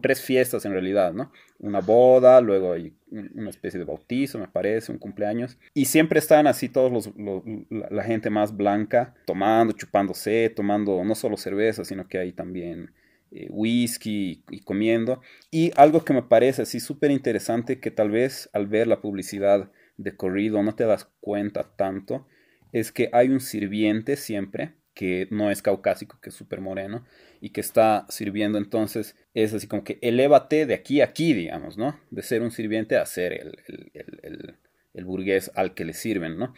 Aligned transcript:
tres 0.00 0.20
fiestas 0.20 0.64
en 0.64 0.72
realidad, 0.72 1.12
¿no? 1.12 1.32
Una 1.58 1.80
boda, 1.80 2.40
luego 2.40 2.72
hay 2.72 2.94
una 3.10 3.50
especie 3.50 3.78
de 3.78 3.84
bautizo, 3.84 4.38
me 4.38 4.48
parece, 4.48 4.92
un 4.92 4.98
cumpleaños. 4.98 5.58
Y 5.74 5.86
siempre 5.86 6.18
están 6.18 6.46
así 6.46 6.68
todos 6.68 6.92
los, 6.92 7.10
la, 7.70 8.02
gente 8.04 8.30
más 8.30 8.56
blanca, 8.56 9.14
tomando, 9.26 9.72
chupándose, 9.72 10.50
tomando 10.50 11.02
no 11.04 11.14
solo 11.14 11.36
cerveza, 11.36 11.84
sino 11.84 12.08
que 12.08 12.18
hay 12.18 12.32
también 12.32 12.92
eh, 13.30 13.48
whisky 13.50 14.44
y, 14.50 14.60
comiendo. 14.60 15.20
Y 15.50 15.72
algo 15.76 16.04
que 16.04 16.12
me 16.12 16.22
parece 16.22 16.62
así 16.62 16.80
súper 16.80 17.10
interesante, 17.10 17.80
que 17.80 17.90
tal 17.90 18.10
vez 18.10 18.50
al 18.52 18.66
ver 18.66 18.86
la 18.86 19.00
publicidad 19.00 19.70
de 19.96 20.16
corrido 20.16 20.62
no 20.62 20.74
te 20.74 20.84
das 20.84 21.08
cuenta 21.20 21.64
tanto, 21.76 22.26
es 22.72 22.92
que 22.92 23.08
hay 23.12 23.28
un 23.28 23.40
sirviente 23.40 24.16
siempre 24.16 24.74
que 24.96 25.28
no 25.30 25.50
es 25.50 25.60
caucásico, 25.60 26.18
que 26.22 26.30
es 26.30 26.34
súper 26.34 26.62
moreno, 26.62 27.04
y 27.42 27.50
que 27.50 27.60
está 27.60 28.06
sirviendo 28.08 28.56
entonces, 28.56 29.14
es 29.34 29.52
así 29.52 29.68
como 29.68 29.84
que 29.84 29.98
elévate 30.00 30.64
de 30.64 30.72
aquí 30.72 31.02
a 31.02 31.04
aquí, 31.04 31.34
digamos, 31.34 31.76
¿no? 31.76 32.00
De 32.10 32.22
ser 32.22 32.40
un 32.40 32.50
sirviente 32.50 32.96
a 32.96 33.04
ser 33.04 33.34
el, 33.34 34.56
el, 34.94 35.04
burgués 35.04 35.52
al 35.54 35.74
que 35.74 35.84
le 35.84 35.92
sirven, 35.92 36.38
¿no? 36.38 36.54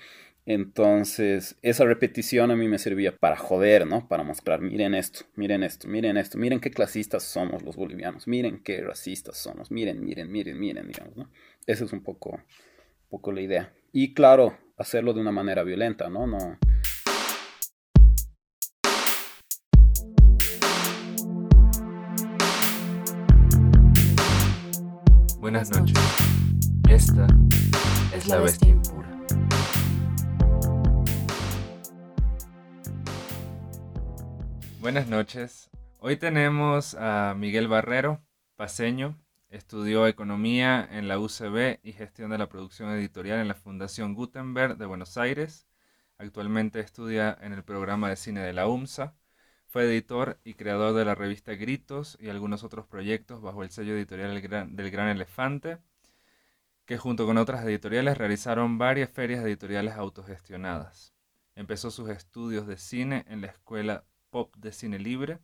Entonces, 0.47 1.59
esa 1.63 1.85
repetición 1.85 2.53
a 2.53 2.57
mí 2.57 2.69
me 2.69 2.79
servía 2.79 3.17
para 3.17 3.37
joder, 3.37 3.89
¿no? 3.89 4.07
Para 4.07 4.23
mostrar, 4.23 4.61
miren 4.61 4.95
esto, 4.95 5.25
miren 5.35 5.65
esto, 5.65 5.89
miren 5.89 6.17
esto, 6.17 6.39
miren 6.39 6.61
qué 6.61 6.71
clasistas 6.71 7.25
somos 7.25 7.65
los 7.65 7.75
bolivianos, 7.75 8.29
miren 8.29 8.63
qué 8.63 8.81
racistas 8.83 9.37
somos, 9.37 9.73
miren, 9.73 10.05
miren, 10.05 10.31
miren, 10.31 10.61
miren, 10.61 10.87
digamos, 10.87 11.17
¿no? 11.17 11.29
Esa 11.67 11.85
es 11.85 11.93
un 11.93 12.05
poco, 12.05 12.31
un 12.31 13.09
poco 13.11 13.33
la 13.33 13.41
idea. 13.41 13.75
Y 13.93 14.15
claro, 14.15 14.57
hacerlo 14.77 15.13
de 15.13 15.23
una 15.23 15.33
manera 15.33 15.65
violenta, 15.65 16.09
¿no? 16.09 16.29
No, 16.29 16.57
Buenas 25.49 25.71
noches. 25.71 25.99
Esta 26.91 27.27
es 28.15 28.29
la 28.29 28.37
bestia 28.37 28.69
impura. 28.69 29.09
Buenas 34.79 35.09
noches. 35.09 35.71
Hoy 36.01 36.19
tenemos 36.19 36.95
a 36.97 37.35
Miguel 37.35 37.67
Barrero, 37.67 38.23
paseño. 38.57 39.19
Estudió 39.49 40.07
economía 40.07 40.87
en 40.93 41.09
la 41.09 41.19
UCB 41.19 41.79
y 41.83 41.95
gestión 41.95 42.31
de 42.31 42.37
la 42.37 42.51
producción 42.51 42.91
editorial 42.91 43.39
en 43.39 43.49
la 43.49 43.55
Fundación 43.55 44.13
Gutenberg 44.13 44.77
de 44.77 44.85
Buenos 44.85 45.17
Aires. 45.17 45.67
Actualmente 46.19 46.81
estudia 46.81 47.35
en 47.41 47.55
el 47.55 47.65
programa 47.65 48.11
de 48.11 48.17
cine 48.17 48.41
de 48.41 48.53
la 48.53 48.69
UMSA 48.69 49.15
fue 49.69 49.85
editor 49.85 50.41
y 50.45 50.55
creador 50.55 50.95
de 50.95 51.05
la 51.05 51.15
revista 51.15 51.53
Gritos 51.55 52.17
y 52.21 52.31
algunos 52.31 52.65
otros 52.65 52.87
proyectos 52.87 53.43
bajo 53.43 53.63
el 53.63 53.71
sello 53.71 53.93
editorial 53.95 54.33
del 54.75 54.91
Gran, 54.91 55.09
Elefante, 55.09 55.79
que 56.87 56.97
junto 56.97 57.27
con 57.27 57.37
otras 57.37 57.65
editoriales 57.67 58.17
realizaron 58.17 58.79
varias 58.79 59.11
ferias 59.11 59.45
editoriales 59.45 59.95
autogestionadas. 59.95 61.13
Empezó 61.55 61.91
sus 61.91 62.09
estudios 62.09 62.67
de 62.67 62.79
cine 62.79 63.27
en 63.29 63.43
la 63.43 63.49
Escuela 63.49 64.05
Pop 64.31 64.57
de 64.57 64.73
Cine 64.73 64.99
Libre, 64.99 65.39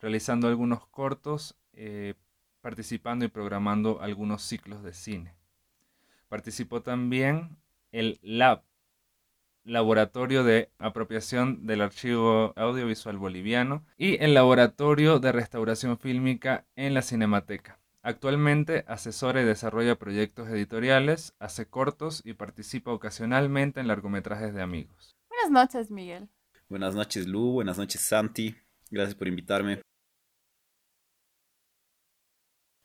realizando 0.00 0.48
algunos 0.48 0.84
cortos, 0.88 1.56
eh, 1.72 2.14
participando 2.60 3.24
y 3.24 3.28
programando 3.28 4.00
algunos 4.00 4.42
ciclos 4.42 4.82
de 4.82 4.92
cine. 4.92 5.36
Participó 6.28 6.82
también 6.82 7.56
el 7.92 8.18
Lab 8.20 8.64
Laboratorio 9.70 10.42
de 10.42 10.68
Apropiación 10.80 11.64
del 11.64 11.80
Archivo 11.80 12.52
Audiovisual 12.56 13.16
Boliviano 13.18 13.84
y 13.96 14.20
el 14.20 14.34
Laboratorio 14.34 15.20
de 15.20 15.30
Restauración 15.30 15.96
Fílmica 15.96 16.66
en 16.74 16.92
la 16.92 17.02
Cinemateca. 17.02 17.78
Actualmente 18.02 18.84
asesora 18.88 19.42
y 19.42 19.44
desarrolla 19.44 19.94
proyectos 19.94 20.48
editoriales, 20.48 21.36
hace 21.38 21.66
cortos 21.66 22.20
y 22.24 22.34
participa 22.34 22.90
ocasionalmente 22.90 23.78
en 23.78 23.86
largometrajes 23.86 24.52
de 24.54 24.60
amigos. 24.60 25.14
Buenas 25.28 25.52
noches, 25.52 25.92
Miguel. 25.92 26.28
Buenas 26.68 26.96
noches, 26.96 27.28
Lu. 27.28 27.52
Buenas 27.52 27.78
noches, 27.78 28.00
Santi. 28.00 28.56
Gracias 28.90 29.14
por 29.14 29.28
invitarme. 29.28 29.82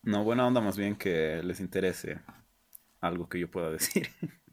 No, 0.04 0.24
buena 0.24 0.46
onda 0.46 0.62
más 0.62 0.78
bien 0.78 0.96
que 0.96 1.42
les 1.42 1.60
interese 1.60 2.22
algo 3.02 3.28
que 3.28 3.40
yo 3.40 3.50
pueda 3.50 3.72
decir. 3.72 4.08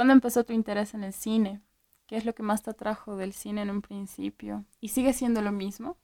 ¿Cuándo 0.00 0.14
empezó 0.14 0.44
tu 0.44 0.54
interés 0.54 0.94
en 0.94 1.04
el 1.04 1.12
cine? 1.12 1.60
¿Qué 2.06 2.16
es 2.16 2.24
lo 2.24 2.34
que 2.34 2.42
más 2.42 2.62
te 2.62 2.70
atrajo 2.70 3.18
del 3.18 3.34
cine 3.34 3.60
en 3.60 3.68
un 3.68 3.82
principio? 3.82 4.64
¿Y 4.80 4.88
sigue 4.88 5.12
siendo 5.12 5.42
lo 5.42 5.52
mismo? 5.52 5.98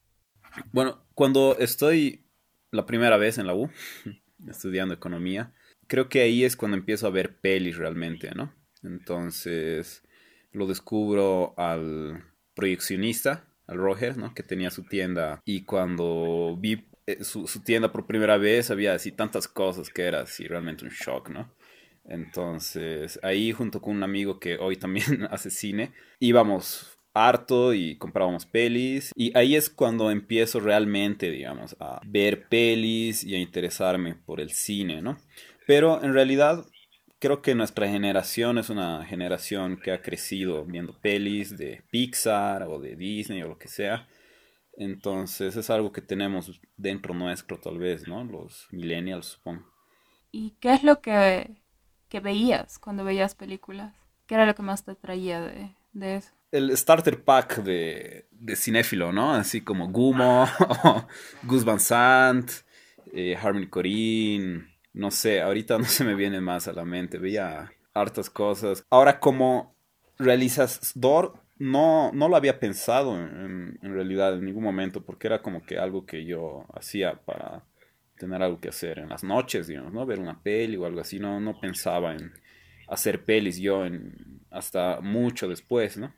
Bueno, 0.70 1.06
cuando 1.14 1.56
estoy 1.58 2.26
la 2.72 2.84
primera 2.84 3.16
vez 3.16 3.38
en 3.38 3.46
la 3.46 3.54
U, 3.54 3.70
estudiando 4.46 4.92
economía, 4.92 5.54
creo 5.86 6.10
que 6.10 6.20
ahí 6.20 6.44
es 6.44 6.58
cuando 6.58 6.76
empiezo 6.76 7.06
a 7.06 7.10
ver 7.10 7.40
pelis 7.40 7.78
realmente, 7.78 8.32
¿no? 8.34 8.52
Entonces 8.82 10.02
lo 10.52 10.66
descubro 10.66 11.54
al 11.56 12.22
proyeccionista, 12.54 13.48
al 13.66 13.78
Roger, 13.78 14.18
¿no? 14.18 14.34
Que 14.34 14.42
tenía 14.42 14.70
su 14.70 14.84
tienda 14.84 15.40
y 15.46 15.64
cuando 15.64 16.54
vi 16.60 16.86
eh, 17.06 17.24
su, 17.24 17.46
su, 17.46 17.60
tienda 17.62 17.92
por 17.92 18.06
primera 18.06 18.36
vez 18.36 18.70
había 18.70 18.92
así 18.92 19.10
tantas 19.10 19.48
cosas 19.48 19.88
que 19.88 20.02
era 20.02 20.20
así 20.20 20.46
realmente 20.46 20.84
un 20.84 20.90
shock, 20.90 21.30
¿no? 21.30 21.55
Entonces, 22.08 23.18
ahí 23.22 23.52
junto 23.52 23.80
con 23.80 23.96
un 23.96 24.02
amigo 24.02 24.38
que 24.38 24.56
hoy 24.56 24.76
también 24.76 25.26
hace 25.30 25.50
cine, 25.50 25.92
íbamos 26.20 26.96
harto 27.14 27.72
y 27.72 27.96
comprábamos 27.96 28.46
pelis. 28.46 29.10
Y 29.14 29.36
ahí 29.36 29.56
es 29.56 29.70
cuando 29.70 30.10
empiezo 30.10 30.60
realmente, 30.60 31.30
digamos, 31.30 31.76
a 31.80 32.00
ver 32.06 32.48
pelis 32.48 33.24
y 33.24 33.34
a 33.34 33.38
interesarme 33.38 34.14
por 34.14 34.40
el 34.40 34.50
cine, 34.50 35.02
¿no? 35.02 35.16
Pero 35.66 36.02
en 36.04 36.12
realidad 36.12 36.64
creo 37.18 37.42
que 37.42 37.54
nuestra 37.54 37.88
generación 37.88 38.58
es 38.58 38.70
una 38.70 39.04
generación 39.04 39.80
que 39.82 39.92
ha 39.92 40.02
crecido 40.02 40.64
viendo 40.64 40.98
pelis 41.00 41.56
de 41.56 41.82
Pixar 41.90 42.64
o 42.64 42.78
de 42.78 42.94
Disney 42.96 43.42
o 43.42 43.48
lo 43.48 43.58
que 43.58 43.68
sea. 43.68 44.06
Entonces 44.78 45.56
es 45.56 45.70
algo 45.70 45.90
que 45.90 46.02
tenemos 46.02 46.60
dentro 46.76 47.14
nuestro 47.14 47.58
tal 47.58 47.78
vez, 47.78 48.06
¿no? 48.06 48.22
Los 48.24 48.68
millennials, 48.70 49.26
supongo. 49.26 49.64
¿Y 50.30 50.50
qué 50.60 50.74
es 50.74 50.82
lo 50.84 51.00
que 51.00 51.56
que 52.08 52.20
veías 52.20 52.78
cuando 52.78 53.04
veías 53.04 53.34
películas? 53.34 53.94
¿Qué 54.26 54.34
era 54.34 54.46
lo 54.46 54.54
que 54.54 54.62
más 54.62 54.84
te 54.84 54.92
atraía 54.92 55.40
de, 55.40 55.74
de 55.92 56.16
eso? 56.16 56.30
El 56.50 56.76
starter 56.76 57.22
pack 57.22 57.62
de, 57.62 58.26
de 58.30 58.56
cinéfilo, 58.56 59.12
¿no? 59.12 59.34
Así 59.34 59.60
como 59.60 59.88
Gumo, 59.88 60.46
Gus 61.44 61.64
Van 61.64 61.80
Sant, 61.80 62.50
eh, 63.12 63.36
Harmony 63.36 63.68
Corinne, 63.68 64.66
no 64.92 65.10
sé, 65.10 65.42
ahorita 65.42 65.78
no 65.78 65.84
se 65.84 66.04
me 66.04 66.14
viene 66.14 66.40
más 66.40 66.68
a 66.68 66.72
la 66.72 66.84
mente, 66.84 67.18
veía 67.18 67.70
hartas 67.94 68.30
cosas. 68.30 68.84
Ahora 68.90 69.20
como 69.20 69.74
realizador, 70.18 71.34
no, 71.58 72.12
no 72.12 72.28
lo 72.28 72.36
había 72.36 72.58
pensado 72.58 73.16
en, 73.16 73.78
en, 73.82 73.94
realidad 73.94 74.34
en 74.34 74.44
ningún 74.44 74.64
momento, 74.64 75.02
porque 75.04 75.26
era 75.26 75.42
como 75.42 75.62
que 75.62 75.78
algo 75.78 76.06
que 76.06 76.24
yo 76.24 76.66
hacía 76.74 77.20
para 77.24 77.64
tener 78.18 78.42
algo 78.42 78.60
que 78.60 78.68
hacer 78.68 78.98
en 78.98 79.08
las 79.08 79.24
noches, 79.24 79.66
digamos, 79.66 79.92
¿no? 79.92 80.06
Ver 80.06 80.18
una 80.18 80.42
peli 80.42 80.76
o 80.76 80.86
algo 80.86 81.00
así, 81.00 81.18
no, 81.18 81.40
no 81.40 81.60
pensaba 81.60 82.14
en 82.14 82.32
hacer 82.88 83.24
pelis 83.24 83.58
yo 83.58 83.84
en, 83.84 84.44
hasta 84.50 85.00
mucho 85.00 85.48
después, 85.48 85.96
¿no? 85.96 86.14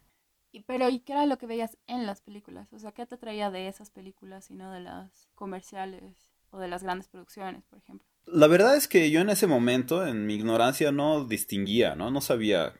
Y, 0.51 0.61
pero, 0.63 0.89
¿y 0.89 1.01
qué 1.01 1.13
era 1.13 1.27
lo 1.27 1.39
que 1.39 1.47
veías 1.47 1.77
en 1.87 2.07
las 2.07 2.23
películas? 2.23 2.73
O 2.73 2.79
sea, 2.79 2.93
¿qué 2.93 3.07
te 3.07 3.19
traía 3.19 3.51
de 3.51 3.69
esas 3.69 3.91
películas 3.91 4.51
y 4.51 4.55
no 4.55 4.73
de 4.73 4.81
las 4.81 5.29
comerciales 5.35 6.33
o 6.51 6.59
de 6.59 6.69
las 6.69 6.83
grandes 6.83 7.09
producciones, 7.09 7.65
por 7.67 7.79
ejemplo? 7.79 8.07
La 8.25 8.47
verdad 8.47 8.77
es 8.77 8.89
que 8.89 9.11
yo 9.11 9.21
en 9.21 9.31
ese 9.31 9.47
momento, 9.47 10.07
en 10.07 10.27
mi 10.27 10.35
ignorancia, 10.35 10.93
no 10.93 11.25
distinguía, 11.25 11.95
¿no? 11.95 12.11
No 12.11 12.21
sabía 12.21 12.75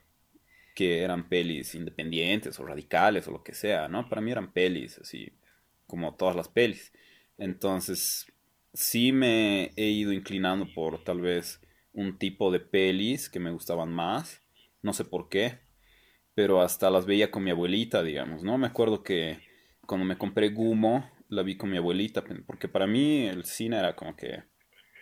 que 0.75 1.01
eran 1.03 1.27
pelis 1.27 1.75
independientes 1.75 2.59
o 2.59 2.65
radicales 2.65 3.27
o 3.27 3.31
lo 3.31 3.43
que 3.43 3.53
sea, 3.53 3.87
¿no? 3.87 4.07
Para 4.07 4.21
mí 4.21 4.31
eran 4.31 4.51
pelis, 4.51 4.97
así 4.99 5.31
como 5.87 6.15
todas 6.15 6.35
las 6.35 6.47
pelis. 6.47 6.93
Entonces, 7.37 8.31
sí 8.73 9.11
me 9.11 9.71
he 9.75 9.87
ido 9.89 10.11
inclinando 10.11 10.67
por 10.73 11.03
tal 11.03 11.21
vez 11.21 11.61
un 11.93 12.17
tipo 12.17 12.51
de 12.51 12.59
pelis 12.59 13.29
que 13.29 13.39
me 13.39 13.51
gustaban 13.51 13.91
más, 13.91 14.41
no 14.81 14.93
sé 14.93 15.05
por 15.05 15.29
qué, 15.29 15.59
pero 16.35 16.61
hasta 16.61 16.89
las 16.89 17.05
veía 17.05 17.31
con 17.31 17.43
mi 17.43 17.51
abuelita, 17.51 18.03
digamos, 18.03 18.43
¿no? 18.43 18.57
Me 18.57 18.67
acuerdo 18.67 19.03
que 19.03 19.39
cuando 19.85 20.05
me 20.05 20.17
compré 20.17 20.49
Gumo, 20.49 21.09
la 21.27 21.43
vi 21.43 21.57
con 21.57 21.69
mi 21.69 21.77
abuelita, 21.77 22.23
porque 22.45 22.67
para 22.67 22.87
mí 22.87 23.27
el 23.27 23.45
cine 23.45 23.77
era 23.77 23.95
como 23.95 24.15
que 24.15 24.43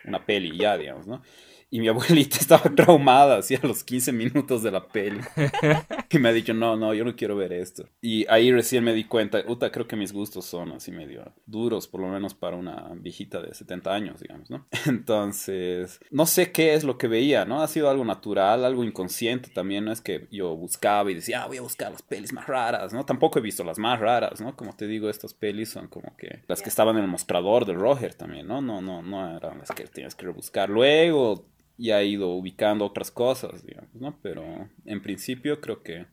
una 0.04 0.24
peli 0.24 0.56
ya, 0.56 0.76
digamos, 0.76 1.06
¿no? 1.06 1.22
Y 1.70 1.80
mi 1.80 1.88
abuelita 1.88 2.38
estaba 2.38 2.74
traumada, 2.74 3.38
así 3.38 3.54
a 3.54 3.60
los 3.62 3.84
15 3.84 4.12
minutos 4.12 4.62
de 4.62 4.70
la 4.70 4.86
peli. 4.86 5.20
y 6.10 6.18
me 6.18 6.30
ha 6.30 6.32
dicho, 6.32 6.54
no, 6.54 6.76
no, 6.76 6.94
yo 6.94 7.04
no 7.04 7.16
quiero 7.16 7.36
ver 7.36 7.52
esto. 7.52 7.88
Y 8.00 8.26
ahí 8.28 8.50
recién 8.52 8.84
me 8.84 8.94
di 8.94 9.04
cuenta, 9.04 9.44
puta, 9.44 9.70
creo 9.70 9.86
que 9.86 9.96
mis 9.96 10.12
gustos 10.12 10.46
son 10.46 10.72
así 10.72 10.92
medio 10.92 11.32
duros, 11.46 11.88
por 11.88 12.00
lo 12.00 12.08
menos 12.08 12.34
para 12.34 12.56
una 12.56 12.90
viejita 12.94 13.40
de 13.40 13.54
70 13.54 13.92
años, 13.92 14.20
digamos, 14.20 14.50
¿no? 14.50 14.66
Entonces, 14.86 16.00
no 16.10 16.26
sé 16.26 16.52
qué 16.52 16.74
es 16.74 16.84
lo 16.84 16.98
que 16.98 17.08
veía, 17.08 17.44
¿no? 17.44 17.62
Ha 17.62 17.68
sido 17.68 17.90
algo 17.90 18.04
natural, 18.04 18.64
algo 18.64 18.84
inconsciente 18.84 19.50
también, 19.50 19.84
no 19.84 19.92
es 19.92 20.00
que 20.00 20.26
yo 20.30 20.56
buscaba 20.56 21.10
y 21.10 21.14
decía, 21.14 21.42
ah, 21.42 21.46
voy 21.46 21.58
a 21.58 21.62
buscar 21.62 21.92
las 21.92 22.02
pelis 22.02 22.32
más 22.32 22.46
raras, 22.46 22.92
¿no? 22.92 23.04
Tampoco 23.04 23.38
he 23.38 23.42
visto 23.42 23.64
las 23.64 23.78
más 23.78 24.00
raras, 24.00 24.40
¿no? 24.40 24.56
Como 24.56 24.74
te 24.74 24.86
digo, 24.86 25.10
estas 25.10 25.34
pelis 25.34 25.70
son 25.70 25.88
como 25.88 26.16
que 26.16 26.42
las 26.46 26.62
que 26.62 26.68
estaban 26.68 26.96
en 26.96 27.04
el 27.04 27.10
mostrador 27.10 27.66
del 27.66 27.76
Roger 27.76 28.14
también, 28.14 28.46
¿no? 28.46 28.60
No, 28.60 28.80
no, 28.80 29.02
no 29.02 29.36
eran 29.36 29.58
las 29.58 29.70
que 29.70 29.84
tienes 29.84 30.14
que 30.14 30.26
rebuscar. 30.26 30.70
Luego 30.70 31.44
y 31.78 31.92
ha 31.92 32.02
ido 32.02 32.30
ubicando 32.30 32.84
otras 32.84 33.10
cosas, 33.10 33.64
digamos, 33.64 33.94
¿no? 33.94 34.18
Pero 34.20 34.68
en 34.84 35.00
principio 35.00 35.60
creo 35.60 35.82
que, 35.82 36.06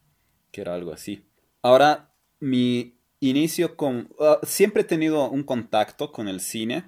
que 0.52 0.62
era 0.62 0.76
algo 0.76 0.94
así. 0.94 1.26
Ahora, 1.64 2.14
mi 2.40 3.00
inicio 3.20 3.76
con... 3.76 4.10
Ah, 4.20 4.40
siempre 4.44 4.84
he 4.84 4.86
tenido 4.86 5.28
un 5.30 5.44
contacto 5.44 6.12
con 6.12 6.28
el 6.28 6.40
cine. 6.40 6.86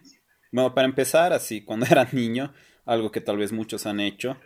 Bueno, 0.51 0.75
para 0.75 0.87
empezar, 0.87 1.33
así, 1.33 1.61
cuando 1.65 1.87
era 1.87 2.07
niño, 2.11 2.53
algo 2.85 3.11
que 3.11 3.19
tal 3.19 3.37
vez 3.37 3.51
muchos 3.51 3.87
han 3.87 3.99
hecho, 3.99 4.37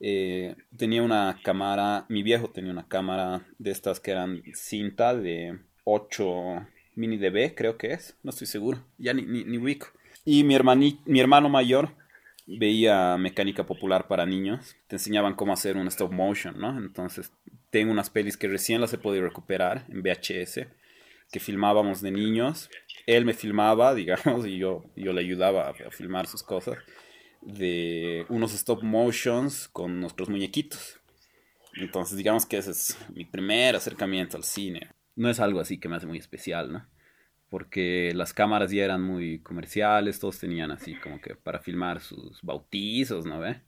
eh, 0.00 0.56
tenía 0.76 1.02
una 1.02 1.38
cámara, 1.44 2.06
mi 2.08 2.22
viejo 2.22 2.48
tenía 2.48 2.72
una 2.72 2.88
cámara 2.88 3.46
de 3.58 3.70
estas 3.70 4.00
que 4.00 4.12
eran 4.12 4.42
cinta 4.54 5.14
de 5.14 5.60
8 5.84 6.66
mini 6.96 7.18
DB, 7.18 7.54
creo 7.54 7.76
que 7.76 7.92
es, 7.92 8.16
no 8.22 8.30
estoy 8.30 8.46
seguro, 8.46 8.82
ya 8.96 9.12
ni, 9.12 9.22
ni, 9.22 9.44
ni 9.44 9.58
ubico. 9.58 9.88
Y 10.24 10.42
mi, 10.42 10.56
mi 11.04 11.20
hermano 11.20 11.48
mayor 11.50 11.90
veía 12.46 13.16
mecánica 13.16 13.64
popular 13.64 14.06
para 14.06 14.26
niños, 14.26 14.76
te 14.86 14.96
enseñaban 14.96 15.34
cómo 15.34 15.52
hacer 15.52 15.76
un 15.76 15.88
stop 15.88 16.12
motion, 16.12 16.58
¿no? 16.58 16.76
Entonces, 16.78 17.32
tengo 17.70 17.90
unas 17.90 18.10
pelis 18.10 18.36
que 18.36 18.48
recién 18.48 18.80
las 18.80 18.92
he 18.92 18.98
podido 18.98 19.24
recuperar 19.24 19.86
en 19.88 20.02
VHS, 20.02 20.66
que 21.32 21.40
filmábamos 21.40 22.02
de 22.02 22.10
niños. 22.10 22.70
Él 23.06 23.24
me 23.24 23.34
filmaba, 23.34 23.94
digamos, 23.96 24.46
y 24.46 24.58
yo, 24.58 24.84
yo 24.96 25.12
le 25.12 25.20
ayudaba 25.20 25.68
a, 25.68 25.90
filmar 25.90 26.26
sus 26.26 26.42
cosas, 26.42 26.78
de 27.40 28.24
unos 28.28 28.54
stop 28.54 28.82
motions 28.82 29.68
con 29.68 30.00
nuestros 30.00 30.28
muñequitos. 30.28 31.00
Entonces, 31.74 32.16
digamos 32.16 32.46
que 32.46 32.58
ese 32.58 32.70
es 32.70 32.96
mi 33.12 33.24
primer 33.24 33.74
acercamiento 33.74 34.36
al 34.36 34.44
cine. 34.44 34.90
No 35.16 35.28
es 35.28 35.40
algo 35.40 35.60
así 35.60 35.78
que 35.78 35.88
me 35.88 35.96
hace 35.96 36.06
muy 36.06 36.18
especial, 36.18 36.72
¿no? 36.72 36.86
Porque 37.54 38.10
las 38.16 38.34
cámaras 38.34 38.72
ya 38.72 38.84
eran 38.84 39.00
muy 39.00 39.38
comerciales, 39.38 40.18
todos 40.18 40.40
tenían 40.40 40.72
así 40.72 40.96
como 40.96 41.20
que 41.20 41.36
para 41.36 41.60
filmar 41.60 42.00
sus 42.00 42.42
bautizos, 42.42 43.26
¿no 43.26 43.38
ve? 43.38 43.60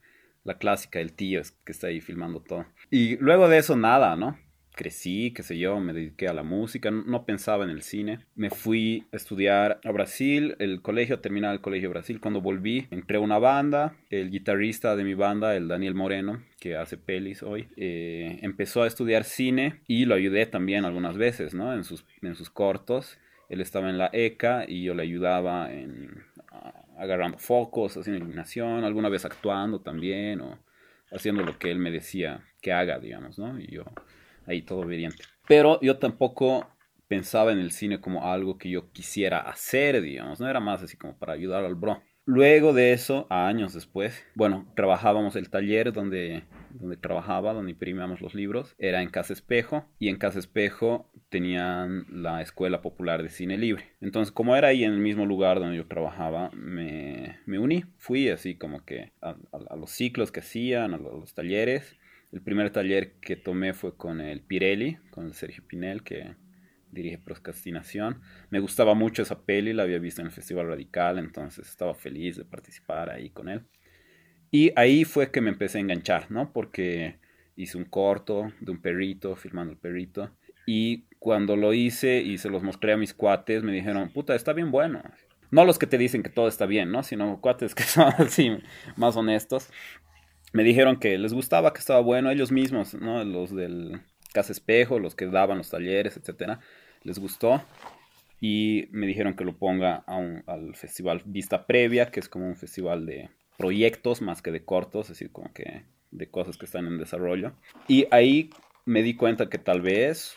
La 0.42 0.58
clásica 0.58 0.98
del 0.98 1.12
tío 1.12 1.40
que 1.64 1.70
está 1.70 1.86
ahí 1.86 2.00
filmando 2.00 2.40
todo. 2.40 2.66
Y 2.90 3.16
luego 3.18 3.48
de 3.48 3.58
eso 3.58 3.76
nada, 3.76 4.16
¿no? 4.16 4.40
Crecí, 4.72 5.32
qué 5.32 5.44
sé 5.44 5.56
yo, 5.56 5.78
me 5.78 5.92
dediqué 5.92 6.26
a 6.26 6.34
la 6.34 6.42
música, 6.42 6.90
no 6.90 7.24
pensaba 7.26 7.62
en 7.62 7.70
el 7.70 7.82
cine. 7.82 8.26
Me 8.34 8.50
fui 8.50 9.06
a 9.12 9.16
estudiar 9.16 9.78
a 9.84 9.92
Brasil, 9.92 10.56
el 10.58 10.82
colegio, 10.82 11.20
terminar 11.20 11.52
el 11.52 11.60
colegio 11.60 11.88
de 11.88 11.92
Brasil. 11.92 12.20
Cuando 12.20 12.40
volví, 12.40 12.88
entré 12.90 13.18
a 13.18 13.20
una 13.20 13.38
banda, 13.38 13.94
el 14.10 14.32
guitarrista 14.32 14.96
de 14.96 15.04
mi 15.04 15.14
banda, 15.14 15.54
el 15.54 15.68
Daniel 15.68 15.94
Moreno, 15.94 16.42
que 16.58 16.76
hace 16.76 16.96
pelis 16.96 17.44
hoy, 17.44 17.68
eh, 17.76 18.40
empezó 18.42 18.82
a 18.82 18.88
estudiar 18.88 19.22
cine 19.22 19.80
y 19.86 20.06
lo 20.06 20.16
ayudé 20.16 20.44
también 20.46 20.84
algunas 20.84 21.16
veces, 21.16 21.54
¿no? 21.54 21.72
En 21.72 21.84
sus, 21.84 22.04
en 22.20 22.34
sus 22.34 22.50
cortos 22.50 23.16
él 23.48 23.60
estaba 23.60 23.90
en 23.90 23.98
la 23.98 24.10
ECA 24.12 24.64
y 24.66 24.84
yo 24.84 24.94
le 24.94 25.02
ayudaba 25.02 25.72
en 25.72 26.24
agarrando 26.98 27.38
focos, 27.38 27.96
haciendo 27.96 28.18
iluminación, 28.18 28.84
alguna 28.84 29.08
vez 29.08 29.24
actuando 29.24 29.80
también 29.80 30.40
o 30.40 30.58
haciendo 31.10 31.42
lo 31.42 31.58
que 31.58 31.70
él 31.70 31.78
me 31.78 31.90
decía 31.90 32.42
que 32.60 32.72
haga, 32.72 32.98
digamos, 32.98 33.38
¿no? 33.38 33.58
Y 33.60 33.66
yo 33.66 33.84
ahí 34.46 34.62
todo 34.62 34.80
obediente. 34.80 35.22
Pero 35.46 35.78
yo 35.80 35.98
tampoco 35.98 36.66
pensaba 37.08 37.52
en 37.52 37.58
el 37.58 37.70
cine 37.70 38.00
como 38.00 38.30
algo 38.30 38.58
que 38.58 38.70
yo 38.70 38.90
quisiera 38.92 39.38
hacer, 39.38 40.00
digamos, 40.00 40.40
no 40.40 40.48
era 40.48 40.60
más 40.60 40.82
así 40.82 40.96
como 40.96 41.16
para 41.16 41.34
ayudar 41.34 41.64
al 41.64 41.74
bro. 41.74 42.02
Luego 42.24 42.72
de 42.72 42.92
eso, 42.92 43.26
años 43.30 43.72
después, 43.72 44.24
bueno, 44.34 44.66
trabajábamos 44.74 45.36
el 45.36 45.48
taller 45.48 45.92
donde, 45.92 46.42
donde 46.78 46.96
trabajaba, 46.96 47.52
donde 47.52 47.72
imprimíamos 47.72 48.20
los 48.20 48.34
libros, 48.34 48.74
era 48.78 49.02
en 49.02 49.10
Casa 49.10 49.32
Espejo, 49.32 49.86
y 49.98 50.08
en 50.08 50.16
Casa 50.16 50.38
Espejo 50.38 51.10
tenían 51.28 52.06
la 52.10 52.42
Escuela 52.42 52.82
Popular 52.82 53.22
de 53.22 53.28
Cine 53.28 53.58
Libre. 53.58 53.84
Entonces, 54.00 54.32
como 54.32 54.56
era 54.56 54.68
ahí 54.68 54.84
en 54.84 54.92
el 54.92 54.98
mismo 54.98 55.26
lugar 55.26 55.60
donde 55.60 55.76
yo 55.76 55.86
trabajaba, 55.86 56.50
me, 56.52 57.38
me 57.46 57.58
uní, 57.58 57.84
fui 57.98 58.28
así 58.28 58.56
como 58.56 58.84
que 58.84 59.12
a, 59.20 59.36
los 59.76 59.90
ciclos 59.90 60.32
que 60.32 60.40
hacían, 60.40 60.94
a 60.94 60.98
los, 60.98 61.34
talleres. 61.34 61.96
El 62.32 62.42
primer 62.42 62.70
taller 62.70 63.14
que 63.20 63.36
tomé 63.36 63.72
fue 63.72 63.96
con 63.96 64.20
el 64.20 64.40
Pirelli, 64.40 64.98
con 65.10 65.26
el 65.26 65.34
Sergio 65.34 65.64
Pinel, 65.66 66.02
que 66.02 66.34
dirige 66.90 67.18
Procrastinación. 67.18 68.20
Me 68.50 68.60
gustaba 68.60 68.94
mucho 68.94 69.22
esa 69.22 69.44
peli, 69.44 69.72
la 69.72 69.84
había 69.84 69.98
visto 69.98 70.20
en 70.20 70.28
el 70.28 70.32
Festival 70.32 70.68
Radical, 70.68 71.18
entonces 71.18 71.68
estaba 71.68 71.94
feliz 71.94 72.36
de 72.36 72.44
participar 72.44 73.10
ahí 73.10 73.30
con 73.30 73.48
él. 73.48 73.62
Y 74.50 74.72
ahí 74.76 75.04
fue 75.04 75.30
que 75.30 75.40
me 75.40 75.50
empecé 75.50 75.78
a 75.78 75.80
enganchar, 75.80 76.30
¿no? 76.30 76.52
Porque 76.52 77.18
hice 77.56 77.78
un 77.78 77.84
corto 77.84 78.52
de 78.60 78.70
un 78.70 78.80
perrito, 78.80 79.36
filmando 79.36 79.72
el 79.72 79.78
perrito. 79.78 80.30
Y 80.66 81.04
cuando 81.18 81.56
lo 81.56 81.72
hice 81.72 82.20
y 82.22 82.38
se 82.38 82.50
los 82.50 82.62
mostré 82.62 82.92
a 82.92 82.96
mis 82.96 83.14
cuates, 83.14 83.62
me 83.62 83.72
dijeron, 83.72 84.10
puta, 84.10 84.34
está 84.34 84.52
bien 84.52 84.70
bueno. 84.70 85.02
No 85.50 85.64
los 85.64 85.78
que 85.78 85.86
te 85.86 85.98
dicen 85.98 86.22
que 86.22 86.30
todo 86.30 86.48
está 86.48 86.66
bien, 86.66 86.90
¿no? 86.90 87.02
Sino 87.02 87.40
cuates 87.40 87.74
que 87.74 87.82
son 87.84 88.12
así, 88.18 88.56
más 88.96 89.16
honestos. 89.16 89.70
Me 90.52 90.64
dijeron 90.64 90.98
que 90.98 91.18
les 91.18 91.34
gustaba, 91.34 91.72
que 91.72 91.80
estaba 91.80 92.00
bueno, 92.00 92.30
ellos 92.30 92.52
mismos, 92.52 92.94
¿no? 92.94 93.22
Los 93.24 93.54
del 93.54 94.00
Casa 94.32 94.52
Espejo, 94.52 94.98
los 94.98 95.14
que 95.14 95.26
daban 95.26 95.58
los 95.58 95.70
talleres, 95.70 96.16
etcétera 96.16 96.60
les 97.06 97.18
gustó 97.20 97.62
y 98.40 98.88
me 98.90 99.06
dijeron 99.06 99.34
que 99.34 99.44
lo 99.44 99.56
ponga 99.56 100.04
al 100.46 100.74
festival 100.74 101.22
Vista 101.24 101.66
Previa, 101.66 102.10
que 102.10 102.20
es 102.20 102.28
como 102.28 102.46
un 102.46 102.56
festival 102.56 103.06
de 103.06 103.30
proyectos 103.56 104.22
más 104.22 104.42
que 104.42 104.50
de 104.50 104.64
cortos, 104.64 105.06
es 105.06 105.10
decir, 105.10 105.30
como 105.32 105.52
que 105.52 105.84
de 106.10 106.28
cosas 106.28 106.56
que 106.56 106.66
están 106.66 106.86
en 106.86 106.98
desarrollo. 106.98 107.52
Y 107.88 108.06
ahí 108.10 108.50
me 108.84 109.02
di 109.02 109.14
cuenta 109.14 109.48
que 109.48 109.58
tal 109.58 109.80
vez 109.80 110.36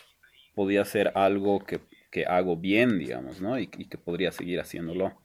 podía 0.54 0.84
ser 0.84 1.12
algo 1.14 1.64
que, 1.64 1.80
hago 2.26 2.56
bien, 2.56 2.98
digamos, 2.98 3.40
¿no? 3.40 3.58
Y, 3.58 3.70
y, 3.78 3.86
que 3.86 3.96
podría 3.96 4.32
seguir 4.32 4.60
haciéndolo. 4.60 5.16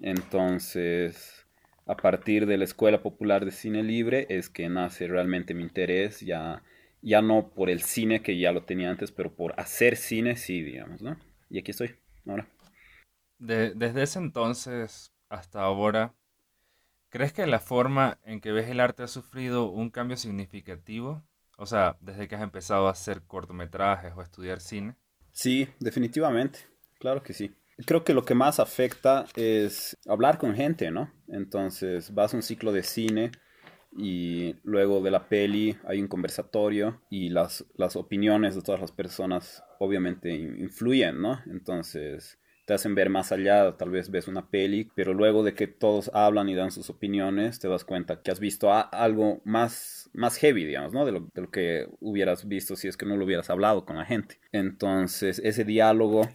Entonces, 0.00 1.44
a 1.86 1.96
partir 1.96 2.46
de 2.46 2.56
la 2.56 2.64
Escuela 2.64 3.02
Popular 3.02 3.44
de 3.44 3.50
Cine 3.50 3.82
Libre 3.82 4.26
es 4.28 4.48
que 4.48 4.68
nace 4.68 5.08
realmente 5.08 5.52
mi 5.52 5.62
interés 5.62 6.20
ya 6.20 6.62
ya 7.02 7.20
no 7.20 7.48
por 7.50 7.68
el 7.68 7.82
cine 7.82 8.22
que 8.22 8.38
ya 8.38 8.52
lo 8.52 8.64
tenía 8.64 8.88
antes, 8.88 9.10
pero 9.10 9.34
por 9.34 9.58
hacer 9.60 9.96
cine 9.96 10.36
sí, 10.36 10.62
digamos, 10.62 11.02
¿no? 11.02 11.18
Y 11.50 11.58
aquí 11.58 11.72
estoy, 11.72 11.96
ahora. 12.26 12.48
desde 13.38 14.02
ese 14.02 14.20
entonces 14.20 15.12
hasta 15.28 15.60
ahora, 15.60 16.14
¿crees 17.12 17.34
que 17.34 17.46
la 17.46 17.60
forma 17.60 18.18
en 18.24 18.40
que 18.40 18.52
ves 18.52 18.68
el 18.68 18.80
arte 18.80 19.02
ha 19.02 19.06
sufrido 19.06 19.70
un 19.70 19.90
cambio 19.90 20.16
significativo? 20.16 21.22
O 21.58 21.66
sea, 21.66 21.96
desde 22.00 22.26
que 22.26 22.34
has 22.34 22.42
empezado 22.42 22.88
a 22.88 22.92
hacer 22.92 23.22
cortometrajes 23.22 24.14
o 24.16 24.20
a 24.20 24.24
estudiar 24.24 24.60
cine. 24.60 24.96
Sí, 25.30 25.68
definitivamente, 25.78 26.60
claro 26.98 27.22
que 27.22 27.34
sí. 27.34 27.54
Creo 27.86 28.02
que 28.02 28.14
lo 28.14 28.24
que 28.24 28.34
más 28.34 28.60
afecta 28.60 29.26
es 29.36 29.96
hablar 30.06 30.38
con 30.38 30.54
gente, 30.54 30.90
¿no? 30.90 31.12
Entonces 31.28 32.14
vas 32.14 32.32
a 32.32 32.36
un 32.36 32.42
ciclo 32.42 32.72
de 32.72 32.82
cine 32.82 33.30
y 33.94 34.56
luego 34.62 35.02
de 35.02 35.10
la 35.10 35.28
peli 35.28 35.76
hay 35.86 36.00
un 36.00 36.08
conversatorio 36.08 37.02
y 37.10 37.28
las, 37.28 37.66
las 37.76 37.94
opiniones 37.96 38.54
de 38.54 38.62
todas 38.62 38.80
las 38.80 38.92
personas 38.92 39.62
obviamente 39.78 40.30
influyen, 40.30 41.20
¿no? 41.20 41.40
Entonces 41.46 42.38
te 42.64 42.74
hacen 42.74 42.94
ver 42.94 43.10
más 43.10 43.32
allá, 43.32 43.76
tal 43.76 43.90
vez 43.90 44.10
ves 44.10 44.28
una 44.28 44.48
peli, 44.48 44.88
pero 44.94 45.14
luego 45.14 45.42
de 45.42 45.54
que 45.54 45.66
todos 45.66 46.10
hablan 46.14 46.48
y 46.48 46.54
dan 46.54 46.70
sus 46.70 46.90
opiniones, 46.90 47.58
te 47.58 47.68
das 47.68 47.84
cuenta 47.84 48.22
que 48.22 48.30
has 48.30 48.40
visto 48.40 48.72
algo 48.72 49.40
más, 49.44 50.10
más 50.12 50.36
heavy, 50.36 50.64
digamos, 50.64 50.92
¿no? 50.92 51.04
De 51.04 51.12
lo, 51.12 51.28
de 51.34 51.42
lo 51.42 51.50
que 51.50 51.88
hubieras 52.00 52.46
visto 52.46 52.76
si 52.76 52.88
es 52.88 52.96
que 52.96 53.06
no 53.06 53.16
lo 53.16 53.24
hubieras 53.24 53.50
hablado 53.50 53.84
con 53.84 53.96
la 53.96 54.04
gente. 54.04 54.38
Entonces, 54.52 55.40
ese 55.44 55.64
diálogo 55.64 56.28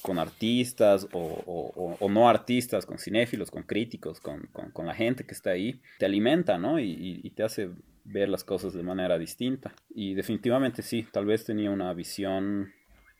con 0.00 0.18
artistas 0.18 1.06
o, 1.12 2.08
no 2.08 2.28
artistas, 2.28 2.86
con 2.86 2.98
cinéfilos, 2.98 3.50
con 3.50 3.62
críticos, 3.62 4.20
con, 4.20 4.48
la 4.84 4.94
gente 4.94 5.24
que 5.24 5.34
está 5.34 5.50
ahí, 5.50 5.80
te 5.98 6.06
alimenta, 6.06 6.58
¿no? 6.58 6.80
Y, 6.80 7.30
te 7.36 7.42
hace 7.42 7.70
ver 8.04 8.28
las 8.28 8.44
cosas 8.44 8.72
de 8.72 8.82
manera 8.82 9.18
distinta. 9.18 9.74
Y 9.94 10.14
definitivamente 10.14 10.82
sí, 10.82 11.06
tal 11.12 11.26
vez 11.26 11.44
tenía 11.44 11.70
una 11.70 11.92
visión 11.94 12.72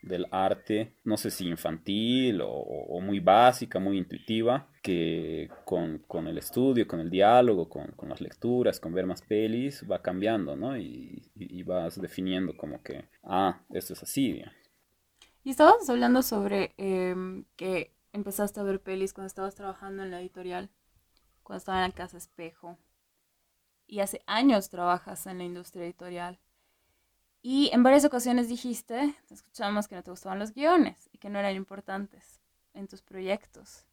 del 0.03 0.27
arte, 0.31 0.97
no 1.05 1.17
sé 1.17 1.31
si 1.31 1.47
infantil 1.47 2.41
o, 2.45 3.01
muy 3.01 3.21
básica, 3.21 3.79
muy 3.79 3.99
intuitiva, 3.99 4.69
que 4.83 5.49
con, 5.65 6.27
el 6.27 6.39
estudio, 6.39 6.87
con 6.87 7.01
el 7.01 7.09
diálogo, 7.09 7.69
con, 7.69 8.09
las 8.09 8.21
lecturas, 8.21 8.81
con 8.81 8.93
ver 8.93 9.07
más 9.07 9.23
pelis, 9.23 9.85
va 9.91 10.03
cambiando, 10.03 10.57
¿no? 10.57 10.77
Y, 10.77 11.23
vas 11.65 12.01
definiendo 12.01 12.57
como 12.57 12.83
que, 12.83 13.05
ah, 13.23 13.61
esto 13.71 13.93
es 13.93 14.03
así. 14.03 14.43
Y 15.45 15.51
estabas 15.51 15.89
hablando 15.89 16.23
sobre 16.23 16.75
em, 16.77 17.45
que 17.57 17.95
empezaste 18.13 18.59
a 18.61 18.65
ver 18.65 18.81
pelis 18.81 19.13
cuando 19.13 19.29
estabas 19.29 19.55
trabajando 19.55 20.03
en 20.03 20.11
la 20.11 20.21
editorial, 20.21 20.71
cuando 21.45 21.59
estaba 21.59 21.85
en 21.85 21.91
la 21.91 21.95
casa 21.95 22.19
espejo. 22.19 22.79
y 23.87 24.01
hace 24.01 24.23
años 24.27 24.71
trabajas 24.71 25.27
en 25.27 25.39
la 25.39 25.45
industria 25.45 25.85
editorial. 25.85 26.39
Y 27.43 27.71
en 27.73 27.83
varias 27.83 28.05
ocasiones 28.05 28.49
dijiste, 28.49 29.15
te 29.27 29.35
escuchamos 29.35 29.89
que 29.89 29.97
no 29.97 30.03
te 30.05 30.13
gustaban 30.13 30.39
los 30.39 30.55
guiones 30.55 31.09
y 31.13 31.19
que 31.19 31.29
no 31.29 31.41
eran 31.41 31.57
importantes 31.57 32.41
en 32.73 32.87
tus 32.87 33.03
proyectos. 33.03 33.85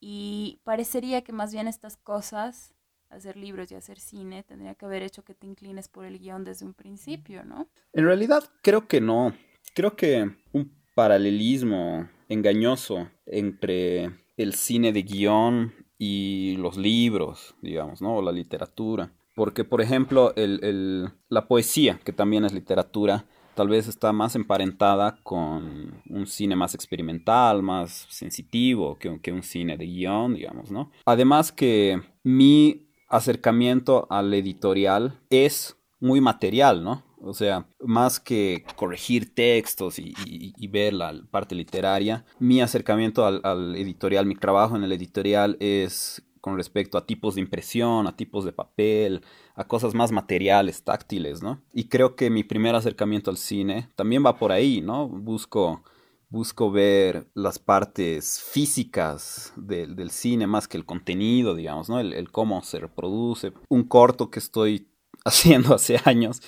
Y 0.00 0.58
parecería 0.64 1.22
que 1.22 1.32
más 1.32 1.52
bien 1.52 1.68
estas 1.68 1.96
cosas, 1.96 2.74
hacer 3.08 3.36
libros 3.36 3.70
y 3.70 3.76
hacer 3.76 4.00
cine, 4.00 4.42
tendría 4.42 4.74
que 4.74 4.84
haber 4.84 5.04
hecho 5.04 5.22
que 5.22 5.34
te 5.34 5.46
inclines 5.46 5.88
por 5.88 6.04
el 6.04 6.18
guion 6.18 6.42
desde 6.42 6.66
un 6.66 6.74
principio, 6.74 7.44
¿no? 7.44 7.68
En 7.92 8.04
realidad 8.04 8.42
creo 8.62 8.88
que 8.88 9.00
no. 9.00 9.32
Creo 9.74 9.94
que 9.94 10.28
un 10.52 10.72
paralelismo 10.96 12.08
engañoso 12.28 13.08
entre 13.26 14.10
el 14.36 14.54
cine 14.54 14.92
de 14.92 15.02
guion 15.02 15.72
y 15.98 16.56
los 16.56 16.76
libros, 16.76 17.54
digamos, 17.62 18.02
¿no? 18.02 18.16
O 18.16 18.22
la 18.22 18.32
literatura. 18.32 19.12
Porque, 19.34 19.64
por 19.64 19.80
ejemplo, 19.80 20.34
la 20.36 21.48
poesía, 21.48 22.00
que 22.04 22.12
también 22.12 22.44
es 22.44 22.52
literatura, 22.52 23.24
tal 23.54 23.68
vez 23.68 23.88
está 23.88 24.12
más 24.12 24.34
emparentada 24.36 25.18
con 25.22 26.02
un 26.08 26.26
cine 26.26 26.56
más 26.56 26.74
experimental, 26.74 27.62
más 27.62 28.06
sensitivo 28.10 28.98
que, 28.98 29.20
que 29.20 29.32
un 29.32 29.42
cine 29.42 29.76
de 29.76 29.86
guion, 29.86 30.34
digamos, 30.34 30.70
¿no? 30.70 30.90
Además 31.04 31.52
que 31.52 32.00
mi 32.22 32.88
acercamiento 33.08 34.06
al 34.10 34.32
editorial 34.32 35.20
es 35.28 35.76
muy 36.00 36.20
material, 36.20 36.82
¿no? 36.82 37.04
O 37.24 37.34
sea, 37.34 37.68
más 37.80 38.18
que 38.18 38.64
corregir 38.74 39.32
textos 39.32 39.98
y, 39.98 40.66
ver 40.66 40.92
la 40.92 41.14
parte 41.30 41.54
literaria, 41.54 42.24
mi 42.40 42.60
acercamiento 42.60 43.24
al, 43.24 43.76
editorial, 43.76 44.26
mi 44.26 44.34
trabajo 44.34 44.74
en 44.76 44.82
el 44.82 44.92
editorial 44.92 45.56
es 45.60 46.22
con 46.42 46.56
respecto 46.56 46.98
a 46.98 47.06
tipos 47.06 47.36
de 47.36 47.40
impresión, 47.40 48.08
a 48.08 48.16
tipos 48.16 48.44
de 48.44 48.52
papel, 48.52 49.22
a 49.54 49.64
cosas 49.64 49.94
más 49.94 50.10
materiales, 50.10 50.82
táctiles, 50.82 51.40
¿no? 51.40 51.62
Y 51.72 51.84
creo 51.84 52.16
que 52.16 52.30
mi 52.30 52.42
primer 52.42 52.74
acercamiento 52.74 53.30
al 53.30 53.36
cine 53.36 53.88
también 53.94 54.26
va 54.26 54.36
por 54.36 54.50
ahí, 54.50 54.80
¿no? 54.80 55.08
Busco, 55.08 55.84
busco 56.30 56.72
ver 56.72 57.28
las 57.34 57.60
partes 57.60 58.40
físicas 58.42 59.52
del 59.56 60.10
cine 60.10 60.48
más 60.48 60.66
que 60.66 60.76
el 60.76 60.84
contenido, 60.84 61.54
digamos, 61.54 61.88
¿no? 61.88 62.00
El, 62.00 62.12
el 62.12 62.32
cómo 62.32 62.60
se 62.62 62.80
reproduce. 62.80 63.52
Un 63.68 63.84
corto 63.84 64.28
que 64.28 64.40
estoy 64.40 64.88
haciendo 65.24 65.76
hace 65.76 66.00
años 66.04 66.42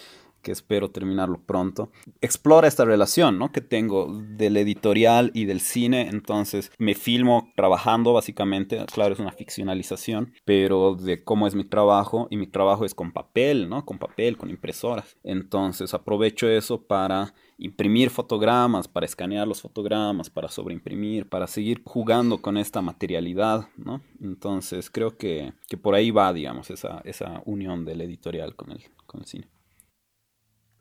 que 0.45 0.53
espero 0.53 0.91
terminarlo 0.91 1.41
pronto, 1.41 1.91
explora 2.21 2.69
esta 2.69 2.85
relación 2.85 3.39
¿no? 3.39 3.51
que 3.51 3.63
tengo 3.63 4.07
del 4.13 4.57
editorial 4.57 5.33
y 5.35 5.47
del 5.47 5.61
cine. 5.61 6.09
Entonces 6.11 6.71
me 6.79 6.95
filmo 6.95 7.51
trabajando 7.57 8.13
básicamente, 8.13 8.85
claro, 8.93 9.15
es 9.15 9.19
una 9.19 9.33
ficcionalización, 9.33 10.35
pero 10.45 10.95
de 10.95 11.25
cómo 11.25 11.49
es 11.49 11.57
mi 11.57 11.65
trabajo 11.65 12.29
y 12.31 12.37
mi 12.37 12.47
trabajo 12.47 12.85
es 12.85 12.95
con 12.95 13.11
papel, 13.11 13.69
¿no? 13.69 13.85
Con 13.85 13.99
papel, 13.99 14.37
con 14.37 14.51
impresoras. 14.51 15.17
Entonces 15.25 15.95
aprovecho 15.95 16.49
eso 16.49 16.83
para 16.83 17.35
imprimir 17.57 18.11
fotogramas, 18.11 18.87
para 18.87 19.07
escanear 19.07 19.49
los 19.49 19.63
fotogramas, 19.63 20.29
para 20.29 20.49
sobreimprimir, 20.49 21.29
para 21.29 21.47
seguir 21.47 21.83
jugando 21.85 22.43
con 22.43 22.59
esta 22.59 22.83
materialidad, 22.83 23.69
¿no? 23.77 24.03
Entonces 24.21 24.91
creo 24.91 25.17
que, 25.17 25.55
que 25.69 25.79
por 25.79 25.95
ahí 25.95 26.11
va, 26.11 26.33
digamos, 26.33 26.71
esa, 26.71 27.01
esa 27.05 27.43
unión 27.47 27.85
del 27.87 28.03
editorial 28.03 28.55
con 28.55 28.73
el, 28.73 28.83
con 29.07 29.21
el 29.21 29.27
cine 29.27 29.49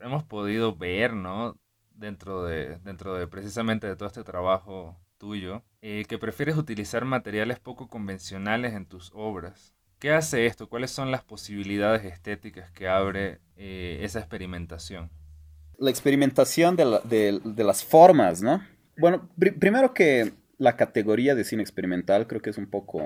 hemos 0.04 0.24
podido 0.24 0.76
ver, 0.76 1.14
¿no? 1.14 1.58
Dentro 1.96 2.44
de, 2.44 2.78
dentro 2.84 3.16
de 3.16 3.28
precisamente 3.28 3.88
de 3.88 3.96
todo 3.96 4.08
este 4.08 4.24
trabajo 4.24 4.98
tuyo, 5.18 5.64
eh, 5.82 6.06
que 6.08 6.18
prefieres 6.18 6.58
utilizar 6.58 7.06
materiales 7.06 7.60
poco 7.60 7.88
convencionales 7.88 8.74
en 8.74 8.86
tus 8.86 9.12
obras. 9.14 9.74
¿Qué 10.00 10.12
hace 10.12 10.46
esto? 10.48 10.68
¿Cuáles 10.68 10.92
son 10.92 11.12
las 11.12 11.24
posibilidades 11.24 12.04
estéticas 12.04 12.70
que 12.72 12.90
abre 12.90 13.40
eh, 13.56 14.00
esa 14.02 14.20
experimentación? 14.20 15.10
La 15.78 15.90
experimentación 15.90 16.76
de, 16.76 17.42
las 17.56 17.86
formas, 17.86 18.42
¿no? 18.42 18.62
Bueno, 18.98 19.30
primero 19.38 19.94
que 19.94 20.34
la 20.58 20.76
categoría 20.76 21.36
de 21.36 21.46
cine 21.46 21.64
experimental 21.64 22.28
creo 22.28 22.42
que 22.42 22.50
es 22.50 22.58
un 22.58 22.68
poco 22.68 23.02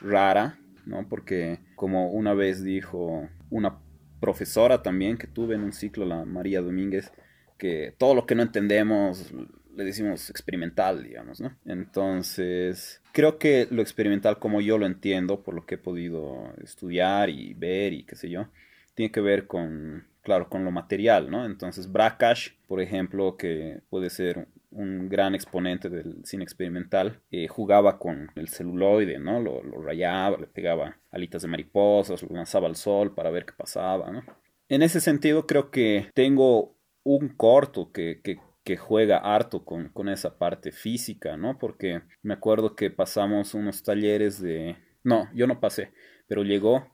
rara, 0.00 0.58
¿no? 0.84 1.08
Porque 1.08 1.60
como 1.76 2.10
una 2.10 2.34
vez 2.34 2.62
dijo 2.62 3.28
una 3.50 3.78
profesora 4.20 4.82
también 4.82 5.16
que 5.18 5.26
tuve 5.26 5.54
en 5.54 5.62
un 5.62 5.72
ciclo, 5.72 6.04
la 6.04 6.24
María 6.24 6.60
Domínguez, 6.60 7.12
que 7.58 7.94
todo 7.98 8.14
lo 8.14 8.26
que 8.26 8.34
no 8.34 8.42
entendemos 8.42 9.32
le 9.78 9.84
decimos 9.84 10.28
experimental, 10.28 11.04
digamos, 11.04 11.40
¿no? 11.40 11.56
Entonces, 11.64 13.00
creo 13.12 13.38
que 13.38 13.68
lo 13.70 13.80
experimental 13.80 14.40
como 14.40 14.60
yo 14.60 14.76
lo 14.76 14.86
entiendo, 14.86 15.42
por 15.42 15.54
lo 15.54 15.66
que 15.66 15.76
he 15.76 15.78
podido 15.78 16.52
estudiar 16.62 17.30
y 17.30 17.54
ver 17.54 17.92
y 17.92 18.02
qué 18.02 18.16
sé 18.16 18.28
yo, 18.28 18.48
tiene 18.94 19.12
que 19.12 19.20
ver 19.20 19.46
con, 19.46 20.04
claro, 20.22 20.48
con 20.48 20.64
lo 20.64 20.72
material, 20.72 21.30
¿no? 21.30 21.46
Entonces, 21.46 21.92
Brakash, 21.92 22.50
por 22.66 22.80
ejemplo, 22.80 23.36
que 23.36 23.80
puede 23.88 24.10
ser 24.10 24.48
un 24.70 25.08
gran 25.08 25.34
exponente 25.34 25.88
del 25.88 26.24
cine 26.24 26.44
experimental, 26.44 27.22
eh, 27.30 27.48
jugaba 27.48 27.98
con 27.98 28.30
el 28.34 28.48
celuloide, 28.48 29.18
¿no? 29.18 29.40
Lo, 29.40 29.62
rayaba, 29.82 30.38
le 30.38 30.46
pegaba 30.46 30.98
alitas 31.10 31.42
de 31.42 31.48
mariposas, 31.48 32.22
lo 32.22 32.34
lanzaba 32.34 32.66
al 32.66 32.76
sol 32.76 33.14
para 33.14 33.30
ver 33.30 33.46
qué 33.46 33.52
pasaba. 33.56 34.24
En 34.68 34.82
ese 34.82 35.00
sentido 35.00 35.46
creo 35.46 35.70
que 35.70 36.10
tengo 36.14 36.76
un 37.02 37.28
corto 37.28 37.90
que, 37.92 38.20
que, 38.22 38.38
juega 38.76 39.16
harto 39.16 39.64
con, 39.64 39.88
con, 39.88 40.10
esa 40.10 40.36
parte 40.36 40.72
física, 40.72 41.38
¿no? 41.38 41.58
Porque 41.58 42.02
me 42.20 42.34
acuerdo 42.34 42.76
que 42.76 42.90
pasamos 42.90 43.54
unos 43.54 43.82
talleres 43.82 44.42
de... 44.42 44.76
No, 45.02 45.26
yo 45.34 45.46
no 45.46 45.58
pasé, 45.58 45.92
pero 46.26 46.42
llegó 46.42 46.86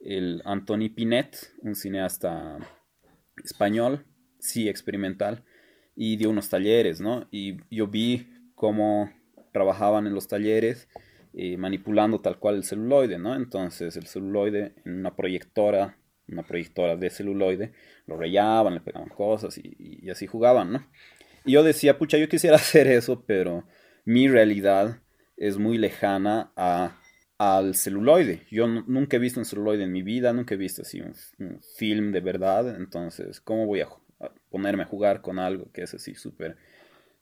el 0.00 0.42
Anthony 0.44 0.90
Pinet, 0.92 1.54
un 1.62 1.76
cineasta 1.76 2.58
español, 3.44 4.06
sí 4.40 4.68
experimental, 4.68 5.44
y 5.96 6.16
dio 6.16 6.30
unos 6.30 6.48
talleres, 6.48 7.00
¿no? 7.00 7.26
Y 7.30 7.58
yo 7.70 7.86
vi 7.86 8.28
cómo 8.54 9.10
trabajaban 9.52 10.06
en 10.06 10.14
los 10.14 10.28
talleres 10.28 10.88
eh, 11.36 11.56
manipulando 11.56 12.20
tal 12.20 12.38
cual 12.38 12.56
el 12.56 12.64
celuloide, 12.64 13.18
¿no? 13.18 13.34
Entonces 13.34 13.96
el 13.96 14.06
celuloide 14.06 14.72
en 14.84 15.00
una 15.00 15.16
proyectora, 15.16 15.98
una 16.28 16.44
proyectora 16.44 16.96
de 16.96 17.10
celuloide, 17.10 17.72
lo 18.06 18.16
rayaban, 18.16 18.74
le 18.74 18.80
pegaban 18.80 19.08
cosas 19.08 19.58
y, 19.58 20.08
así 20.10 20.28
jugaban, 20.28 20.72
¿no? 20.72 20.86
Y 21.44 21.52
yo 21.52 21.64
decía, 21.64 21.98
pucha, 21.98 22.18
yo 22.18 22.28
quisiera 22.28 22.56
hacer 22.64 22.86
eso, 22.86 23.24
pero 23.26 23.64
mi 24.04 24.28
realidad 24.28 25.00
es 25.36 25.58
muy 25.58 25.76
lejana 25.76 26.52
a, 26.56 27.00
al 27.38 27.74
celuloide. 27.74 28.46
Yo 28.50 28.68
nunca 28.68 29.16
he 29.16 29.20
visto 29.20 29.40
un 29.40 29.46
celuloide 29.46 29.82
en 29.82 29.92
mi 29.92 30.02
vida, 30.02 30.32
nunca 30.32 30.54
he 30.54 30.58
visto 30.58 30.82
así 30.82 31.00
un, 31.00 31.14
un 31.40 31.60
film 31.76 32.12
de 32.12 32.20
verdad, 32.20 32.76
entonces, 32.76 33.40
¿cómo 33.40 33.66
voy 33.66 33.80
a 33.80 33.86
ponerme 34.54 34.84
a 34.84 34.86
jugar 34.86 35.20
con 35.20 35.40
algo 35.40 35.72
que 35.72 35.82
es 35.82 35.94
así 35.94 36.14
súper 36.14 36.56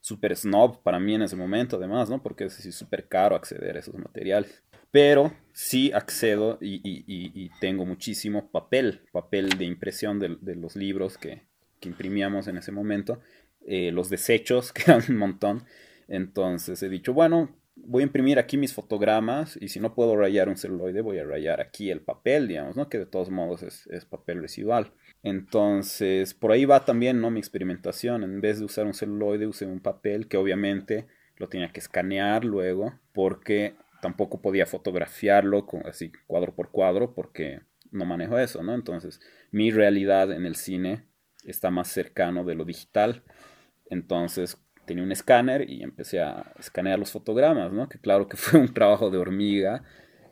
super 0.01 0.37
snob 0.37 0.83
para 0.83 1.01
mí 1.01 1.15
en 1.15 1.23
ese 1.23 1.37
momento, 1.37 1.77
además, 1.77 2.11
¿no? 2.11 2.23
Porque 2.23 2.45
es 2.45 2.75
súper 2.75 3.09
caro 3.09 3.37
acceder 3.37 3.77
a 3.77 3.79
esos 3.81 3.95
materiales. 3.95 4.63
Pero 4.91 5.33
sí 5.55 5.93
accedo 5.93 6.59
y, 6.61 7.49
tengo 7.61 7.87
muchísimo 7.87 8.51
papel, 8.51 9.01
papel 9.13 9.49
de 9.57 9.65
impresión 9.65 10.19
de, 10.19 10.57
los 10.57 10.77
libros 10.77 11.17
que, 11.17 11.47
imprimíamos 11.81 12.47
en 12.49 12.59
ese 12.59 12.71
momento, 12.71 13.21
eh, 13.67 13.91
los 13.93 14.11
desechos, 14.11 14.73
que 14.75 14.83
eran 14.83 15.03
un 15.09 15.17
montón. 15.17 15.65
Entonces 16.09 16.83
he 16.83 16.91
dicho, 16.91 17.15
bueno, 17.15 17.57
voy 17.77 18.03
a 18.03 18.07
imprimir 18.07 18.39
aquí 18.39 18.59
mis 18.59 18.75
fotogramas 18.75 19.57
y 19.61 19.69
si 19.69 19.81
no 19.81 19.95
puedo 19.95 20.17
rayar 20.17 20.49
un 20.49 20.57
celuloide, 20.57 21.01
voy 21.01 21.19
a 21.19 21.25
rayar 21.25 21.61
aquí 21.61 21.91
el 21.91 22.03
papel, 22.03 22.49
digamos, 22.49 22.77
¿no? 22.77 22.89
Que 22.89 22.99
de 22.99 23.07
todos 23.07 23.31
modos 23.31 23.63
es, 23.63 23.87
es 23.87 24.05
papel 24.05 24.43
residual. 24.43 24.93
Entonces, 25.23 26.35
por 26.35 26.51
ahí 26.51 26.65
va 26.65 26.85
también, 26.85 27.21
¿no? 27.21 27.31
Mi 27.31 27.39
experimentación. 27.39 28.25
En 28.25 28.41
vez 28.41 28.59
de 28.59 28.65
usar 28.65 28.87
un 28.87 28.95
celuloide, 28.95 29.47
usé 29.47 29.67
un 29.67 29.81
papel 29.81 30.27
que 30.29 30.37
obviamente 30.37 31.07
lo 31.37 31.49
tenía 31.49 31.73
que 31.73 31.81
escanear 31.81 32.45
luego 32.45 32.99
porque 33.13 33.77
tampoco 34.01 34.43
podía 34.43 34.67
fotografiarlo 34.67 35.67
así 35.85 36.13
cuadro 36.27 36.55
por 36.55 36.71
cuadro 36.71 37.15
porque 37.15 37.61
no 37.93 38.05
manejo 38.05 38.39
eso, 38.39 38.63
¿no? 38.63 38.75
Entonces, 38.75 39.21
mi 39.53 39.71
realidad 39.71 40.33
en 40.33 40.45
el 40.45 40.57
cine 40.57 41.07
está 41.45 41.71
más 41.71 41.89
cercano 41.89 42.45
de 42.45 42.55
lo 42.57 42.65
digital. 42.65 43.23
Entonces, 43.91 44.59
tenía 44.87 45.05
un 45.05 45.13
escáner 45.13 45.71
y 45.71 45.85
empecé 45.85 46.21
a 46.21 46.53
escanear 46.59 46.99
los 46.99 47.13
fotogramas, 47.13 47.73
¿no? 47.73 47.89
Que 47.89 48.01
claro 48.01 48.29
que 48.29 48.37
fue 48.39 48.59
un 48.59 48.75
trabajo 48.75 49.11
de 49.11 49.19
hormiga 49.19 49.85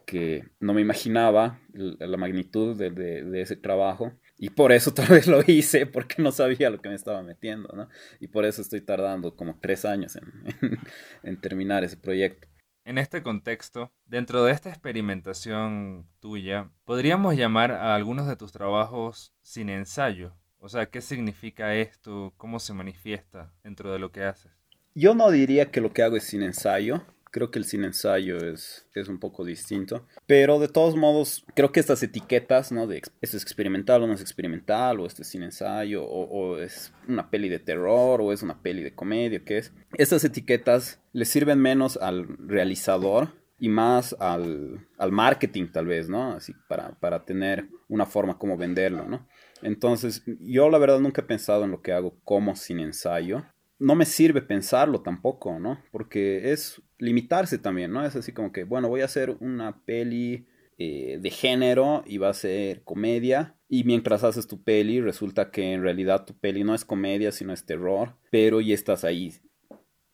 que 0.05 0.49
no 0.59 0.75
me 0.75 0.81
imaginaba 0.81 1.61
la 1.73 2.17
magnitud 2.17 2.77
de 2.77 3.41
ese 3.41 3.55
trabajo 3.55 4.13
y 4.41 4.49
por 4.49 4.73
eso 4.73 4.93
tal 4.95 5.09
vez 5.09 5.27
lo 5.27 5.43
hice, 5.47 5.87
porque 5.87 6.21
no 6.21 6.33
sabía 6.33 6.71
lo 6.71 6.81
que 6.81 6.89
me 6.89 6.95
estaba 6.95 7.23
metiendo, 7.23 7.69
¿no? 7.77 7.89
Y 8.19 8.29
por 8.29 8.45
eso 8.47 8.63
estoy 8.63 8.81
tardando 8.81 9.37
como 9.37 9.59
tres 9.61 9.85
años 9.85 10.19
en, 11.23 11.41
terminar 11.41 11.85
ese 11.85 11.99
proyecto. 11.99 12.49
En 12.85 12.97
este 12.97 13.23
contexto, 13.23 13.93
dentro 14.07 14.43
de 14.43 14.53
esta 14.53 14.71
experimentación 14.71 16.09
tuya, 16.19 16.71
¿podríamos 16.87 17.37
llamar 17.37 17.71
a 17.71 17.95
algunos 17.95 18.27
de 18.27 18.37
tus 18.37 18.51
trabajos 18.51 19.35
sin 19.43 19.69
ensayo? 19.69 20.35
O 20.59 20.69
sea, 20.71 20.87
¿qué 20.87 21.03
significa 21.03 21.75
esto? 21.75 22.33
¿Cómo 22.39 22.59
se 22.59 22.73
manifiesta 22.73 23.53
dentro 23.63 23.93
de 23.93 23.99
lo 23.99 24.11
que 24.11 24.25
haces? 24.25 24.51
Yo 24.95 25.15
no 25.15 25.31
diría 25.31 25.71
que 25.71 25.83
lo 25.83 25.93
que 25.93 26.03
hago 26.03 26.17
es 26.17 26.25
sin 26.25 26.43
ensayo, 26.43 27.05
Creo 27.31 27.51
que 27.51 27.59
el 27.59 27.65
sin 27.65 27.85
ensayo 27.85 28.39
es, 28.39 28.89
es 28.95 29.09
un 29.09 29.21
poco 29.21 29.45
distinto. 29.45 30.07
Pero 30.27 30.59
de 30.59 30.69
todos 30.69 30.97
modos, 30.97 31.45
creo 31.55 31.73
que 31.73 31.81
estas 31.81 32.03
etiquetas, 32.03 32.73
¿no? 32.73 32.87
De 32.87 32.99
esto 32.99 33.37
es 33.37 33.43
experimental 33.43 34.03
o 34.03 34.07
no 34.07 34.15
es 34.15 34.21
experimental, 34.21 35.01
o 35.01 35.07
este 35.07 35.23
es 35.23 35.29
sin 35.29 35.43
ensayo, 35.43 36.05
o, 36.05 36.25
o 36.25 36.59
es 36.59 36.93
una 37.09 37.31
peli 37.31 37.49
de 37.49 37.59
terror, 37.59 38.21
o 38.21 38.33
es 38.33 38.43
una 38.43 38.63
peli 38.63 38.83
de 38.83 38.95
comedia, 38.95 39.45
¿qué 39.45 39.59
es? 39.59 39.73
Estas 39.97 40.25
etiquetas 40.25 41.01
le 41.13 41.25
sirven 41.25 41.61
menos 41.61 41.97
al 41.97 42.27
realizador 42.39 43.41
y 43.61 43.69
más 43.69 44.17
al, 44.19 44.89
al 44.99 45.13
marketing 45.13 45.69
tal 45.71 45.87
vez, 45.87 46.09
¿no? 46.09 46.33
Así 46.33 46.55
para, 46.69 46.99
para 46.99 47.25
tener 47.25 47.69
una 47.89 48.07
forma 48.07 48.39
como 48.39 48.57
venderlo, 48.57 49.07
¿no? 49.07 49.29
Entonces, 49.63 50.23
yo 50.41 50.71
la 50.71 50.79
verdad 50.79 51.01
nunca 51.01 51.21
he 51.21 51.25
pensado 51.25 51.65
en 51.65 51.71
lo 51.71 51.83
que 51.83 51.93
hago 51.93 52.19
como 52.25 52.57
sin 52.57 52.81
ensayo. 52.81 53.45
No 53.81 53.97
me 53.97 54.05
sirve 54.05 54.43
pensarlo 54.43 55.01
tampoco, 55.01 55.59
¿no? 55.59 55.83
Porque 55.91 56.53
es 56.53 56.81
limitarse 56.99 57.59
también, 57.59 57.91
¿no? 57.91 58.05
Es 58.05 58.15
así 58.15 58.33
como 58.33 58.53
que, 58.53 58.63
bueno, 58.65 58.89
voy 58.89 59.01
a 59.01 59.07
hacer 59.07 59.37
una 59.41 59.85
peli 59.85 60.47
eh, 60.79 61.19
de 61.21 61.31
género 61.31 62.05
y 62.07 62.19
va 62.19 62.29
a 62.29 62.35
ser 62.35 62.85
comedia. 62.85 63.57
Y 63.69 63.85
mientras 63.85 64.23
haces 64.23 64.47
tu 64.47 64.63
peli, 64.63 65.01
resulta 65.01 65.51
que 65.51 65.73
en 65.73 65.83
realidad 65.83 66.25
tu 66.25 66.39
peli 66.39 66.63
no 66.63 66.75
es 66.75 66.85
comedia, 66.85 67.33
sino 67.33 67.53
es 67.53 67.67
terror. 67.67 68.17
Pero 68.31 68.61
ya 68.61 68.75
estás 68.75 69.03
ahí 69.05 69.33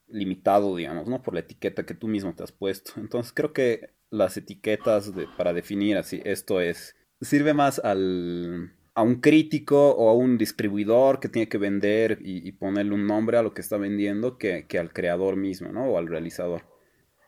limitado, 0.07 0.75
digamos, 0.75 1.07
¿no? 1.07 1.21
Por 1.21 1.33
la 1.33 1.41
etiqueta 1.41 1.85
que 1.85 1.93
tú 1.93 2.07
mismo 2.07 2.33
te 2.33 2.43
has 2.43 2.51
puesto. 2.51 2.93
Entonces 2.97 3.33
creo 3.33 3.53
que 3.53 3.91
las 4.09 4.37
etiquetas 4.37 5.13
de, 5.13 5.27
para 5.37 5.53
definir 5.53 5.97
así, 5.97 6.21
esto 6.23 6.61
es, 6.61 6.95
sirve 7.21 7.53
más 7.53 7.79
al, 7.79 8.73
a 8.97 9.03
un 9.03 9.21
crítico 9.21 9.91
o 9.91 10.09
a 10.09 10.15
un 10.15 10.39
distribuidor 10.39 11.19
que 11.19 11.29
tiene 11.29 11.47
que 11.47 11.59
vender 11.59 12.17
y, 12.19 12.51
ponerle 12.53 12.95
un 12.95 13.05
nombre 13.05 13.37
a 13.37 13.43
lo 13.43 13.53
que 13.53 13.61
está 13.61 13.77
vendiendo 13.77 14.39
que, 14.39 14.65
que, 14.65 14.79
al 14.79 14.91
creador 14.91 15.35
mismo, 15.35 15.71
¿no? 15.71 15.85
O 15.85 15.99
al 15.99 16.07
realizador. 16.07 16.63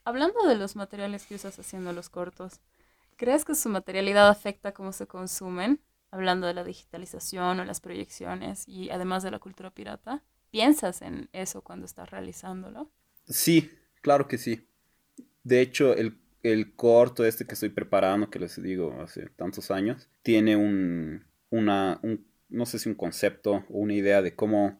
Hablando 0.03 0.47
de 0.47 0.55
los 0.55 0.75
materiales 0.75 1.27
que 1.27 1.35
usas 1.35 1.59
haciendo 1.59 1.93
los 1.93 2.09
cortos, 2.09 2.59
¿crees 3.17 3.45
que 3.45 3.53
su 3.53 3.69
materialidad 3.69 4.29
afecta 4.29 4.71
cómo 4.71 4.91
se 4.93 5.05
consumen? 5.05 5.79
Hablando 6.09 6.47
de 6.47 6.55
la 6.55 6.63
digitalización 6.63 7.59
o 7.59 7.65
las 7.65 7.81
proyecciones 7.81 8.67
y 8.67 8.89
además 8.89 9.21
de 9.21 9.29
la 9.29 9.37
cultura 9.37 9.69
pirata. 9.69 10.23
¿Piensas 10.49 11.03
en 11.03 11.29
eso 11.33 11.61
cuando 11.61 11.85
estás 11.85 12.09
realizándolo? 12.09 12.89
Sí, 13.27 13.69
claro 14.01 14.27
que 14.27 14.39
sí. 14.39 14.67
De 15.43 15.61
hecho, 15.61 15.93
el, 15.93 16.19
el 16.41 16.75
corto 16.75 17.23
este 17.25 17.45
que 17.45 17.53
estoy 17.53 17.69
preparando, 17.69 18.31
que 18.31 18.39
les 18.39 18.59
digo 18.59 18.99
hace 19.03 19.29
tantos 19.29 19.69
años, 19.69 20.09
tiene 20.23 20.55
un, 20.55 21.28
una, 21.49 21.99
un, 22.03 22.25
no 22.49 22.65
sé 22.65 22.79
si 22.79 22.89
un 22.89 22.95
concepto 22.95 23.65
o 23.69 23.79
una 23.79 23.93
idea 23.93 24.21
de 24.21 24.35
cómo 24.35 24.79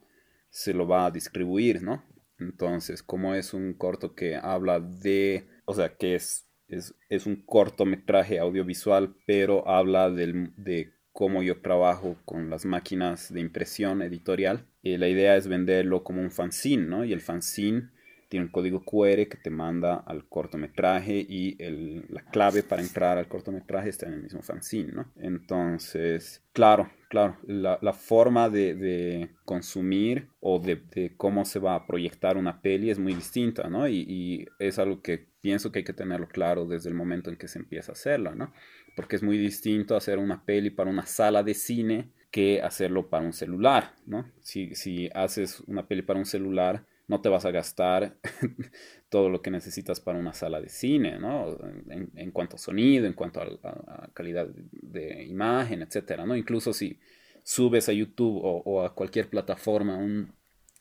se 0.49 0.73
lo 0.73 0.87
va 0.87 1.05
a 1.05 1.11
distribuir, 1.11 1.81
¿no? 1.81 2.03
Entonces, 2.39 3.03
como 3.03 3.35
es 3.35 3.53
un 3.53 3.73
corto 3.73 4.15
que 4.15 4.35
habla 4.35 4.79
de, 4.79 5.47
o 5.65 5.73
sea, 5.73 5.95
que 5.97 6.15
es, 6.15 6.47
es, 6.67 6.95
es 7.09 7.25
un 7.25 7.43
cortometraje 7.45 8.39
audiovisual, 8.39 9.15
pero 9.25 9.67
habla 9.67 10.09
del, 10.09 10.53
de 10.55 10.93
cómo 11.11 11.43
yo 11.43 11.61
trabajo 11.61 12.15
con 12.25 12.49
las 12.49 12.65
máquinas 12.65 13.33
de 13.33 13.41
impresión 13.41 14.01
editorial. 14.01 14.65
Y 14.81 14.97
la 14.97 15.09
idea 15.09 15.35
es 15.35 15.47
venderlo 15.47 16.03
como 16.03 16.21
un 16.21 16.31
fanzine, 16.31 16.87
¿no? 16.87 17.03
Y 17.03 17.11
el 17.11 17.21
fanzine 17.21 17.89
tiene 18.29 18.45
un 18.45 18.51
código 18.51 18.83
QR 18.85 19.27
que 19.27 19.39
te 19.41 19.49
manda 19.49 19.95
al 19.95 20.29
cortometraje 20.29 21.25
y 21.27 21.61
el, 21.61 22.05
la 22.09 22.21
clave 22.21 22.61
para 22.61 22.83
entrar 22.83 23.17
al 23.17 23.27
cortometraje 23.27 23.89
está 23.89 24.05
en 24.05 24.13
el 24.13 24.23
mismo 24.23 24.43
fanzine, 24.43 24.93
¿no? 24.93 25.11
Entonces, 25.17 26.43
claro, 26.53 26.91
claro, 27.09 27.37
la, 27.47 27.79
la 27.81 27.91
forma 27.91 28.49
de, 28.49 28.75
de, 28.75 29.29
consumir 29.45 30.29
o 30.39 30.59
de, 30.59 30.75
de, 30.93 31.15
cómo 31.17 31.43
se 31.43 31.57
va 31.57 31.73
a 31.73 31.87
proyectar 31.87 32.37
una 32.37 32.61
peli 32.61 32.91
es 32.91 32.99
muy 32.99 33.15
distinta, 33.15 33.67
¿no? 33.67 33.87
Y, 33.87 34.05
y, 34.07 34.45
es 34.59 34.77
algo 34.77 35.01
que 35.01 35.27
pienso 35.41 35.71
que 35.71 35.79
hay 35.79 35.85
que 35.85 35.93
tenerlo 35.93 36.27
claro 36.27 36.65
desde 36.65 36.89
el 36.89 36.95
momento 36.95 37.31
en 37.31 37.35
que 37.35 37.47
se 37.47 37.57
empieza 37.57 37.91
a 37.91 37.93
hacerla, 37.93 38.35
¿no? 38.35 38.53
Porque 38.95 39.15
es 39.15 39.23
muy 39.23 39.39
distinto 39.39 39.95
hacer 39.95 40.19
una 40.19 40.45
peli 40.45 40.69
para 40.69 40.91
una 40.91 41.07
sala 41.07 41.41
de 41.41 41.55
cine 41.55 42.11
que 42.29 42.61
hacerlo 42.61 43.09
para 43.09 43.25
un 43.25 43.33
celular, 43.33 43.95
¿no? 44.05 44.31
Si, 44.41 44.75
si 44.75 45.09
haces 45.15 45.61
una 45.61 45.87
peli 45.87 46.03
para 46.03 46.19
un 46.19 46.27
celular, 46.27 46.85
no 47.09 47.21
te 47.21 47.27
vas 47.27 47.43
a 47.43 47.51
gastar 47.51 48.17
todo 49.09 49.29
lo 49.29 49.41
que 49.41 49.49
necesitas 49.49 49.99
para 49.99 50.19
una 50.19 50.31
sala 50.31 50.61
de 50.61 50.69
cine, 50.69 51.17
¿no? 51.17 51.57
En, 51.89 52.31
cuanto 52.31 52.55
a 52.55 52.59
sonido, 52.59 53.07
en 53.07 53.13
cuanto 53.13 53.41
a, 53.41 54.09
calidad 54.13 54.47
de 54.47 55.23
imagen, 55.23 55.81
etcétera, 55.81 56.27
¿no? 56.27 56.35
Incluso 56.35 56.71
si 56.71 56.99
subes 57.43 57.89
a 57.89 57.93
YouTube 57.93 58.39
o, 58.43 58.85
a 58.85 58.93
cualquier 58.93 59.27
plataforma 59.27 59.97
un 59.97 60.35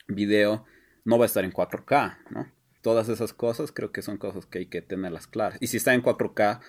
video, 0.06 0.66
no 1.06 1.18
va 1.18 1.24
a 1.24 1.26
estar 1.26 1.44
en 1.44 1.52
4K, 1.52 2.18
¿no? 2.30 2.52
Todas 2.82 3.08
esas 3.08 3.32
cosas 3.32 3.72
creo 3.72 3.90
que 3.90 4.02
son 4.02 4.18
cosas 4.18 4.44
que 4.44 4.58
hay 4.58 4.66
que 4.66 4.82
tenerlas 4.82 5.26
claras. 5.26 5.56
Y 5.62 5.68
si 5.68 5.78
está 5.78 5.94
en 5.94 6.02
4K, 6.02 6.60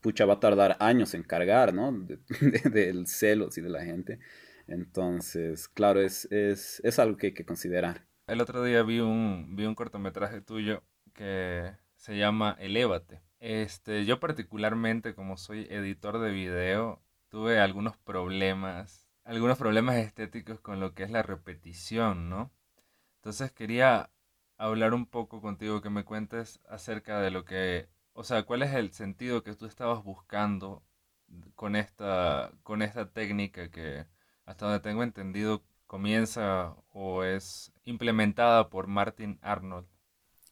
pucha, 0.00 0.26
va 0.26 0.34
a 0.34 0.40
tardar 0.40 0.76
años 0.80 1.14
en 1.14 1.22
cargar, 1.22 1.72
¿no? 1.72 1.92
Del 2.72 3.06
celos 3.06 3.56
y 3.56 3.60
de 3.60 3.70
la 3.70 3.84
gente. 3.84 4.18
Entonces, 4.66 5.68
claro, 5.68 6.00
es, 6.00 6.24
es, 6.32 6.80
es 6.82 6.98
algo 6.98 7.16
que 7.16 7.28
hay 7.28 7.34
que 7.34 7.44
considerar. 7.44 8.04
El 8.26 8.40
otro 8.40 8.62
día 8.62 8.82
vi 8.82 9.00
un, 9.00 9.54
vi 9.54 9.66
un 9.66 9.74
cortometraje 9.74 10.40
tuyo 10.40 10.82
que 11.12 11.76
se 11.96 12.16
llama 12.16 12.56
Elévate. 12.58 13.22
Este, 13.38 14.06
yo 14.06 14.18
particularmente, 14.18 15.14
como 15.14 15.36
soy 15.36 15.66
editor 15.70 16.18
de 16.18 16.30
video, 16.30 17.02
tuve 17.28 17.60
algunos 17.60 17.98
problemas, 17.98 19.10
algunos 19.24 19.58
problemas 19.58 19.96
estéticos 19.96 20.60
con 20.60 20.80
lo 20.80 20.94
que 20.94 21.02
es 21.02 21.10
la 21.10 21.22
repetición, 21.22 22.30
¿no? 22.30 22.50
Entonces 23.16 23.52
quería 23.52 24.10
hablar 24.56 24.94
un 24.94 25.06
poco 25.06 25.42
contigo, 25.42 25.82
que 25.82 25.90
me 25.90 26.04
cuentes 26.04 26.60
acerca 26.68 27.20
de 27.20 27.30
lo 27.30 27.44
que, 27.44 27.88
o 28.14 28.24
sea, 28.24 28.44
cuál 28.44 28.62
es 28.62 28.74
el 28.74 28.92
sentido 28.92 29.42
que 29.42 29.54
tú 29.54 29.66
estabas 29.66 30.02
buscando 30.04 30.82
con 31.54 31.76
esta, 31.76 32.52
con 32.62 32.82
esta 32.82 33.12
técnica 33.12 33.70
que, 33.70 34.06
hasta 34.46 34.66
donde 34.66 34.80
tengo 34.80 35.02
entendido, 35.02 35.62
comienza 35.94 36.74
o 36.90 37.22
es 37.22 37.72
implementada 37.84 38.68
por 38.68 38.88
Martin 38.88 39.38
Arnold? 39.42 39.86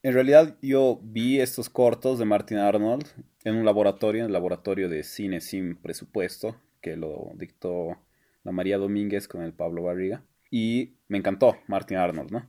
En 0.05 0.15
realidad 0.15 0.57
yo 0.63 1.01
vi 1.03 1.41
estos 1.41 1.69
cortos 1.69 2.21
de 2.21 2.25
Martin 2.25 2.59
Arnold 2.59 3.09
en 3.43 3.57
un 3.57 3.65
laboratorio, 3.65 4.21
en 4.21 4.27
el 4.27 4.33
laboratorio 4.33 4.89
de 4.89 5.03
cine 5.03 5.41
sin 5.41 5.75
presupuesto, 5.75 6.55
que 6.81 6.97
lo 6.97 7.33
dictó 7.35 7.99
la 8.45 8.53
María 8.53 8.79
Domínguez 8.79 9.27
con 9.27 9.43
el 9.43 9.53
Pablo 9.53 9.83
Barriga. 9.83 10.25
Y 10.49 10.95
me 11.09 11.19
encantó 11.19 11.57
Martin 11.67 11.97
Arnold, 11.97 12.31
¿no? 12.31 12.49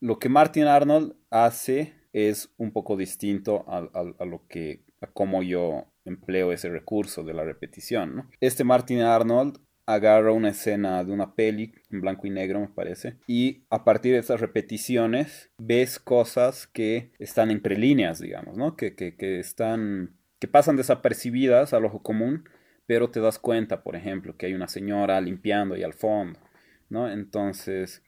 Lo 0.00 0.18
que 0.18 0.30
Martin 0.30 0.64
Arnold 0.64 1.14
hace 1.28 1.92
es 2.14 2.50
un 2.56 2.72
poco 2.72 2.96
distinto 2.96 3.66
a, 3.68 4.24
lo 4.24 4.46
que, 4.48 4.86
a 5.02 5.06
cómo 5.06 5.42
yo 5.42 5.84
empleo 6.06 6.50
ese 6.50 6.70
recurso 6.70 7.24
de 7.24 7.34
la 7.34 7.44
repetición, 7.44 8.16
¿no? 8.16 8.30
Este 8.40 8.64
Martin 8.64 9.02
Arnold 9.02 9.58
agarra 9.86 10.32
una 10.32 10.50
escena 10.50 11.02
de 11.04 11.12
una 11.12 11.34
peli 11.34 11.74
en 11.90 12.00
blanco 12.00 12.26
y 12.26 12.30
negro, 12.30 12.60
me 12.60 12.68
parece, 12.68 13.16
y 13.26 13.64
a 13.70 13.84
partir 13.84 14.12
de 14.12 14.18
esas 14.18 14.40
repeticiones 14.40 15.50
ves 15.58 15.98
cosas 15.98 16.66
que 16.66 17.12
están 17.18 17.50
entre 17.50 17.76
líneas, 17.76 18.20
digamos, 18.20 18.56
¿no? 18.56 18.76
Que, 18.76 18.94
que, 18.94 19.16
que 19.16 19.40
están, 19.40 20.16
que 20.38 20.48
pasan 20.48 20.76
desapercibidas 20.76 21.72
al 21.72 21.84
ojo 21.84 22.02
común, 22.02 22.48
pero 22.86 23.10
te 23.10 23.20
das 23.20 23.38
cuenta, 23.38 23.82
por 23.82 23.96
ejemplo, 23.96 24.36
que 24.36 24.46
hay 24.46 24.54
una 24.54 24.68
señora 24.68 25.20
limpiando 25.20 25.74
ahí 25.74 25.82
al 25.82 25.94
fondo, 25.94 26.40
¿no? 26.88 27.10
Entonces, 27.10 28.02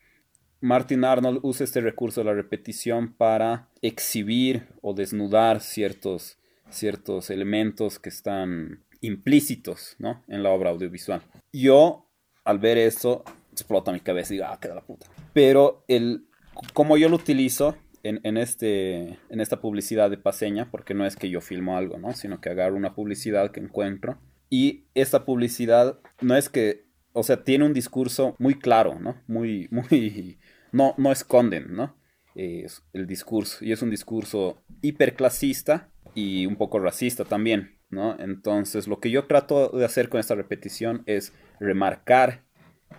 Martin 0.60 1.04
Arnold 1.04 1.40
usa 1.42 1.64
este 1.64 1.80
recurso 1.80 2.20
de 2.20 2.26
la 2.26 2.34
repetición 2.34 3.12
para 3.12 3.68
exhibir 3.82 4.68
o 4.80 4.94
desnudar 4.94 5.60
ciertos, 5.60 6.38
ciertos 6.70 7.28
elementos 7.30 7.98
que 7.98 8.08
están 8.08 8.83
implícitos, 9.04 9.96
¿no? 9.98 10.24
En 10.28 10.42
la 10.42 10.50
obra 10.50 10.70
audiovisual. 10.70 11.22
Yo, 11.52 12.10
al 12.44 12.58
ver 12.58 12.78
esto, 12.78 13.24
explota 13.52 13.92
mi 13.92 14.00
cabeza 14.00 14.32
y 14.32 14.36
digo, 14.36 14.48
ah, 14.48 14.58
qué 14.60 14.68
la 14.68 14.80
puta. 14.80 15.06
Pero 15.32 15.84
el, 15.88 16.26
como 16.72 16.96
yo 16.96 17.08
lo 17.08 17.16
utilizo 17.16 17.76
en, 18.02 18.20
en, 18.24 18.36
este, 18.36 19.18
en 19.28 19.40
esta 19.40 19.60
publicidad 19.60 20.10
de 20.10 20.16
Paseña, 20.16 20.70
porque 20.70 20.94
no 20.94 21.06
es 21.06 21.16
que 21.16 21.28
yo 21.28 21.40
filmo 21.40 21.76
algo, 21.76 21.98
¿no? 21.98 22.12
Sino 22.12 22.40
que 22.40 22.50
agarro 22.50 22.76
una 22.76 22.94
publicidad 22.94 23.50
que 23.50 23.60
encuentro. 23.60 24.18
Y 24.48 24.86
esta 24.94 25.24
publicidad 25.24 25.98
no 26.20 26.36
es 26.36 26.48
que, 26.48 26.86
o 27.12 27.22
sea, 27.22 27.44
tiene 27.44 27.66
un 27.66 27.74
discurso 27.74 28.36
muy 28.38 28.58
claro, 28.58 28.98
¿no? 28.98 29.22
Muy, 29.26 29.68
muy, 29.70 30.38
no, 30.72 30.94
no 30.96 31.12
esconden, 31.12 31.74
¿no? 31.74 31.96
Es 32.34 32.82
el 32.92 33.06
discurso. 33.06 33.64
Y 33.64 33.72
es 33.72 33.82
un 33.82 33.90
discurso 33.90 34.62
hiperclasista 34.82 35.90
y 36.14 36.46
un 36.46 36.56
poco 36.56 36.78
racista 36.78 37.24
también. 37.24 37.73
Entonces, 38.18 38.88
lo 38.88 39.00
que 39.00 39.10
yo 39.10 39.26
trato 39.26 39.68
de 39.70 39.84
hacer 39.84 40.08
con 40.08 40.20
esta 40.20 40.34
repetición 40.34 41.02
es 41.06 41.32
remarcar 41.60 42.44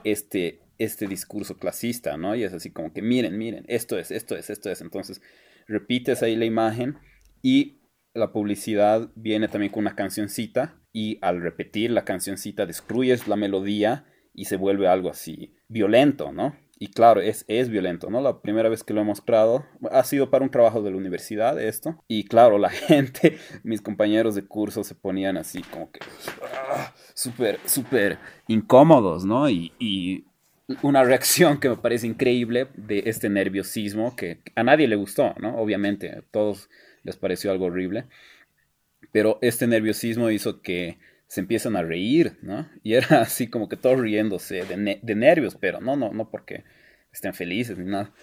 este, 0.03 0.61
este 0.77 1.07
discurso 1.07 1.57
clasista, 1.57 2.17
¿no? 2.17 2.35
Y 2.35 2.43
es 2.43 2.53
así 2.53 2.71
como 2.71 2.93
que, 2.93 3.01
miren, 3.01 3.37
miren, 3.37 3.65
esto 3.67 3.97
es, 3.97 4.11
esto 4.11 4.35
es, 4.35 4.49
esto 4.49 4.69
es. 4.69 4.81
Entonces, 4.81 5.21
repites 5.67 6.23
ahí 6.23 6.35
la 6.35 6.45
imagen 6.45 6.97
y 7.41 7.81
la 8.13 8.31
publicidad 8.31 9.09
viene 9.15 9.47
también 9.47 9.71
con 9.71 9.81
una 9.81 9.95
cancioncita 9.95 10.79
y 10.93 11.19
al 11.21 11.41
repetir 11.41 11.91
la 11.91 12.05
cancioncita 12.05 12.65
destruyes 12.65 13.27
la 13.27 13.35
melodía 13.35 14.05
y 14.33 14.45
se 14.45 14.55
vuelve 14.55 14.87
algo 14.87 15.09
así 15.09 15.55
violento, 15.67 16.31
¿no? 16.31 16.55
Y 16.77 16.87
claro, 16.87 17.21
es, 17.21 17.45
es 17.47 17.69
violento, 17.69 18.09
¿no? 18.09 18.19
La 18.21 18.41
primera 18.41 18.67
vez 18.67 18.83
que 18.83 18.93
lo 18.93 19.01
he 19.01 19.05
mostrado 19.05 19.65
ha 19.91 20.03
sido 20.03 20.29
para 20.29 20.43
un 20.43 20.51
trabajo 20.51 20.81
de 20.81 20.91
la 20.91 20.97
universidad 20.97 21.59
esto. 21.61 22.03
Y 22.07 22.25
claro, 22.25 22.57
la 22.57 22.69
gente, 22.69 23.37
mis 23.63 23.81
compañeros 23.81 24.35
de 24.35 24.45
curso 24.45 24.83
se 24.83 24.95
ponían 24.95 25.37
así 25.37 25.61
como 25.61 25.91
que 25.91 25.99
ah, 26.69 26.93
súper, 27.13 27.59
súper 27.65 28.17
incómodos, 28.47 29.23
¿no? 29.23 29.49
Y, 29.49 29.71
y 29.79 30.25
una 30.81 31.03
reacción 31.03 31.59
que 31.59 31.69
me 31.69 31.77
parece 31.77 32.07
increíble 32.07 32.67
de 32.75 33.03
este 33.05 33.29
nerviosismo 33.29 34.15
que 34.15 34.39
a 34.55 34.63
nadie 34.63 34.87
le 34.87 34.95
gustó, 34.95 35.33
¿no? 35.39 35.57
Obviamente, 35.57 36.11
a 36.11 36.21
todos 36.31 36.69
les 37.03 37.15
pareció 37.15 37.51
algo 37.51 37.65
horrible. 37.65 38.05
Pero 39.13 39.37
este 39.41 39.67
nerviosismo 39.67 40.29
hizo 40.29 40.61
que 40.61 40.97
se 41.27 41.41
empiezan 41.41 41.75
a 41.75 41.83
reír, 41.83 42.37
¿no? 42.41 42.69
Y 42.83 42.93
era 42.93 43.07
así 43.21 43.47
como 43.47 43.69
que 43.69 43.77
todos 43.77 43.99
riéndose 43.99 44.63
de, 44.63 45.15
nervios, 45.15 45.55
pero 45.55 45.81
no, 45.81 45.95
no, 45.95 46.13
no 46.13 46.29
porque 46.29 46.63
estén 47.11 47.33
felices 47.33 47.77
ni 47.77 47.85
nada. 47.85 48.13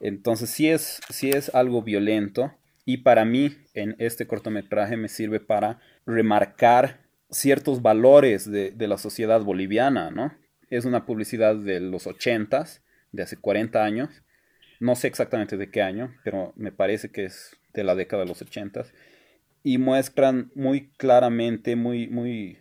Entonces 0.00 0.50
sí 0.50 0.68
es, 0.68 1.00
sí 1.10 1.30
es 1.30 1.54
algo 1.54 1.82
violento 1.82 2.54
y 2.84 2.98
para 2.98 3.24
mí 3.24 3.56
en 3.74 3.94
este 3.98 4.26
cortometraje 4.26 4.96
me 4.96 5.08
sirve 5.08 5.40
para 5.40 5.80
remarcar 6.06 7.00
ciertos 7.30 7.82
valores 7.82 8.50
de, 8.50 8.74
la 8.88 8.98
sociedad 8.98 9.42
boliviana, 9.42 10.10
¿no? 10.10 10.34
Es 10.70 10.84
una 10.84 11.04
publicidad 11.06 11.54
de 11.56 11.80
los 11.80 12.06
ochentas, 12.06 12.82
de 13.12 13.22
hace 13.22 13.36
40 13.36 13.84
años. 13.84 14.22
No 14.80 14.96
sé 14.96 15.08
exactamente 15.08 15.56
de 15.56 15.70
qué 15.70 15.82
año, 15.82 16.16
pero 16.24 16.52
me 16.56 16.72
parece 16.72 17.10
que 17.10 17.24
es 17.24 17.56
de 17.74 17.84
la 17.84 17.94
década 17.94 18.22
de 18.22 18.28
los 18.28 18.42
ochentas 18.42 18.92
y 19.62 19.78
muestran 19.78 20.50
muy 20.54 20.90
claramente, 20.92 21.76
muy, 21.76 22.08
muy 22.08 22.58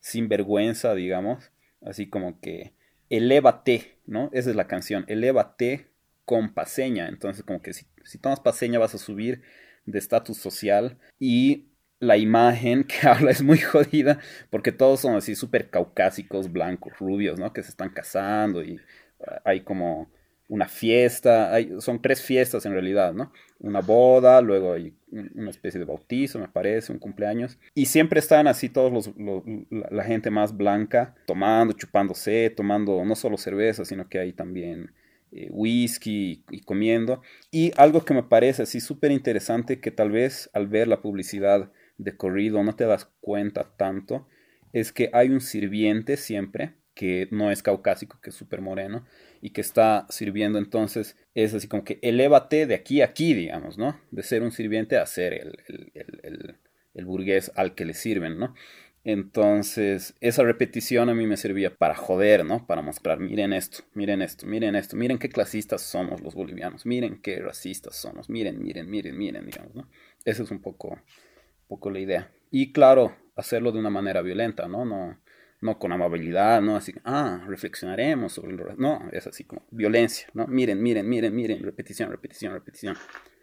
sinvergüenza, 0.00 0.94
digamos, 0.94 1.50
así 1.80 2.08
como 2.08 2.40
que 2.40 2.72
elévate, 3.10 3.98
¿no? 4.06 4.30
Esa 4.32 4.50
es 4.50 4.56
la 4.56 4.66
canción, 4.66 5.04
elévate 5.08 5.90
con 6.24 6.54
paseña, 6.54 7.08
entonces 7.08 7.44
como 7.44 7.62
que 7.62 7.72
si, 7.72 7.86
tomas 8.20 8.40
paseña 8.40 8.78
vas 8.78 8.94
a 8.94 8.98
subir 8.98 9.42
de 9.84 9.98
estatus 9.98 10.38
social 10.38 10.98
y 11.18 11.68
la 11.98 12.16
imagen 12.16 12.84
que 12.84 12.96
habla 13.08 13.30
es 13.30 13.42
muy 13.42 13.58
jodida 13.58 14.20
porque 14.50 14.72
todos 14.72 15.00
son 15.00 15.14
así 15.14 15.34
súper 15.34 15.70
caucásicos, 15.70 16.52
blancos, 16.52 16.98
rubios, 16.98 17.38
¿no? 17.38 17.52
Que 17.52 17.62
se 17.62 17.70
están 17.70 17.90
casando 17.90 18.62
y 18.62 18.80
hay 19.44 19.60
como 19.62 20.10
una 20.48 20.68
fiesta, 20.68 21.52
hay, 21.52 21.72
son 21.80 22.00
tres 22.00 22.22
fiestas 22.22 22.64
en 22.66 22.72
realidad, 22.72 23.12
¿no? 23.12 23.32
Una 23.58 23.80
boda, 23.80 24.40
luego 24.40 24.74
hay 24.74 24.94
una 25.10 25.50
especie 25.50 25.80
de 25.80 25.86
bautizo, 25.86 26.38
me 26.38 26.48
parece, 26.48 26.92
un 26.92 26.98
cumpleaños. 26.98 27.58
Y 27.74 27.86
siempre 27.86 28.20
están 28.20 28.46
así 28.46 28.68
todos 28.68 28.92
los, 28.92 29.10
la, 29.70 30.04
gente 30.04 30.30
más 30.30 30.56
blanca, 30.56 31.14
tomando, 31.26 31.72
chupándose, 31.72 32.50
tomando 32.50 33.04
no 33.04 33.16
solo 33.16 33.36
cerveza, 33.38 33.84
sino 33.84 34.08
que 34.08 34.18
hay 34.18 34.32
también 34.32 34.92
eh, 35.32 35.48
whisky 35.50 36.44
y, 36.50 36.60
comiendo. 36.60 37.22
Y 37.50 37.72
algo 37.76 38.04
que 38.04 38.14
me 38.14 38.22
parece 38.22 38.62
así 38.62 38.80
súper 38.80 39.10
interesante, 39.10 39.80
que 39.80 39.90
tal 39.90 40.10
vez 40.10 40.50
al 40.52 40.68
ver 40.68 40.86
la 40.86 41.00
publicidad 41.00 41.72
de 41.98 42.16
corrido 42.16 42.62
no 42.62 42.76
te 42.76 42.84
das 42.84 43.10
cuenta 43.20 43.72
tanto, 43.76 44.28
es 44.72 44.92
que 44.92 45.10
hay 45.12 45.30
un 45.30 45.40
sirviente 45.40 46.16
siempre 46.16 46.74
que 46.94 47.28
no 47.30 47.50
es 47.50 47.62
caucásico, 47.62 48.18
que 48.22 48.30
es 48.30 48.36
súper 48.36 48.60
moreno, 48.60 49.04
y 49.40 49.50
que 49.50 49.60
está 49.60 50.06
sirviendo 50.08 50.58
entonces, 50.58 51.16
es 51.34 51.54
así 51.54 51.68
como 51.68 51.84
que 51.84 51.98
elévate 52.02 52.66
de 52.66 52.74
aquí 52.74 53.02
a 53.02 53.06
aquí, 53.06 53.34
digamos, 53.34 53.78
¿no? 53.78 54.00
De 54.10 54.22
ser 54.22 54.42
un 54.42 54.52
sirviente 54.52 54.96
a 54.96 55.06
ser 55.06 55.32
el, 55.32 55.92
el, 56.94 57.04
burgués 57.04 57.52
al 57.54 57.74
que 57.74 57.84
le 57.84 57.94
sirven, 57.94 58.38
¿no? 58.38 58.54
Entonces, 59.04 60.14
esa 60.20 60.42
repetición 60.42 61.08
a 61.08 61.14
mí 61.14 61.26
me 61.26 61.36
servía 61.36 61.76
para 61.76 61.94
joder, 61.94 62.44
¿no? 62.44 62.66
Para 62.66 62.82
mostrar, 62.82 63.20
miren 63.20 63.52
esto, 63.52 63.84
miren 63.94 64.20
esto, 64.20 64.46
miren 64.46 64.74
esto, 64.74 64.96
miren 64.96 65.18
qué 65.18 65.28
clasistas 65.28 65.82
somos 65.82 66.20
los 66.22 66.34
bolivianos, 66.34 66.84
miren 66.86 67.20
qué 67.22 67.38
racistas 67.38 67.96
somos, 67.96 68.28
miren, 68.28 68.60
miren, 68.60 68.90
miren, 68.90 69.16
miren, 69.16 69.46
digamos, 69.46 69.74
¿no? 69.74 69.88
Esa 70.24 70.42
es 70.42 70.50
un 70.50 70.60
poco, 70.60 70.88
un 70.88 71.68
poco 71.68 71.90
la 71.90 72.00
idea. 72.00 72.32
Y 72.50 72.72
claro, 72.72 73.14
hacerlo 73.36 73.70
de 73.70 73.78
una 73.78 73.90
manera 73.90 74.22
violenta, 74.22 74.66
¿no? 74.66 74.84
No, 74.84 75.16
no 75.60 75.78
con 75.78 75.92
amabilidad, 75.92 76.60
no 76.60 76.76
así, 76.76 76.94
ah, 77.04 77.42
reflexionaremos 77.46 78.32
sobre 78.32 78.52
el... 78.52 78.78
No, 78.78 79.08
es 79.12 79.26
así 79.26 79.44
como 79.44 79.66
violencia, 79.70 80.28
¿no? 80.34 80.46
Miren, 80.46 80.82
miren, 80.82 81.08
miren, 81.08 81.34
miren, 81.34 81.62
repetición, 81.62 82.10
repetición, 82.10 82.52
repetición. 82.52 82.96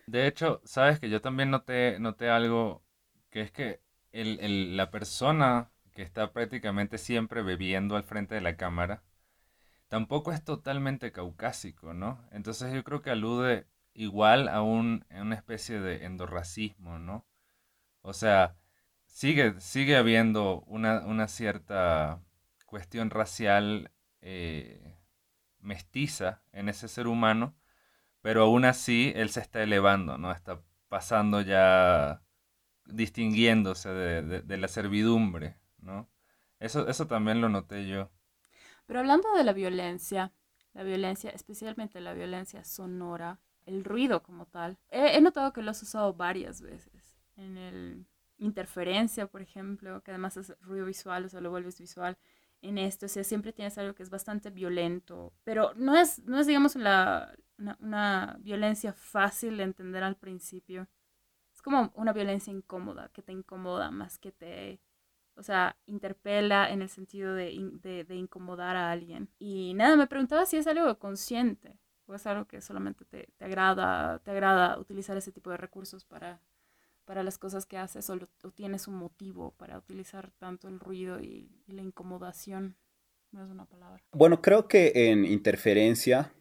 De 0.05 0.27
hecho, 0.27 0.61
sabes 0.65 0.99
que 0.99 1.09
yo 1.09 1.21
también 1.21 1.49
noté, 1.49 1.99
noté 1.99 2.29
algo, 2.29 2.83
que 3.29 3.41
es 3.41 3.51
que 3.51 3.81
la 4.11 4.91
persona 4.91 5.71
que 5.93 6.01
está 6.01 6.33
prácticamente 6.33 6.97
siempre 6.97 7.41
bebiendo 7.41 7.95
al 7.95 8.03
frente 8.03 8.35
de 8.35 8.41
la 8.41 8.57
cámara, 8.57 9.03
tampoco 9.87 10.31
es 10.31 10.43
totalmente 10.43 11.11
caucásico, 11.11 11.93
¿no? 11.93 12.19
Entonces 12.31 12.73
yo 12.73 12.83
creo 12.83 13.01
que 13.01 13.11
alude 13.11 13.67
igual 13.93 14.47
a, 14.49 14.61
un, 14.61 15.05
a 15.09 15.21
una 15.21 15.35
especie 15.35 15.79
de 15.79 16.05
endorracismo, 16.05 16.99
¿no? 16.99 17.25
O 18.01 18.13
sea, 18.13 18.55
sigue, 19.13 19.59
sigue 19.61 19.95
habiendo 19.95 20.63
una, 20.67 21.27
cierta 21.27 22.21
cuestión 22.65 23.11
racial 23.11 23.91
eh, 24.21 24.97
mestiza 25.59 26.41
en 26.51 26.67
ese 26.67 26.87
ser 26.87 27.07
humano, 27.07 27.55
pero 28.21 28.43
aún 28.43 28.65
así 28.65 29.13
él 29.15 29.29
se 29.29 29.39
está 29.39 29.61
elevando, 29.61 30.17
¿no? 30.17 30.31
Está 30.31 30.61
pasando 30.89 31.41
ya, 31.41 32.23
distinguiéndose 32.85 33.89
de, 33.89 34.57
la 34.57 34.67
servidumbre, 34.67 35.57
¿no? 35.77 36.09
Eso, 36.59 36.87
eso 36.87 37.07
también 37.07 37.39
lo 37.39 37.49
noté 37.49 37.87
yo. 37.87 38.09
Pero 38.85 38.99
hablando 38.99 39.31
de 39.35 39.43
la 39.43 39.53
violencia, 39.53 40.33
la 40.73 40.83
violencia, 40.83 41.29
especialmente 41.29 42.01
la 42.01 42.13
violencia 42.13 42.63
sonora, 42.63 43.39
el 43.65 43.83
ruido 43.83 44.23
como 44.23 44.47
tal, 44.47 44.79
he, 44.89 45.17
he 45.17 45.21
notado 45.21 45.53
que 45.53 45.61
lo 45.61 45.71
has 45.71 45.83
usado 45.83 46.13
varias 46.13 46.61
veces 46.61 47.15
en 47.35 47.57
el 47.57 48.07
interferencia, 48.43 49.27
por 49.27 49.41
ejemplo, 49.41 50.01
que 50.03 50.11
además 50.11 50.37
es 50.37 50.53
ruido 50.61 50.85
visual, 50.85 51.25
o 51.25 51.29
sea, 51.29 51.41
lo 51.41 51.49
vuelves 51.49 51.79
visual 51.79 52.17
en 52.61 52.77
esto, 52.77 53.05
o 53.07 53.09
sea, 53.09 53.23
siempre 53.23 53.53
tienes 53.53 53.77
algo 53.77 53.93
que 53.93 54.03
es 54.03 54.09
bastante 54.09 54.49
violento, 54.49 55.33
pero 55.43 55.73
no 55.75 55.97
es, 55.97 56.23
no 56.25 56.39
es 56.39 56.47
digamos, 56.47 56.75
la, 56.75 57.35
una, 57.79 58.37
violencia 58.41 58.93
fácil 58.93 59.57
de 59.57 59.63
entender 59.63 60.03
al 60.03 60.17
principio. 60.17 60.87
Es 61.53 61.61
como 61.61 61.91
una 61.95 62.13
violencia 62.13 62.51
incómoda, 62.51 63.09
que 63.09 63.21
te 63.21 63.33
incomoda 63.33 63.91
más 63.91 64.17
que 64.17 64.31
te, 64.31 64.81
o 65.35 65.43
sea, 65.43 65.77
interpela 65.85 66.69
en 66.71 66.81
el 66.81 66.89
sentido 66.89 67.35
de, 67.35 68.05
de, 68.07 68.15
incomodar 68.15 68.75
a 68.75 68.91
alguien. 68.91 69.29
Y 69.39 69.73
nada, 69.75 69.95
me 69.97 70.07
preguntaba 70.07 70.45
si 70.45 70.57
es 70.57 70.67
algo 70.67 70.97
consciente 70.99 71.79
o 72.05 72.15
es 72.15 72.25
algo 72.27 72.45
que 72.45 72.61
solamente 72.61 73.05
te, 73.05 73.29
te, 73.37 73.45
agrada, 73.45 74.19
te 74.19 74.31
agrada 74.31 74.79
utilizar 74.79 75.17
ese 75.17 75.31
tipo 75.31 75.49
de 75.51 75.57
recursos 75.57 76.05
para 76.05 76.41
para 77.05 77.23
las 77.23 77.37
cosas 77.37 77.65
que 77.65 77.77
haces 77.77 78.09
o, 78.09 78.19
tienes 78.55 78.87
un 78.87 78.95
motivo 78.95 79.53
para 79.57 79.77
utilizar 79.77 80.31
tanto 80.39 80.67
el 80.67 80.79
ruido 80.79 81.19
y, 81.19 81.49
la 81.67 81.81
incomodación. 81.81 82.77
No 83.31 83.43
es 83.43 83.49
una 83.49 83.65
palabra. 83.65 84.03
Bueno, 84.11 84.41
creo 84.41 84.67
que 84.67 84.91
en 84.93 85.25
interferencia 85.25 86.33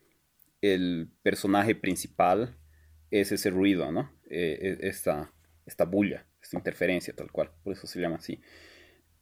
el 0.60 1.10
personaje 1.22 1.74
principal 1.74 2.58
es 3.10 3.32
ese 3.32 3.48
ruido, 3.48 3.90
¿no? 3.90 4.12
Eh, 4.28 4.78
e, 4.80 4.88
esta, 4.88 5.32
esta 5.64 5.86
bulla, 5.86 6.26
esta 6.42 6.58
interferencia 6.58 7.14
tal 7.16 7.32
cual, 7.32 7.50
por 7.64 7.72
eso 7.72 7.86
se 7.86 7.98
llama 7.98 8.16
así. 8.16 8.42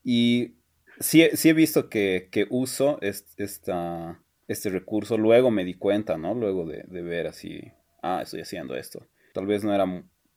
Y 0.02 0.56
sí, 0.98 1.28
sí 1.34 1.48
he 1.48 1.52
visto 1.52 1.88
que, 1.88 2.28
que 2.32 2.46
uso 2.50 2.98
esta, 3.02 4.20
este 4.48 4.70
recurso, 4.70 5.16
luego 5.16 5.52
me 5.52 5.64
di 5.64 5.74
cuenta, 5.74 6.18
¿no? 6.18 6.34
Luego 6.34 6.66
de, 6.66 6.82
de 6.88 7.02
ver 7.02 7.28
así, 7.28 7.72
ah, 8.02 8.22
estoy 8.22 8.40
haciendo 8.40 8.74
esto. 8.74 9.08
Tal 9.32 9.46
vez 9.46 9.62
no 9.62 9.72
era 9.72 9.86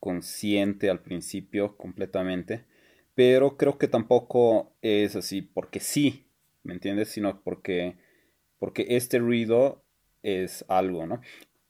consciente 0.03 0.89
al 0.89 0.99
principio 0.99 1.77
completamente, 1.77 2.65
pero 3.15 3.55
creo 3.55 3.77
que 3.77 3.87
tampoco 3.87 4.75
es 4.81 5.15
así 5.15 5.41
porque 5.41 5.79
sí, 5.79 6.25
¿me 6.63 6.73
entiendes? 6.73 7.07
Sino 7.07 7.41
porque, 7.41 7.95
porque 8.59 8.85
este 8.89 9.19
ruido 9.19 9.81
es 10.21 10.65
algo, 10.67 11.07
¿no? 11.07 11.21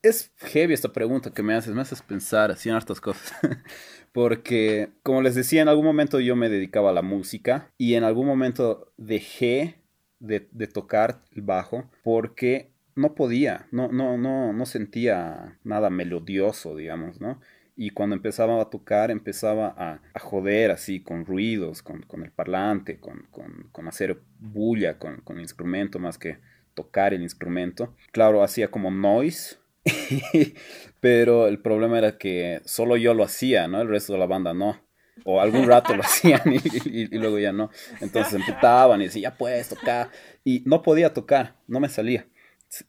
Es 0.01 0.31
heavy 0.37 0.73
esta 0.73 0.91
pregunta 0.91 1.31
que 1.31 1.43
me 1.43 1.53
haces, 1.53 1.75
me 1.75 1.81
haces 1.81 2.01
pensar 2.01 2.49
así 2.49 2.69
en 2.69 2.75
hartas 2.75 2.99
cosas. 2.99 3.33
porque, 4.13 4.89
como 5.03 5.21
les 5.21 5.35
decía, 5.35 5.61
en 5.61 5.67
algún 5.67 5.85
momento 5.85 6.19
yo 6.19 6.35
me 6.35 6.49
dedicaba 6.49 6.89
a 6.89 6.93
la 6.93 7.03
música 7.03 7.71
y 7.77 7.93
en 7.93 8.03
algún 8.03 8.25
momento 8.25 8.91
dejé 8.97 9.75
de, 10.19 10.47
de 10.51 10.65
tocar 10.65 11.21
el 11.35 11.43
bajo 11.43 11.87
porque 12.03 12.71
no 12.95 13.13
podía, 13.13 13.67
no, 13.69 13.91
no, 13.91 14.17
no, 14.17 14.53
no 14.53 14.65
sentía 14.65 15.59
nada 15.63 15.91
melodioso, 15.91 16.75
digamos, 16.75 17.21
¿no? 17.21 17.39
Y 17.75 17.89
cuando 17.89 18.15
empezaba 18.15 18.61
a 18.61 18.69
tocar 18.69 19.09
empezaba 19.09 19.73
a, 19.77 20.19
joder 20.19 20.71
así 20.71 21.01
con 21.01 21.25
ruidos, 21.25 21.81
con, 21.81 22.05
el 22.23 22.31
parlante, 22.31 22.99
con, 22.99 23.87
hacer 23.87 24.21
bulla 24.39 24.99
con, 24.99 25.23
el 25.29 25.39
instrumento 25.39 25.99
más 25.99 26.17
que 26.17 26.37
tocar 26.75 27.13
el 27.13 27.23
instrumento. 27.23 27.95
Claro, 28.11 28.43
hacía 28.43 28.69
como 28.69 28.91
noise, 28.91 29.57
pero 30.99 31.47
el 31.47 31.59
problema 31.59 31.97
era 31.97 32.17
que 32.17 32.61
solo 32.65 32.95
yo 32.97 33.13
lo 33.13 33.23
hacía, 33.23 33.67
¿no? 33.67 33.81
El 33.81 33.89
resto 33.89 34.13
de 34.13 34.19
la 34.19 34.27
banda 34.27 34.53
no. 34.53 34.81
O 35.25 35.39
algún 35.39 35.67
rato 35.67 35.95
lo 35.95 36.01
hacían 36.03 36.41
y, 36.85 37.05
luego 37.17 37.39
ya 37.39 37.51
no. 37.51 37.69
Entonces 38.01 38.33
emputaban 38.33 39.01
y 39.01 39.05
decían, 39.05 39.31
ya 39.31 39.37
puedes 39.37 39.69
tocar. 39.69 40.09
Y 40.43 40.63
no 40.65 40.81
podía 40.81 41.13
tocar, 41.13 41.55
no 41.67 41.79
me 41.79 41.89
salía. 41.89 42.27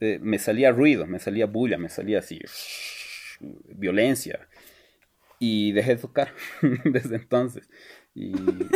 eh, 0.00 0.18
me 0.22 0.38
salía 0.38 0.72
ruido, 0.72 1.06
me 1.06 1.18
salía 1.18 1.46
bulla, 1.46 1.78
me 1.78 1.88
salía 1.88 2.18
así, 2.20 2.40
violencia. 3.40 4.48
Y 5.38 5.72
dejé 5.72 5.96
de 5.96 6.02
tocar 6.02 6.32
desde 6.84 7.16
entonces. 7.16 7.68
Y 8.14 8.32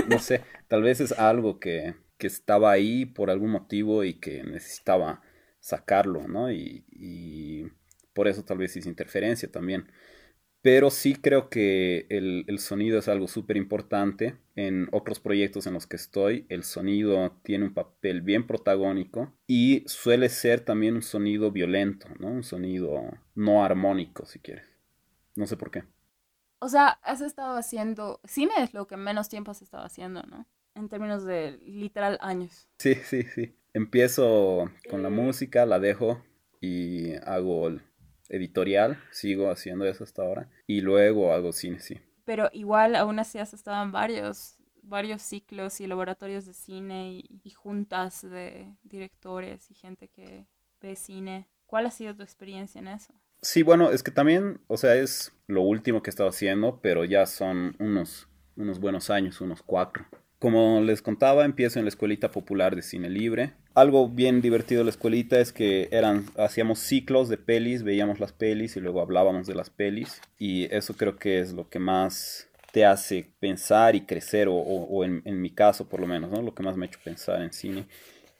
no 0.08 0.18
sé, 0.18 0.42
tal 0.66 0.82
vez 0.82 1.00
es 1.00 1.12
algo 1.12 1.60
que, 1.60 1.94
que, 2.18 2.26
estaba 2.26 2.72
ahí 2.72 3.06
por 3.06 3.30
algún 3.30 3.50
motivo 3.50 4.04
y 4.04 4.14
que 4.14 4.42
necesitaba 4.42 5.22
sacarlo, 5.60 6.26
¿no? 6.26 6.50
Y, 6.50 6.84
y 6.90 7.66
por 8.12 8.26
eso 8.26 8.44
tal 8.44 8.58
vez 8.58 8.76
hice 8.76 8.88
interferencia 8.88 9.50
también. 9.50 9.86
Pero 10.60 10.90
sí 10.90 11.14
creo 11.14 11.48
que 11.50 12.06
el, 12.10 12.44
el 12.48 12.58
sonido 12.58 12.98
es 12.98 13.06
algo 13.06 13.28
súper 13.28 13.56
importante. 13.56 14.36
En 14.56 14.88
otros 14.90 15.20
proyectos 15.20 15.68
en 15.68 15.74
los 15.74 15.86
que 15.86 15.96
estoy, 15.96 16.46
el 16.48 16.64
sonido 16.64 17.38
tiene 17.44 17.66
un 17.66 17.74
papel 17.74 18.22
bien 18.22 18.46
protagónico 18.46 19.32
y 19.46 19.84
suele 19.86 20.28
ser 20.28 20.60
también 20.60 20.96
un 20.96 21.02
sonido 21.02 21.52
violento, 21.52 22.08
¿no? 22.18 22.28
Un 22.28 22.42
sonido 22.42 23.04
no 23.36 23.64
armónico, 23.64 24.26
si 24.26 24.40
quieres. 24.40 24.64
No 25.36 25.46
sé 25.46 25.56
por 25.56 25.70
qué. 25.70 25.84
O 26.60 26.68
sea, 26.68 26.98
has 27.02 27.20
estado 27.20 27.56
haciendo. 27.56 28.20
Cine 28.24 28.52
es 28.58 28.74
lo 28.74 28.86
que 28.86 28.96
menos 28.96 29.28
tiempo 29.28 29.50
has 29.50 29.62
estado 29.62 29.84
haciendo, 29.84 30.22
¿no? 30.22 30.46
En 30.74 30.88
términos 30.88 31.24
de 31.24 31.58
literal 31.64 32.18
años. 32.20 32.68
Sí, 32.78 32.94
sí, 32.94 33.22
sí. 33.22 33.54
Empiezo 33.74 34.70
con 34.90 35.02
la 35.02 35.10
música, 35.10 35.66
la 35.66 35.78
dejo 35.78 36.22
y 36.60 37.14
hago 37.24 37.68
el 37.68 37.82
editorial, 38.28 39.02
sigo 39.10 39.50
haciendo 39.50 39.86
eso 39.86 40.04
hasta 40.04 40.22
ahora. 40.22 40.48
Y 40.66 40.80
luego 40.80 41.32
hago 41.32 41.52
cine, 41.52 41.80
sí. 41.80 42.00
Pero 42.24 42.48
igual 42.52 42.96
aún 42.96 43.18
así 43.18 43.38
has 43.38 43.54
estado 43.54 43.82
en 43.82 43.92
varios, 43.92 44.56
varios 44.82 45.22
ciclos 45.22 45.80
y 45.80 45.86
laboratorios 45.86 46.44
de 46.46 46.54
cine 46.54 47.12
y, 47.12 47.40
y 47.42 47.50
juntas 47.50 48.22
de 48.22 48.74
directores 48.82 49.70
y 49.70 49.74
gente 49.74 50.08
que 50.08 50.46
ve 50.80 50.96
cine. 50.96 51.48
¿Cuál 51.66 51.86
ha 51.86 51.90
sido 51.90 52.14
tu 52.14 52.22
experiencia 52.22 52.80
en 52.80 52.88
eso? 52.88 53.14
Sí, 53.40 53.62
bueno, 53.62 53.90
es 53.90 54.02
que 54.02 54.10
también, 54.10 54.60
o 54.66 54.76
sea, 54.76 54.96
es 54.96 55.32
lo 55.46 55.62
último 55.62 56.02
que 56.02 56.10
he 56.10 56.12
estado 56.12 56.28
haciendo, 56.28 56.80
pero 56.82 57.04
ya 57.04 57.26
son 57.26 57.76
unos, 57.78 58.28
unos 58.56 58.80
buenos 58.80 59.10
años, 59.10 59.40
unos 59.40 59.62
cuatro. 59.62 60.04
Como 60.38 60.80
les 60.80 61.02
contaba, 61.02 61.44
empiezo 61.44 61.78
en 61.78 61.84
la 61.84 61.88
Escuelita 61.88 62.30
Popular 62.30 62.76
de 62.76 62.82
Cine 62.82 63.10
Libre. 63.10 63.54
Algo 63.74 64.08
bien 64.08 64.40
divertido 64.40 64.80
de 64.80 64.84
la 64.84 64.90
escuelita 64.90 65.40
es 65.40 65.52
que 65.52 65.88
eran, 65.90 66.26
hacíamos 66.36 66.78
ciclos 66.78 67.28
de 67.28 67.38
pelis, 67.38 67.82
veíamos 67.82 68.20
las 68.20 68.32
pelis 68.32 68.76
y 68.76 68.80
luego 68.80 69.00
hablábamos 69.00 69.46
de 69.46 69.54
las 69.54 69.70
pelis. 69.70 70.20
Y 70.38 70.72
eso 70.74 70.94
creo 70.94 71.16
que 71.16 71.40
es 71.40 71.52
lo 71.52 71.68
que 71.68 71.80
más 71.80 72.48
te 72.72 72.84
hace 72.84 73.30
pensar 73.40 73.96
y 73.96 74.02
crecer, 74.02 74.48
o, 74.48 74.54
o, 74.54 75.04
en, 75.04 75.22
en, 75.24 75.40
mi 75.40 75.50
caso 75.50 75.88
por 75.88 76.00
lo 76.00 76.06
menos, 76.06 76.30
¿no? 76.30 76.42
Lo 76.42 76.54
que 76.54 76.62
más 76.62 76.76
me 76.76 76.86
ha 76.86 76.88
hecho 76.88 77.00
pensar 77.02 77.42
en 77.42 77.52
cine. 77.52 77.86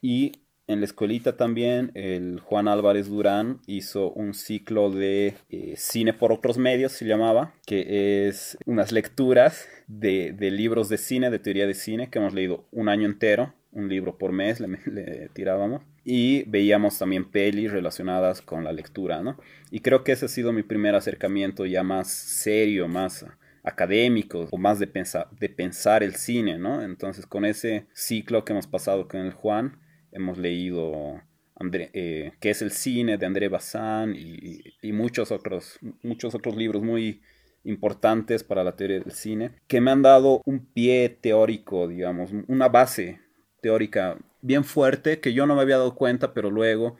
Y 0.00 0.32
en 0.68 0.80
la 0.80 0.84
escuelita 0.84 1.36
también, 1.36 1.90
el 1.94 2.40
Juan 2.40 2.68
Álvarez 2.68 3.08
Durán 3.08 3.60
hizo 3.66 4.10
un 4.10 4.34
ciclo 4.34 4.90
de 4.90 5.34
eh, 5.48 5.74
cine 5.76 6.12
por 6.12 6.30
otros 6.30 6.58
medios, 6.58 6.92
se 6.92 7.06
llamaba, 7.06 7.54
que 7.66 8.28
es 8.28 8.58
unas 8.66 8.92
lecturas 8.92 9.66
de, 9.86 10.32
de, 10.32 10.50
libros 10.50 10.90
de 10.90 10.98
cine, 10.98 11.30
de 11.30 11.38
teoría 11.38 11.66
de 11.66 11.72
cine, 11.72 12.10
que 12.10 12.18
hemos 12.18 12.34
leído 12.34 12.66
un 12.70 12.90
año 12.90 13.06
entero, 13.06 13.54
un 13.72 13.88
libro 13.88 14.18
por 14.18 14.32
mes 14.32 14.60
le, 14.60 15.30
tirábamos, 15.32 15.82
y 16.04 16.42
veíamos 16.44 16.98
también 16.98 17.30
pelis 17.30 17.72
relacionadas 17.72 18.42
con 18.42 18.62
la 18.62 18.72
lectura, 18.72 19.22
¿no? 19.22 19.38
Y 19.70 19.80
creo 19.80 20.04
que 20.04 20.12
ese 20.12 20.26
ha 20.26 20.28
sido 20.28 20.52
mi 20.52 20.62
primer 20.62 20.94
acercamiento 20.94 21.64
ya 21.64 21.82
más 21.82 22.08
serio, 22.10 22.88
más 22.88 23.24
académico 23.62 24.48
o 24.50 24.58
más 24.58 24.78
de, 24.78 24.86
pensar 24.86 25.28
de 25.30 25.48
pensar 25.48 26.02
el 26.02 26.14
cine, 26.14 26.58
¿no? 26.58 26.82
Entonces 26.82 27.26
con 27.26 27.46
ese 27.46 27.86
ciclo 27.94 28.44
que 28.44 28.52
hemos 28.52 28.66
pasado 28.66 29.08
con 29.08 29.20
el 29.20 29.32
Juan, 29.32 29.78
hemos 30.12 30.38
leído 30.38 31.20
André, 31.56 31.90
eh, 31.92 32.32
que 32.40 32.50
es 32.50 32.62
el 32.62 32.70
cine 32.70 33.18
de 33.18 33.26
André 33.26 33.48
Bazin 33.48 34.14
y, 34.14 34.92
muchos, 34.92 35.32
otros, 35.32 35.78
muchos 36.02 36.34
otros 36.34 36.56
libros 36.56 36.82
muy 36.82 37.20
importantes 37.64 38.44
para 38.44 38.62
la 38.62 38.76
teoría 38.76 39.00
del 39.00 39.12
cine, 39.12 39.50
que 39.66 39.80
me 39.80 39.90
han 39.90 40.02
dado 40.02 40.40
un 40.46 40.64
pie 40.64 41.08
teórico, 41.20 41.88
digamos, 41.88 42.30
una 42.46 42.68
base 42.68 43.20
teórica 43.60 44.16
bien 44.40 44.64
fuerte 44.64 45.18
que 45.18 45.32
yo 45.32 45.46
no 45.46 45.56
me 45.56 45.62
había 45.62 45.78
dado 45.78 45.96
cuenta, 45.96 46.32
pero 46.32 46.50
luego 46.50 46.96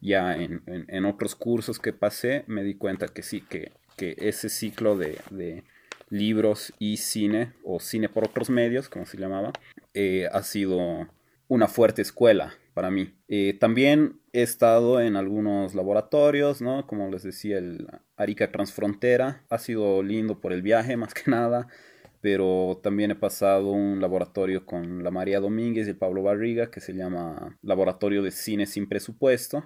ya 0.00 0.36
en, 0.36 1.04
otros 1.04 1.36
cursos 1.36 1.78
que 1.78 1.92
pasé 1.92 2.44
me 2.46 2.64
di 2.64 2.74
cuenta 2.74 3.06
que 3.08 3.22
sí, 3.22 3.42
que, 3.42 3.72
que 3.96 4.16
ese 4.18 4.48
ciclo 4.48 4.96
de, 4.96 5.18
de, 5.30 5.62
libros 6.08 6.72
y 6.80 6.96
cine, 6.96 7.52
o 7.62 7.78
cine 7.78 8.08
por 8.08 8.24
otros 8.24 8.50
medios, 8.50 8.88
como 8.88 9.06
se 9.06 9.16
llamaba, 9.16 9.52
eh, 9.94 10.28
ha 10.32 10.42
sido 10.42 11.06
una 11.50 11.66
fuerte 11.66 12.00
escuela 12.00 12.54
para 12.74 12.92
mí. 12.92 13.12
Eh, 13.26 13.56
también 13.58 14.20
he 14.32 14.42
estado 14.42 15.00
en 15.00 15.16
algunos 15.16 15.74
laboratorios, 15.74 16.62
¿no? 16.62 16.86
Como 16.86 17.10
les 17.10 17.24
decía, 17.24 17.58
el 17.58 17.88
Arica 18.16 18.52
Transfrontera. 18.52 19.44
Ha 19.50 19.58
sido 19.58 20.00
lindo 20.04 20.40
por 20.40 20.52
el 20.52 20.62
viaje, 20.62 20.96
más 20.96 21.12
que 21.12 21.28
nada. 21.28 21.66
Pero 22.20 22.78
también 22.84 23.10
he 23.10 23.16
pasado 23.16 23.72
un 23.72 24.00
laboratorio 24.00 24.64
con 24.64 25.02
la 25.02 25.10
María 25.10 25.40
Domínguez 25.40 25.88
y 25.88 25.90
el 25.90 25.96
Pablo 25.96 26.22
Barriga 26.22 26.70
que 26.70 26.80
se 26.80 26.92
llama 26.92 27.58
Laboratorio 27.62 28.22
de 28.22 28.30
Cine 28.30 28.66
sin 28.66 28.88
Presupuesto. 28.88 29.64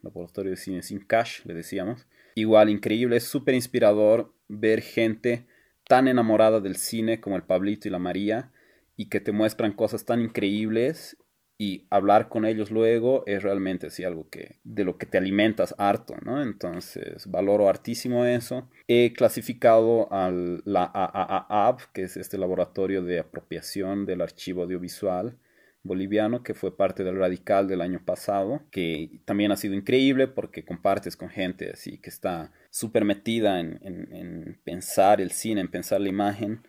Laboratorio 0.00 0.52
de 0.52 0.56
Cine 0.56 0.82
sin 0.82 1.00
Cash, 1.00 1.44
le 1.44 1.52
decíamos. 1.52 2.06
Igual 2.34 2.70
increíble, 2.70 3.16
es 3.16 3.24
súper 3.24 3.54
inspirador 3.54 4.32
ver 4.48 4.80
gente 4.80 5.46
tan 5.86 6.08
enamorada 6.08 6.60
del 6.60 6.76
cine 6.76 7.20
como 7.20 7.36
el 7.36 7.42
Pablito 7.42 7.88
y 7.88 7.90
la 7.90 7.98
María 7.98 8.52
y 8.96 9.10
que 9.10 9.20
te 9.20 9.32
muestran 9.32 9.72
cosas 9.72 10.06
tan 10.06 10.22
increíbles 10.22 11.18
y 11.58 11.86
hablar 11.88 12.28
con 12.28 12.44
ellos 12.44 12.70
luego 12.70 13.22
es 13.26 13.42
realmente 13.42 13.86
así 13.86 14.04
algo 14.04 14.28
que 14.28 14.56
de 14.64 14.84
lo 14.84 14.98
que 14.98 15.06
te 15.06 15.16
alimentas 15.16 15.74
harto, 15.78 16.14
¿no? 16.22 16.42
Entonces 16.42 17.30
valoro 17.30 17.68
hartísimo 17.68 18.26
eso. 18.26 18.68
He 18.88 19.14
clasificado 19.14 20.12
a 20.12 20.30
la 20.30 20.84
AAAB, 20.84 21.92
que 21.92 22.02
es 22.02 22.16
este 22.18 22.36
laboratorio 22.36 23.02
de 23.02 23.20
apropiación 23.20 24.04
del 24.04 24.20
archivo 24.20 24.64
audiovisual 24.64 25.38
boliviano, 25.82 26.42
que 26.42 26.52
fue 26.52 26.76
parte 26.76 27.04
del 27.04 27.16
Radical 27.16 27.68
del 27.68 27.80
año 27.80 28.02
pasado, 28.04 28.60
que 28.70 29.20
también 29.24 29.52
ha 29.52 29.56
sido 29.56 29.74
increíble 29.74 30.26
porque 30.26 30.64
compartes 30.64 31.16
con 31.16 31.30
gente 31.30 31.70
así 31.70 31.98
que 31.98 32.10
está 32.10 32.52
súper 32.70 33.04
metida 33.04 33.60
en, 33.60 33.78
en, 33.82 34.12
en 34.12 34.60
pensar 34.64 35.20
el 35.22 35.30
cine, 35.30 35.62
en 35.62 35.68
pensar 35.68 36.00
la 36.02 36.08
imagen. 36.08 36.60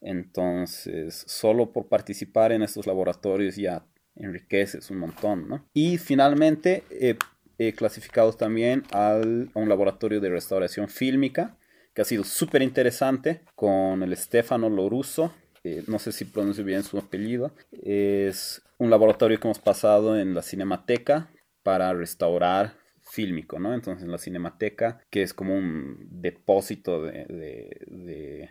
Entonces, 0.00 1.24
solo 1.26 1.72
por 1.72 1.88
participar 1.88 2.52
en 2.52 2.62
estos 2.62 2.86
laboratorios 2.86 3.56
ya 3.56 3.82
enriqueces 4.16 4.90
un 4.90 4.98
montón, 4.98 5.48
¿no? 5.48 5.68
Y 5.72 5.98
finalmente 5.98 6.82
eh, 6.90 7.16
he 7.58 7.72
clasificado 7.72 8.32
también 8.32 8.84
al, 8.92 9.50
a 9.54 9.58
un 9.58 9.68
laboratorio 9.68 10.20
de 10.20 10.30
restauración 10.30 10.88
fílmica, 10.88 11.56
que 11.94 12.02
ha 12.02 12.04
sido 12.04 12.24
súper 12.24 12.62
interesante, 12.62 13.40
con 13.54 14.02
el 14.02 14.16
Stefano 14.16 14.68
Loruso, 14.68 15.32
eh, 15.64 15.82
no 15.86 15.98
sé 15.98 16.12
si 16.12 16.26
pronuncio 16.26 16.64
bien 16.64 16.82
su 16.82 16.98
apellido, 16.98 17.54
es 17.82 18.62
un 18.78 18.90
laboratorio 18.90 19.40
que 19.40 19.48
hemos 19.48 19.58
pasado 19.58 20.18
en 20.18 20.34
la 20.34 20.42
Cinemateca 20.42 21.30
para 21.62 21.92
restaurar 21.92 22.74
fílmico, 23.02 23.58
¿no? 23.58 23.72
Entonces 23.72 24.04
en 24.04 24.12
la 24.12 24.18
Cinemateca, 24.18 25.00
que 25.10 25.22
es 25.22 25.32
como 25.32 25.56
un 25.56 26.06
depósito 26.10 27.02
de, 27.02 27.24
de, 27.24 27.80
de, 27.86 28.50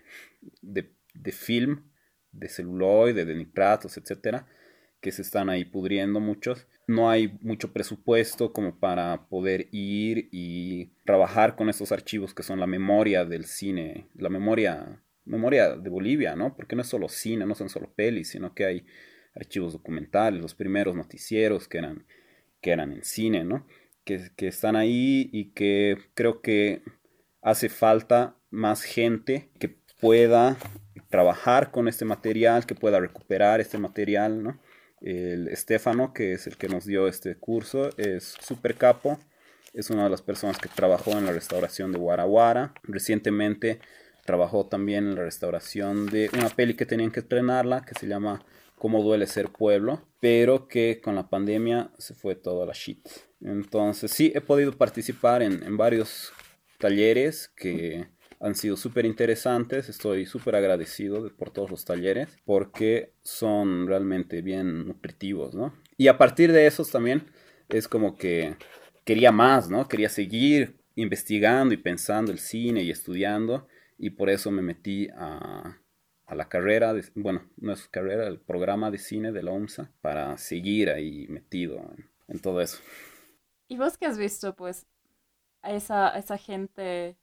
de, 0.62 0.92
de 1.14 1.32
film, 1.32 1.92
de 2.32 2.50
celuloide, 2.50 3.26
de 3.26 3.36
nitratos, 3.36 3.98
etcétera, 3.98 4.48
que 5.06 5.12
se 5.12 5.22
están 5.22 5.52
ahí 5.52 5.66
pudriendo 5.66 6.20
muchos. 6.20 6.68
No 6.88 7.12
hay 7.12 7.38
mucho 7.44 7.72
presupuesto 7.72 8.52
como 8.52 8.80
para 8.80 9.28
poder 9.30 9.68
ir 9.72 10.30
y 10.32 10.88
trabajar 11.06 11.56
con 11.56 11.70
estos 11.70 11.92
archivos 11.92 12.34
que 12.34 12.42
son 12.42 12.60
la 12.60 12.66
memoria 12.66 13.24
del 13.24 13.46
cine, 13.46 14.08
la 14.16 14.30
memoria, 14.30 15.00
memoria 15.24 15.76
de 15.76 15.90
Bolivia, 15.92 16.36
¿no? 16.36 16.56
Porque 16.56 16.76
no 16.76 16.82
es 16.82 16.88
solo 16.88 17.08
cine, 17.08 17.46
no 17.46 17.54
son 17.54 17.70
solo 17.70 17.94
pelis, 17.94 18.30
sino 18.30 18.56
que 18.56 18.66
hay 18.66 18.86
archivos 19.36 19.74
documentales, 19.74 20.42
los 20.42 20.56
primeros 20.56 20.96
noticieros 20.96 21.68
que 21.68 21.78
eran, 21.78 22.08
que 22.60 22.72
eran 22.72 22.92
en 22.92 23.04
cine, 23.04 23.44
¿no? 23.44 23.68
Que, 24.06 24.32
que 24.36 24.48
están 24.48 24.76
ahí 24.76 25.30
y 25.32 25.52
que 25.52 26.00
creo 26.16 26.42
que 26.42 26.82
hace 27.44 27.70
falta 27.70 28.40
más 28.50 28.82
gente 28.82 29.52
que 29.60 29.70
pueda 30.02 30.58
trabajar 31.10 31.70
con 31.70 31.88
este 31.88 32.06
material, 32.06 32.66
que 32.66 32.74
pueda 32.74 33.00
recuperar 33.00 33.62
este 33.62 33.78
material, 33.78 34.42
¿no? 34.42 34.60
El 35.06 35.50
Estefano, 35.50 36.14
que 36.14 36.34
es 36.34 36.48
el 36.48 36.58
que 36.58 36.68
nos 36.68 36.86
dio 36.86 37.08
este 37.08 37.36
curso, 37.36 37.92
es 37.96 38.36
súper 38.42 38.74
capo. 38.74 39.20
Es 39.72 39.92
una 39.92 40.06
de 40.06 40.10
las 40.10 40.24
personas 40.24 40.58
que 40.58 40.68
trabajó 40.68 41.12
en 41.12 41.28
la 41.28 41.32
restauración 41.32 41.92
de 41.92 42.00
Guaraguara. 42.00 42.74
Recientemente 42.82 43.80
trabajó 44.26 44.66
también 44.66 45.10
en 45.10 45.16
la 45.16 45.22
restauración 45.22 46.08
de 46.08 46.32
una 46.34 46.50
peli 46.50 46.74
que 46.74 46.88
tenían 46.88 47.12
que 47.12 47.20
estrenarla, 47.20 47.86
que 47.86 47.94
se 47.94 48.08
llama 48.08 48.44
Cómo 48.80 49.04
duele 49.04 49.28
ser 49.28 49.50
pueblo, 49.50 50.02
pero 50.20 50.68
que 50.68 51.00
con 51.04 51.14
la 51.14 51.30
pandemia 51.30 51.92
se 52.00 52.16
fue 52.16 52.34
toda 52.34 52.66
la 52.66 52.74
shit. 52.74 53.08
Entonces 53.42 54.10
sí, 54.10 54.32
he 54.34 54.42
podido 54.42 54.72
participar 54.72 55.44
en, 55.44 55.62
en 55.62 55.78
varios 55.78 56.34
talleres 56.80 57.48
que 57.56 58.08
han 58.40 58.56
sido 58.56 58.78
súper 58.78 59.06
interesantes. 59.06 59.90
Estoy 59.90 60.26
súper 60.26 60.56
agradecido 60.56 61.32
por 61.36 61.52
todos 61.52 61.72
los 61.72 61.86
talleres 61.86 62.38
porque 62.46 63.14
son 63.24 63.88
realmente 63.88 64.42
bien 64.42 64.88
nutritivos, 64.88 65.56
¿no? 65.56 65.74
Y 65.98 66.08
a 66.08 66.18
partir 66.18 66.52
de 66.52 66.68
esos 66.68 66.92
también 66.92 67.26
es 67.70 67.88
como 67.88 68.18
que 68.18 68.56
quería 69.04 69.32
más, 69.32 69.70
¿no? 69.70 69.88
Quería 69.88 70.10
seguir 70.10 70.78
investigando 70.96 71.74
y 71.74 71.78
pensando 71.78 72.32
el 72.32 72.40
cine 72.40 72.84
y 72.84 72.92
estudiando 72.92 73.68
y 73.98 74.12
por 74.12 74.30
eso 74.30 74.52
me 74.52 74.62
metí 74.62 75.08
a, 75.16 75.80
la 76.28 76.50
carrera, 76.50 76.94
de, 76.94 77.06
bueno, 77.16 77.48
no 77.58 77.72
es 77.74 77.88
carrera, 77.88 78.28
el 78.28 78.40
programa 78.40 78.92
de 78.92 78.98
cine 78.98 79.32
de 79.32 79.44
la 79.44 79.52
OMSA 79.52 79.92
para 80.02 80.38
seguir 80.38 80.90
ahí 80.90 81.28
metido 81.28 81.94
en, 82.28 82.40
todo 82.40 82.62
eso. 82.62 82.80
¿Y 83.68 83.78
vos 83.78 83.98
qué 83.98 84.08
has 84.08 84.18
visto, 84.18 84.56
pues, 84.56 84.86
a 85.62 85.72
esa, 85.72 86.10
esa 86.10 86.38
gente 86.38 87.18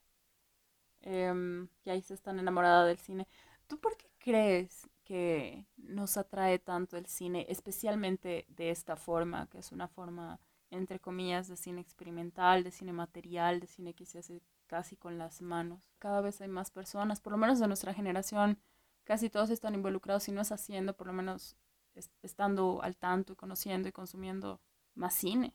em, 1.03 1.69
que 1.83 1.91
ahí 1.91 2.03
se 2.03 2.15
están 2.15 2.39
enamorada 2.39 2.87
del 2.87 2.99
cine? 2.99 3.27
¿Tú 3.67 3.79
por 3.79 3.97
qué 3.97 4.11
crees 4.19 4.89
que 5.05 5.67
nos 5.77 6.17
atrae 6.17 6.59
tanto 6.59 6.97
el 6.97 7.07
cine, 7.07 7.47
especialmente 7.49 8.47
de 8.49 8.71
esta 8.71 8.97
forma, 8.97 9.49
que 9.51 9.59
es 9.59 9.73
una 9.73 9.89
forma 9.89 10.41
entre 10.73 10.99
comillas, 10.99 11.49
de 11.49 11.57
cine 11.57 11.81
experimental, 11.81 12.65
de 12.65 12.71
cine 12.71 12.93
material, 12.93 13.61
de 13.61 13.67
cine 13.67 13.95
que 13.95 14.07
se 14.07 14.19
hace 14.19 14.41
casi 14.67 14.97
con 14.97 15.19
las 15.19 15.43
manos. 15.43 15.81
Cada 15.99 16.23
vez 16.23 16.41
hay 16.41 16.49
más 16.49 16.71
personas, 16.71 17.21
por 17.21 17.33
lo 17.33 17.39
menos 17.39 17.61
de 17.61 17.67
nuestra 17.67 17.93
generación, 17.93 18.59
casi 19.05 19.29
todos 19.29 19.51
están 19.51 19.75
involucrados, 19.75 20.25
si 20.25 20.33
no 20.33 20.41
es 20.41 20.51
haciendo, 20.51 20.97
por 20.97 21.07
lo 21.07 21.13
menos 21.13 21.57
estando 22.23 22.83
al 22.83 22.97
tanto 22.97 23.35
y 23.35 23.37
conociendo 23.37 23.89
y 23.89 23.93
consumiendo 23.93 24.61
más 24.95 25.15
cine. 25.15 25.55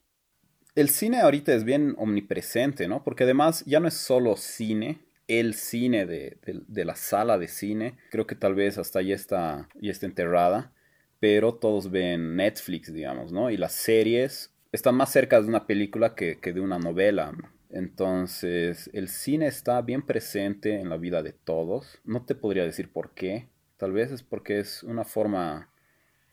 El 0.75 0.89
cine 0.89 1.21
ahorita 1.21 1.51
es 1.53 1.63
bien 1.63 1.95
omnipresente, 1.97 2.87
¿no? 2.87 3.03
Porque 3.03 3.23
además 3.23 3.65
ya 3.65 3.79
no 3.79 3.87
es 3.87 3.95
solo 3.95 4.37
cine, 4.37 5.06
el 5.27 5.53
cine 5.53 6.05
de, 6.05 6.37
de, 6.45 6.85
la 6.85 6.95
sala 6.95 7.37
de 7.37 7.47
cine, 7.47 7.97
creo 8.11 8.27
que 8.27 8.35
tal 8.35 8.55
vez 8.55 8.77
hasta 8.77 9.01
ya 9.01 9.15
está, 9.15 9.69
ya 9.75 9.91
está 9.91 10.05
enterrada, 10.05 10.71
pero 11.19 11.55
todos 11.55 11.91
ven 11.91 12.35
Netflix, 12.35 12.93
digamos, 12.93 13.31
¿no? 13.31 13.49
Y 13.49 13.57
las 13.57 13.73
series 13.73 14.53
están 14.71 14.95
más 14.95 15.11
cerca 15.11 15.41
de 15.41 15.47
una 15.47 15.67
película 15.67 16.15
que, 16.15 16.37
de 16.41 16.61
una 16.61 16.79
novela. 16.79 17.33
Entonces, 17.69 18.89
el 18.93 19.09
cine 19.09 19.47
está 19.47 19.81
bien 19.81 20.05
presente 20.05 20.79
en 20.79 20.89
la 20.89 20.97
vida 20.97 21.23
de 21.23 21.33
todos. 21.33 21.99
No 22.03 22.25
te 22.25 22.35
podría 22.35 22.63
decir 22.63 22.91
por 22.91 23.13
qué. 23.13 23.49
Tal 23.77 23.91
vez 23.91 24.11
es 24.11 24.23
porque 24.23 24.59
es 24.59 24.83
una 24.83 25.03
forma 25.03 25.69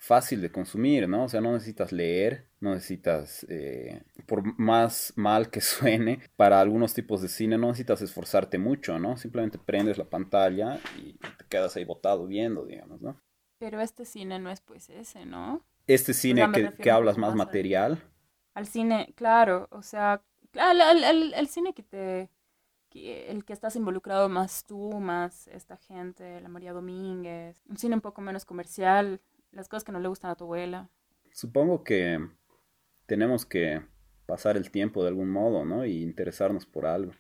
fácil 0.06 0.40
de 0.40 0.50
consumir, 0.50 1.08
¿no? 1.08 1.24
O 1.24 1.28
sea, 1.28 1.40
no 1.40 1.52
necesitas 1.52 1.92
leer, 1.92 2.48
no 2.60 2.74
necesitas, 2.74 3.46
eh, 3.48 4.02
por 4.26 4.58
más 4.58 5.12
mal 5.16 5.50
que 5.50 5.60
suene, 5.62 6.20
para 6.36 6.60
algunos 6.60 6.94
tipos 6.94 7.22
de 7.22 7.28
cine 7.28 7.58
no 7.58 7.68
necesitas 7.68 8.02
esforzarte 8.02 8.58
mucho, 8.58 8.98
¿no? 8.98 9.16
Simplemente 9.16 9.58
prendes 9.58 9.98
la 9.98 10.04
pantalla 10.04 10.78
y 10.98 11.14
te 11.14 11.44
quedas 11.48 11.76
ahí 11.76 11.84
botado 11.84 12.26
viendo, 12.26 12.64
digamos, 12.64 13.00
¿no? 13.00 13.20
Pero 13.58 13.80
este 13.80 14.04
cine 14.04 14.38
no 14.38 14.50
es 14.50 14.60
pues 14.60 14.90
ese, 14.90 15.24
¿no? 15.26 15.64
Este 15.86 16.12
cine 16.12 16.50
que, 16.52 16.72
que 16.72 16.90
hablas 16.90 17.18
más 17.18 17.34
material 17.34 18.02
al 18.54 18.66
cine, 18.66 19.12
claro, 19.16 19.68
o 19.70 19.82
sea, 19.82 20.22
al, 20.56 21.48
cine 21.48 21.74
que 21.74 21.82
te, 21.82 22.30
el 22.92 23.44
que 23.44 23.52
estás 23.52 23.74
involucrado 23.74 24.28
más 24.28 24.64
tú, 24.64 24.92
más 25.00 25.48
esta 25.48 25.76
gente, 25.76 26.40
la 26.40 26.48
María 26.48 26.72
Domínguez, 26.72 27.60
un 27.68 27.76
cine 27.76 27.96
un 27.96 28.00
poco 28.00 28.20
menos 28.20 28.44
comercial, 28.44 29.20
las 29.54 29.68
cosas 29.68 29.84
que 29.84 29.92
no 29.92 30.00
le 30.00 30.08
gustan 30.08 30.30
a 30.30 30.36
tu 30.36 30.44
abuela. 30.44 30.90
Supongo 31.32 31.84
que 31.84 32.18
tenemos 33.06 33.46
que 33.46 33.82
pasar 34.26 34.56
el 34.56 34.70
tiempo 34.70 35.02
de 35.02 35.08
algún 35.08 35.30
modo, 35.30 35.64
¿no? 35.64 35.84
Y 35.84 36.02
interesarnos 36.02 36.66
por 36.66 36.86
algo. 36.86 37.12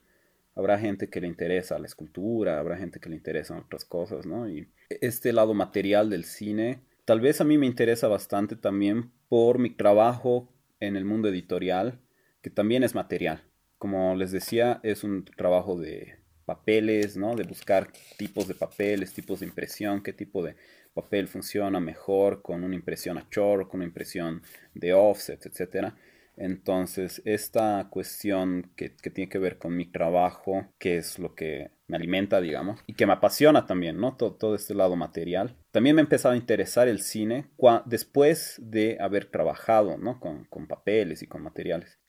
Habrá 0.54 0.78
gente 0.78 1.10
que 1.10 1.20
le 1.20 1.26
interesa 1.26 1.78
la 1.78 1.86
escultura, 1.86 2.58
habrá 2.58 2.76
gente 2.76 3.00
que 3.00 3.08
le 3.08 3.16
interesan 3.16 3.58
otras 3.58 3.84
cosas, 3.84 4.24
¿no? 4.24 4.48
Y 4.48 4.68
este 4.88 5.32
lado 5.32 5.52
material 5.54 6.10
del 6.10 6.24
cine, 6.24 6.80
tal 7.04 7.20
vez 7.20 7.40
a 7.40 7.44
mí 7.44 7.58
me 7.58 7.66
interesa 7.66 8.06
bastante 8.08 8.56
también 8.56 9.10
por 9.28 9.58
mi 9.58 9.70
trabajo 9.70 10.52
en 10.80 10.96
el 10.96 11.04
mundo 11.04 11.28
editorial, 11.28 12.00
que 12.40 12.50
también 12.50 12.84
es 12.84 12.94
material. 12.94 13.42
Como 13.78 14.14
les 14.14 14.30
decía, 14.30 14.80
es 14.82 15.02
un 15.02 15.24
trabajo 15.24 15.78
de 15.78 16.23
papeles, 16.44 17.16
¿no? 17.16 17.34
De 17.34 17.44
buscar 17.44 17.88
tipos 18.16 18.48
de 18.48 18.54
papeles, 18.54 19.12
tipos 19.12 19.40
de 19.40 19.46
impresión, 19.46 20.02
qué 20.02 20.12
tipo 20.12 20.42
de 20.42 20.56
papel 20.94 21.28
funciona 21.28 21.80
mejor 21.80 22.42
con 22.42 22.64
una 22.64 22.74
impresión 22.74 23.18
a 23.18 23.28
chorro, 23.28 23.68
con 23.68 23.80
una 23.80 23.88
impresión 23.88 24.42
de 24.74 24.94
offset, 24.94 25.44
etcétera. 25.46 25.94
Entonces, 26.36 27.22
esta 27.24 27.88
cuestión 27.90 28.72
que, 28.76 28.88
tiene 28.88 29.28
que 29.28 29.38
ver 29.38 29.58
con 29.58 29.76
mi 29.76 29.86
trabajo, 29.86 30.66
que 30.78 30.96
es 30.96 31.18
lo 31.18 31.34
que 31.34 31.70
me 31.86 31.96
alimenta, 31.96 32.40
digamos, 32.40 32.80
y 32.86 32.94
que 32.94 33.06
me 33.06 33.12
apasiona 33.12 33.66
también, 33.66 34.00
¿no? 34.00 34.16
Todo, 34.16 34.34
todo 34.34 34.54
este 34.54 34.74
lado 34.74 34.96
material. 34.96 35.56
También 35.70 35.94
me 35.94 36.02
ha 36.02 36.04
empezado 36.04 36.34
a 36.34 36.38
interesar 36.38 36.88
el 36.88 37.00
cine 37.00 37.50
después 37.84 38.60
de 38.62 38.98
haber 39.00 39.26
trabajado, 39.26 39.96
¿no? 39.96 40.18
Con, 40.18 40.44
con, 40.46 40.66
papeles 40.66 41.22
y 41.22 41.26
con 41.28 41.42
materiales. 41.42 42.00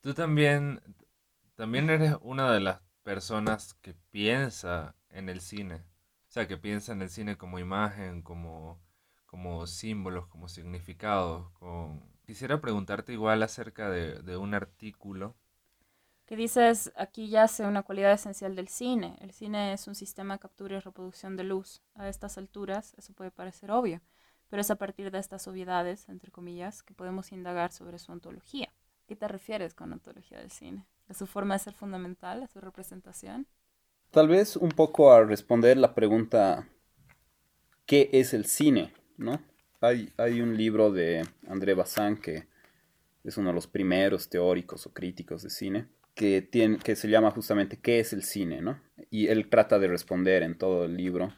Tú 0.00 0.12
también, 0.12 0.80
también 1.54 1.88
eres 1.88 2.14
una 2.20 2.52
de 2.52 2.60
las 2.60 2.83
personas 3.04 3.74
que 3.74 3.94
piensa 4.10 4.96
en 5.10 5.28
el 5.28 5.40
cine. 5.40 5.76
O 6.28 6.32
sea, 6.34 6.48
que 6.48 6.56
piensa 6.56 6.92
en 6.92 7.02
el 7.02 7.10
cine 7.10 7.36
como 7.36 7.60
imagen, 7.60 8.22
como, 8.22 8.80
como 9.26 9.66
símbolos, 9.68 10.26
como 10.26 10.48
significados, 10.48 11.46
Quisiera 12.26 12.58
preguntarte 12.58 13.12
igual 13.12 13.42
acerca 13.42 13.90
de, 13.90 14.36
un 14.38 14.54
artículo. 14.54 15.36
Que 16.24 16.36
dices, 16.36 16.90
aquí 16.96 17.28
yace 17.28 17.66
una 17.66 17.82
cualidad 17.82 18.12
esencial 18.12 18.56
del 18.56 18.68
cine. 18.68 19.18
El 19.20 19.32
cine 19.32 19.74
es 19.74 19.86
un 19.86 19.94
sistema 19.94 20.34
de 20.34 20.40
captura 20.40 20.76
y 20.76 20.80
reproducción 20.80 21.36
de 21.36 21.44
luz. 21.44 21.82
A 21.94 22.08
estas 22.08 22.38
alturas 22.38 22.94
eso 22.96 23.12
puede 23.12 23.30
parecer 23.30 23.70
obvio, 23.70 24.00
pero 24.48 24.62
es 24.62 24.70
a 24.70 24.76
partir 24.76 25.10
de 25.10 25.18
estas 25.18 25.46
obviedades, 25.46 26.08
entre 26.08 26.32
comillas, 26.32 26.82
que 26.82 26.94
podemos 26.94 27.30
indagar 27.30 27.72
sobre 27.72 27.98
su 27.98 28.10
ontología. 28.10 28.68
¿A 28.68 29.06
qué 29.06 29.16
te 29.16 29.28
refieres 29.28 29.74
con 29.74 29.92
ontología 29.92 30.38
del 30.38 30.50
cine? 30.50 30.86
¿A 31.08 31.14
su 31.14 31.26
forma 31.26 31.54
de 31.54 31.60
ser 31.60 31.74
fundamental, 31.74 32.42
a 32.42 32.48
su 32.48 32.60
representación? 32.60 33.46
Tal 34.10 34.28
vez 34.28 34.56
un 34.56 34.70
poco 34.70 35.12
a 35.12 35.24
responder 35.24 35.76
la 35.76 35.94
pregunta, 35.94 36.68
¿qué 37.86 38.10
es 38.12 38.32
el 38.32 38.46
cine? 38.46 38.92
¿No? 39.16 39.40
hay, 40.16 40.40
un 40.40 40.56
libro 40.56 40.90
de 40.90 41.22
André 41.48 41.74
Bazin 41.74 42.16
que 42.16 42.46
es 43.22 43.36
uno 43.36 43.48
de 43.48 43.54
los 43.54 43.66
primeros 43.66 44.28
teóricos 44.28 44.86
o 44.86 44.92
críticos 44.92 45.42
de 45.42 45.50
cine, 45.50 45.86
que, 46.14 46.42
tiene, 46.42 46.78
que 46.78 46.96
se 46.96 47.08
llama 47.08 47.30
justamente 47.30 47.78
¿qué 47.78 48.00
es 48.00 48.12
el 48.12 48.22
cine? 48.22 48.60
¿no? 48.60 48.80
Y 49.10 49.28
él 49.28 49.48
trata 49.48 49.78
de 49.78 49.88
responder 49.88 50.42
en 50.42 50.56
todo 50.56 50.84
el 50.84 50.96
libro 50.96 51.34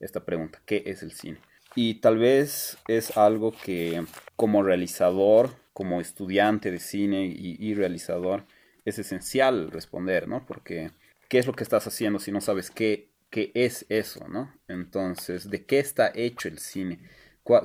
esta 0.00 0.24
pregunta, 0.24 0.62
¿qué 0.64 0.82
es 0.86 1.02
el 1.02 1.12
cine? 1.12 1.38
Y 1.74 1.94
tal 2.00 2.18
vez 2.18 2.78
es 2.88 3.16
algo 3.16 3.52
que 3.52 4.04
como 4.36 4.62
realizador, 4.62 5.50
como 5.72 6.00
estudiante 6.00 6.70
de 6.70 6.80
cine 6.80 7.26
y, 7.26 7.56
y 7.58 7.74
realizador, 7.74 8.44
es 8.84 8.98
esencial 8.98 9.70
responder, 9.70 10.28
¿no? 10.28 10.46
Porque 10.46 10.90
¿qué 11.28 11.38
es 11.38 11.46
lo 11.46 11.52
que 11.52 11.62
estás 11.62 11.86
haciendo 11.86 12.18
si 12.18 12.32
no 12.32 12.40
sabes 12.40 12.70
qué, 12.70 13.08
qué 13.30 13.52
es 13.54 13.86
eso, 13.88 14.26
¿no? 14.28 14.52
Entonces, 14.68 15.48
¿de 15.48 15.64
qué 15.64 15.78
está 15.78 16.12
hecho 16.14 16.48
el 16.48 16.58
cine? 16.58 16.98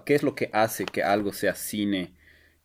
¿Qué 0.05 0.15
es 0.15 0.23
lo 0.23 0.35
que 0.35 0.49
hace 0.53 0.85
que 0.85 1.03
algo 1.03 1.33
sea 1.33 1.55
cine? 1.55 2.15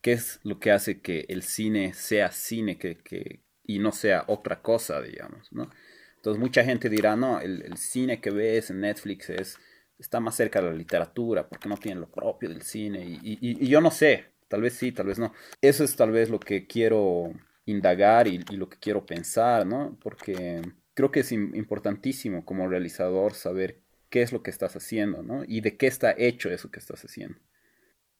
¿Qué 0.03 0.13
es 0.13 0.41
lo 0.43 0.59
que 0.61 0.71
hace 0.71 1.01
que 1.01 1.27
el 1.29 1.43
cine 1.43 1.93
sea 1.95 2.31
cine 2.31 2.79
que, 2.79 3.41
y 3.65 3.79
no 3.79 3.93
sea 3.93 4.25
otra 4.29 4.63
cosa, 4.63 5.01
digamos, 5.01 5.53
¿no? 5.53 5.71
Entonces 6.17 6.41
mucha 6.41 6.65
gente 6.65 6.89
dirá, 6.91 7.17
no, 7.17 7.41
el, 7.41 7.77
cine 7.79 8.21
que 8.21 8.31
ves 8.31 8.71
en 8.71 8.81
Netflix 8.81 9.31
es, 9.31 9.59
está 9.99 10.21
más 10.21 10.37
cerca 10.37 10.61
de 10.61 10.71
la 10.71 10.77
literatura 10.77 11.49
porque 11.49 11.69
no 11.69 11.79
tiene 11.79 12.01
lo 12.01 12.11
propio 12.11 12.51
del 12.51 12.63
cine 12.63 13.01
y, 13.03 13.67
yo 13.67 13.81
no 13.81 13.91
sé, 13.91 14.27
tal 14.49 14.61
vez 14.61 14.75
sí, 14.75 14.93
tal 14.93 15.07
vez 15.07 15.19
no. 15.19 15.33
Eso 15.63 15.83
es 15.83 15.97
tal 15.97 16.11
vez 16.11 16.29
lo 16.29 16.39
que 16.39 16.67
quiero 16.67 17.33
indagar 17.66 18.27
y, 18.27 18.38
lo 18.38 18.68
que 18.68 18.79
quiero 18.79 19.07
pensar, 19.07 19.66
¿no? 19.66 19.96
Porque 20.03 20.62
creo 20.94 21.11
que 21.11 21.20
es 21.20 21.33
importantísimo 21.33 22.44
como 22.44 22.68
realizador 22.68 23.35
saber 23.35 23.81
qué 24.09 24.23
es 24.23 24.33
lo 24.33 24.42
que 24.42 24.51
estás 24.51 24.77
haciendo, 24.77 25.23
¿no? 25.23 25.44
Y 25.46 25.61
de 25.61 25.77
qué 25.77 25.87
está 25.87 26.14
hecho 26.16 26.51
eso 26.51 26.70
que 26.70 26.81
estás 26.81 27.05
haciendo. 27.05 27.38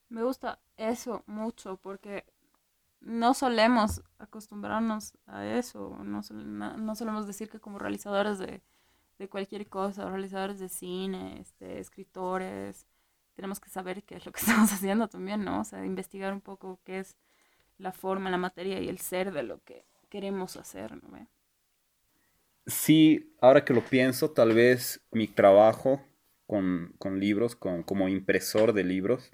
Me 0.09 0.22
gusta 0.22 0.61
eso 0.76 1.24
mucho 1.26 1.79
porque 1.83 2.24
no 3.00 3.35
solemos 3.35 4.03
acostumbrarnos 4.18 5.16
a 5.26 5.46
eso, 5.46 5.96
no, 6.05 6.22
solemos 6.94 7.26
decir 7.26 7.48
que 7.48 7.61
como 7.61 7.79
realizadores 7.79 8.38
de, 8.38 8.62
cualquier 9.29 9.68
cosa, 9.68 10.09
realizadores 10.09 10.59
de 10.59 10.68
cine, 10.68 11.40
este, 11.40 11.79
escritores, 11.79 12.87
tenemos 13.35 13.61
que 13.61 13.68
saber 13.68 14.03
qué 14.05 14.16
es 14.16 14.26
lo 14.26 14.33
que 14.33 14.40
estamos 14.40 14.72
haciendo 14.72 15.09
también, 15.09 15.44
¿no? 15.44 15.61
O 15.61 15.64
sea, 15.64 15.85
investigar 15.85 16.33
un 16.33 16.40
poco 16.40 16.81
qué 16.85 17.00
es 17.00 17.16
la 17.81 17.93
forma, 17.93 18.31
la 18.31 18.38
materia 18.38 18.81
y 18.81 18.88
el 18.88 18.99
ser 18.99 19.33
de 19.33 19.43
lo 19.43 19.62
que 19.64 19.85
queremos 20.09 20.57
hacer, 20.57 20.93
¿no? 21.03 21.29
sí, 22.66 23.35
ahora 23.40 23.64
que 23.64 23.75
lo 23.75 23.83
pienso, 23.83 24.31
tal 24.31 24.55
vez 24.55 25.01
mi 25.11 25.27
trabajo 25.27 26.05
con, 26.47 26.95
libros, 27.19 27.57
con, 27.57 27.83
como 27.83 28.09
impresor 28.09 28.73
de 28.73 28.85
libros, 28.85 29.31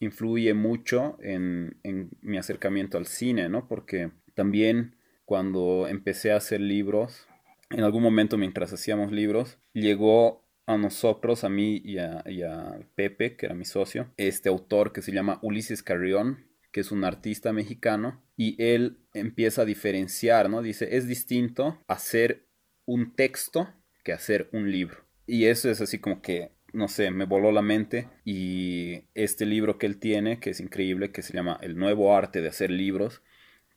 influye 0.00 0.54
mucho 0.54 1.16
en, 1.20 1.76
mi 2.20 2.38
acercamiento 2.38 2.98
al 2.98 3.06
cine, 3.06 3.48
¿no? 3.48 3.66
Porque 3.66 4.10
también 4.34 4.96
cuando 5.24 5.86
empecé 5.88 6.32
a 6.32 6.36
hacer 6.36 6.60
libros, 6.60 7.26
en 7.70 7.82
algún 7.84 8.02
momento 8.02 8.36
mientras 8.36 8.72
hacíamos 8.72 9.12
libros, 9.12 9.58
llegó 9.72 10.44
a 10.66 10.76
nosotros, 10.76 11.44
a 11.44 11.48
mí 11.48 11.80
y 11.82 11.98
a, 11.98 12.22
y 12.26 12.42
a, 12.42 12.78
Pepe, 12.94 13.36
que 13.36 13.46
era 13.46 13.54
mi 13.54 13.64
socio, 13.64 14.12
este 14.18 14.50
autor 14.50 14.92
que 14.92 15.02
se 15.02 15.12
llama 15.12 15.38
Ulises 15.42 15.82
Carrión, 15.82 16.47
que 16.72 16.80
es 16.80 16.92
un 16.92 17.04
artista 17.04 17.52
mexicano 17.52 18.22
y 18.36 18.56
él 18.62 18.98
empieza 19.14 19.62
a 19.62 19.66
diferenciar, 19.66 20.48
¿no? 20.50 20.62
Dice, 20.62 20.96
es 20.96 21.06
distinto 21.06 21.82
hacer 21.88 22.46
un 22.84 23.14
texto 23.14 23.68
que 24.04 24.12
hacer 24.12 24.48
un 24.52 24.70
libro. 24.70 25.04
Y 25.26 25.46
eso 25.46 25.70
es 25.70 25.80
así 25.80 25.98
como 25.98 26.22
que, 26.22 26.52
no 26.72 26.88
sé, 26.88 27.10
me 27.10 27.26
voló 27.26 27.52
la 27.52 27.62
mente 27.62 28.08
y 28.24 29.04
este 29.14 29.44
libro 29.44 29.78
que 29.78 29.86
él 29.86 29.98
tiene, 29.98 30.40
que 30.40 30.50
es 30.50 30.60
increíble, 30.60 31.10
que 31.10 31.22
se 31.22 31.34
llama 31.34 31.58
El 31.62 31.76
nuevo 31.76 32.16
arte 32.16 32.40
de 32.40 32.48
hacer 32.48 32.70
libros, 32.70 33.22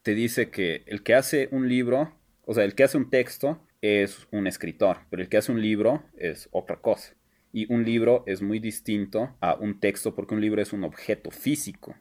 te 0.04 0.16
dice 0.16 0.50
que 0.50 0.84
el 0.88 1.04
que 1.04 1.16
hace 1.16 1.50
un 1.52 1.68
libro, 1.68 2.16
o 2.46 2.54
sea, 2.54 2.64
el 2.64 2.76
que 2.76 2.84
hace 2.84 2.98
un 2.98 3.10
texto 3.10 3.66
es 3.82 4.28
un 4.32 4.48
escritor, 4.48 5.00
pero 5.10 5.22
el 5.22 5.30
que 5.30 5.38
hace 5.38 5.52
un 5.52 5.62
libro 5.62 6.04
es 6.18 6.50
otra 6.52 6.78
cosa. 6.82 7.16
Y 7.54 7.72
un 7.72 7.84
libro 7.84 8.24
es 8.28 8.42
muy 8.42 8.60
distinto 8.60 9.36
a 9.42 9.56
un 9.56 9.80
texto 9.80 10.16
porque 10.16 10.36
un 10.36 10.42
libro 10.42 10.62
es 10.62 10.72
un 10.72 10.84
objeto 10.84 11.32
físico, 11.32 11.96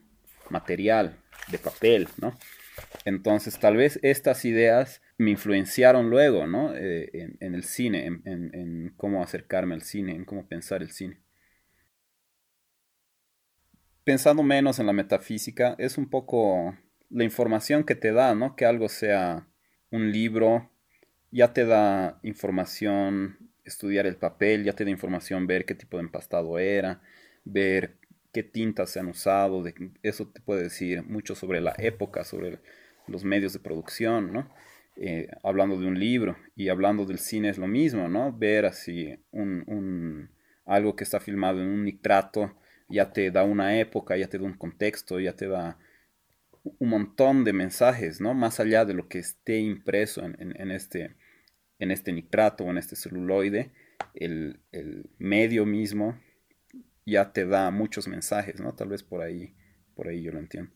material, 0.50 1.16
de 1.50 1.58
papel, 1.58 2.08
¿no? 2.20 2.36
Entonces, 3.04 3.58
tal 3.58 3.76
vez 3.76 3.98
estas 4.02 4.44
ideas 4.44 5.02
me 5.18 5.30
influenciaron 5.30 6.10
luego, 6.10 6.46
¿no? 6.46 6.74
Eh, 6.74 7.36
en, 7.40 7.54
el 7.54 7.64
cine, 7.64 8.06
en, 8.06 8.22
en, 8.24 8.94
cómo 8.96 9.22
acercarme 9.22 9.74
al 9.74 9.82
cine, 9.82 10.14
en 10.14 10.24
cómo 10.24 10.46
pensar 10.46 10.82
el 10.82 10.90
cine. 10.90 11.18
Pensando 14.04 14.42
menos 14.42 14.78
en 14.78 14.86
la 14.86 14.92
metafísica, 14.92 15.76
es 15.78 15.98
un 15.98 16.08
poco 16.08 16.76
la 17.10 17.24
información 17.24 17.84
que 17.84 17.94
te 17.94 18.12
da, 18.12 18.34
¿no? 18.34 18.56
Que 18.56 18.64
algo 18.64 18.88
sea 18.88 19.46
un 19.90 20.10
libro, 20.10 20.70
ya 21.30 21.52
te 21.52 21.64
da 21.64 22.18
información 22.22 23.50
estudiar 23.64 24.06
el 24.06 24.16
papel, 24.16 24.64
ya 24.64 24.72
te 24.72 24.84
da 24.84 24.90
información 24.90 25.46
ver 25.46 25.64
qué 25.64 25.74
tipo 25.74 25.96
de 25.96 26.04
empastado 26.04 26.58
era, 26.58 27.02
ver 27.44 27.98
qué 28.32 28.42
tintas 28.42 28.90
se 28.90 29.00
han 29.00 29.08
usado, 29.08 29.64
eso 30.02 30.28
te 30.28 30.40
puede 30.40 30.64
decir 30.64 31.02
mucho 31.04 31.34
sobre 31.34 31.60
la 31.60 31.74
época, 31.78 32.24
sobre 32.24 32.60
los 33.06 33.24
medios 33.24 33.52
de 33.52 33.60
producción, 33.60 34.32
¿no? 34.32 34.52
Eh, 34.96 35.28
hablando 35.42 35.80
de 35.80 35.86
un 35.86 35.98
libro 35.98 36.36
y 36.56 36.68
hablando 36.68 37.06
del 37.06 37.18
cine 37.18 37.48
es 37.48 37.58
lo 37.58 37.66
mismo, 37.66 38.08
¿no? 38.08 38.36
Ver 38.36 38.66
así 38.66 39.18
un, 39.30 39.64
un, 39.66 40.30
algo 40.66 40.94
que 40.94 41.04
está 41.04 41.20
filmado 41.20 41.60
en 41.60 41.68
un 41.68 41.84
nitrato 41.84 42.54
ya 42.90 43.12
te 43.12 43.30
da 43.30 43.44
una 43.44 43.78
época, 43.78 44.16
ya 44.16 44.28
te 44.28 44.38
da 44.38 44.44
un 44.44 44.54
contexto, 44.54 45.20
ya 45.20 45.34
te 45.34 45.46
da 45.46 45.78
un 46.62 46.88
montón 46.88 47.44
de 47.44 47.52
mensajes, 47.52 48.20
¿no? 48.20 48.34
Más 48.34 48.60
allá 48.60 48.84
de 48.84 48.94
lo 48.94 49.08
que 49.08 49.18
esté 49.18 49.60
impreso 49.60 50.22
en, 50.24 50.70
este, 50.70 51.14
en 51.78 51.90
este 51.90 52.12
nitrato 52.12 52.64
o 52.64 52.70
en 52.70 52.78
este 52.78 52.96
celuloide, 52.96 53.70
el, 54.14 54.60
medio 55.18 55.64
mismo 55.64 56.18
ya 57.06 57.32
te 57.32 57.46
da 57.46 57.70
muchos 57.70 58.08
mensajes, 58.08 58.60
¿no? 58.60 58.74
Tal 58.74 58.88
vez 58.88 59.02
por 59.02 59.22
ahí, 59.22 59.54
por 59.94 60.08
ahí 60.08 60.22
yo 60.22 60.32
lo 60.32 60.38
entiendo. 60.38 60.72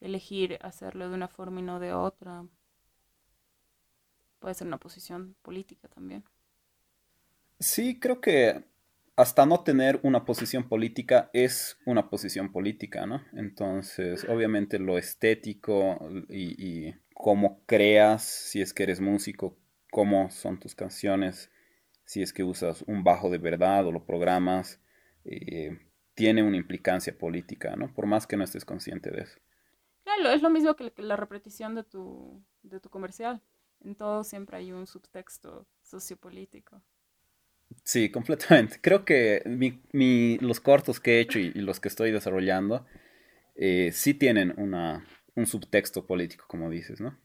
Elegir 0.00 0.58
hacerlo 0.62 1.08
de 1.08 1.14
una 1.14 1.28
forma 1.28 1.60
y 1.60 1.62
no 1.62 1.80
de 1.80 1.92
otra. 1.92 2.46
Puede 4.38 4.54
ser 4.54 4.66
una 4.66 4.78
posición 4.78 5.36
política 5.42 5.88
también. 5.88 6.24
Sí, 7.58 7.98
creo 7.98 8.20
que 8.20 8.64
hasta 9.16 9.46
no 9.46 9.60
tener 9.60 9.98
una 10.02 10.26
posición 10.26 10.68
política 10.68 11.30
es 11.32 11.78
una 11.86 12.10
posición 12.10 12.52
política, 12.52 13.06
¿no? 13.06 13.22
Entonces, 13.32 14.26
obviamente 14.28 14.78
lo 14.78 14.98
estético 14.98 15.98
y, 16.28 16.94
cómo 17.14 17.62
creas, 17.64 18.24
si 18.24 18.60
es 18.60 18.74
que 18.74 18.82
eres 18.82 19.00
músico, 19.00 19.56
cómo 19.90 20.30
son 20.30 20.60
tus 20.60 20.74
canciones, 20.74 21.50
si 22.04 22.20
es 22.20 22.34
que 22.34 22.44
usas 22.44 22.82
un 22.86 23.04
bajo 23.04 23.30
de 23.30 23.38
verdad 23.38 23.86
o 23.86 23.92
lo 23.92 24.04
programas, 24.04 24.82
eh, 25.26 25.78
tiene 26.14 26.42
una 26.42 26.56
implicancia 26.56 27.16
política, 27.16 27.76
¿no? 27.76 27.92
Por 27.92 28.06
más 28.06 28.26
que 28.26 28.36
no 28.36 28.44
estés 28.44 28.64
consciente 28.64 29.10
de 29.10 29.22
eso. 29.22 29.38
Claro, 30.04 30.30
es 30.30 30.40
lo 30.40 30.50
mismo 30.50 30.76
que 30.76 30.92
la 30.98 31.16
repetición 31.16 31.74
de 31.74 31.84
tu, 31.84 32.42
de 32.62 32.80
tu 32.80 32.88
comercial. 32.88 33.42
En 33.84 33.94
todo 33.96 34.24
siempre 34.24 34.56
hay 34.56 34.72
un 34.72 34.86
subtexto 34.86 35.66
sociopolítico. 35.82 36.80
Sí, 37.82 38.10
completamente. 38.12 38.78
Creo 38.80 39.04
que 39.04 39.42
los 40.40 40.60
cortos 40.60 41.00
que 41.00 41.18
he 41.18 41.20
hecho 41.20 41.38
y, 41.38 41.50
los 41.52 41.80
que 41.80 41.88
estoy 41.88 42.12
desarrollando 42.12 42.86
eh, 43.56 43.90
sí 43.92 44.14
tienen 44.14 44.54
una, 44.58 45.06
un 45.34 45.46
subtexto 45.46 46.06
político, 46.06 46.46
como 46.48 46.70
dices, 46.70 47.00
¿no? 47.00 47.18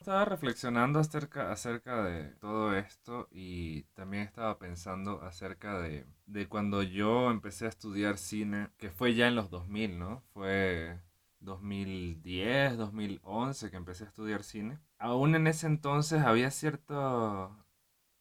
Estaba 0.00 0.24
reflexionando 0.24 0.98
acerca, 0.98 1.52
acerca 1.52 2.02
de 2.04 2.30
todo 2.36 2.74
esto 2.74 3.28
y 3.30 3.82
también 3.92 4.22
estaba 4.22 4.58
pensando 4.58 5.20
acerca 5.22 5.78
de, 5.78 6.06
de 6.24 6.48
cuando 6.48 6.82
yo 6.82 7.30
empecé 7.30 7.66
a 7.66 7.68
estudiar 7.68 8.16
cine, 8.16 8.70
que 8.78 8.88
fue 8.90 9.14
ya 9.14 9.28
en 9.28 9.34
los 9.34 9.50
2000, 9.50 9.98
¿no? 9.98 10.22
Fue 10.32 10.98
2010, 11.40 12.78
2011 12.78 13.70
que 13.70 13.76
empecé 13.76 14.04
a 14.04 14.06
estudiar 14.06 14.42
cine. 14.42 14.78
Aún 14.98 15.34
en 15.34 15.46
ese 15.46 15.66
entonces 15.66 16.22
había 16.22 16.50
cierto 16.50 17.54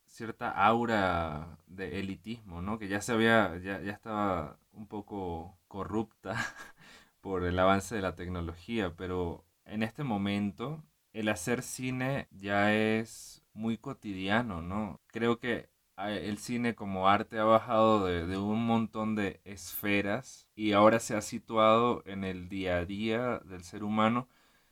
cierta 0.06 0.52
aura 0.52 1.60
de 1.68 2.00
elitismo, 2.02 2.62
¿no? 2.62 2.78
Que 2.78 2.90
ya 2.90 3.00
se 3.00 3.14
había, 3.14 3.58
ya, 3.58 3.80
ya 3.80 3.94
estaba 3.94 4.60
un 4.74 4.88
poco 4.88 5.58
corrupta 5.70 6.36
por 7.22 7.46
el 7.46 7.58
avance 7.58 7.96
de 7.96 8.02
la 8.02 8.16
tecnología, 8.16 8.94
pero 8.98 9.46
en 9.64 9.84
este 9.84 10.04
momento 10.04 10.84
el 11.14 11.30
hacer 11.30 11.62
cine 11.64 12.28
ya 12.32 12.74
es 12.74 13.43
muy 13.53 13.78
cotidiano, 13.78 14.62
¿no? 14.62 15.01
Creo 15.07 15.39
que 15.39 15.70
ah, 15.97 16.12
el 16.12 16.38
cine 16.39 16.76
como 16.76 17.10
arte 17.10 17.39
ha 17.39 17.43
bajado 17.43 18.05
de, 18.05 18.26
de, 18.28 18.38
un 18.38 18.66
montón 18.66 19.16
de 19.16 19.41
esferas 19.43 20.47
y 20.55 20.74
ahora 20.74 20.99
se 20.99 21.16
ha 21.16 21.22
situado 21.22 22.03
en 22.05 22.24
el 22.24 22.49
día 22.49 22.78
a 22.78 22.86
día 22.86 23.39
del 23.45 23.64
ser 23.64 23.84
humano 23.84 24.30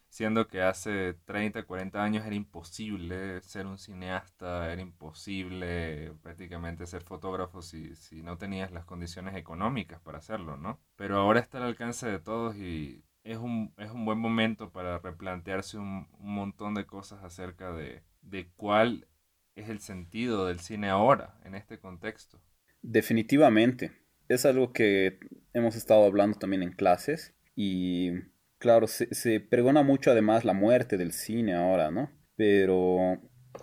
siendo 0.09 0.47
que 0.47 0.61
hace 0.61 1.13
30, 1.25 1.63
40 1.63 2.03
años 2.03 2.25
era 2.25 2.35
imposible 2.35 3.41
ser 3.41 3.67
un 3.67 3.77
cineasta, 3.77 4.71
era 4.71 4.81
imposible 4.81 6.13
prácticamente 6.23 6.88
ser 6.88 7.03
fotógrafo 7.03 7.61
si, 7.61 7.95
si 7.95 8.23
no 8.23 8.38
tenías 8.38 8.71
las 8.71 8.85
condiciones 8.85 9.35
económicas 9.35 9.99
para 10.01 10.17
hacerlo, 10.19 10.57
¿no? 10.57 10.79
Pero 10.95 11.17
ahora 11.17 11.39
está 11.39 11.57
al 11.59 11.65
alcance 11.65 12.07
de 12.07 12.19
todos 12.19 12.55
y 12.55 13.03
es 13.32 13.38
un, 13.38 13.73
es 13.78 13.91
un 13.91 14.05
buen 14.05 14.19
momento 14.19 14.71
para 14.71 14.99
replantearse 14.99 15.78
un, 15.78 16.07
un 16.19 16.34
montón 16.34 16.73
de 16.73 16.86
cosas 16.86 17.23
acerca 17.23 17.71
de, 17.73 18.03
de 18.21 18.49
cuál 18.55 19.07
es 19.55 19.69
el 19.69 19.80
sentido 19.80 20.45
del 20.45 20.59
cine 20.59 20.89
ahora, 20.89 21.39
en 21.43 21.55
este 21.55 21.80
contexto. 21.80 22.39
Definitivamente. 22.82 23.91
Es 24.30 24.45
algo 24.45 24.73
que 24.73 25.19
hemos 25.53 25.75
estado 25.75 26.05
hablando 26.05 26.38
también 26.38 26.61
en 26.61 26.73
clases 26.73 27.34
y 27.55 28.11
Claro, 28.59 28.88
se, 28.88 29.39
pregona 29.39 29.84
mucho 29.84 30.11
además 30.11 30.43
la 30.43 30.53
muerte 30.53 30.97
del 30.97 31.11
cine 31.11 31.53
ahora, 31.53 31.91
¿no? 31.91 32.09
Pero, 32.36 33.21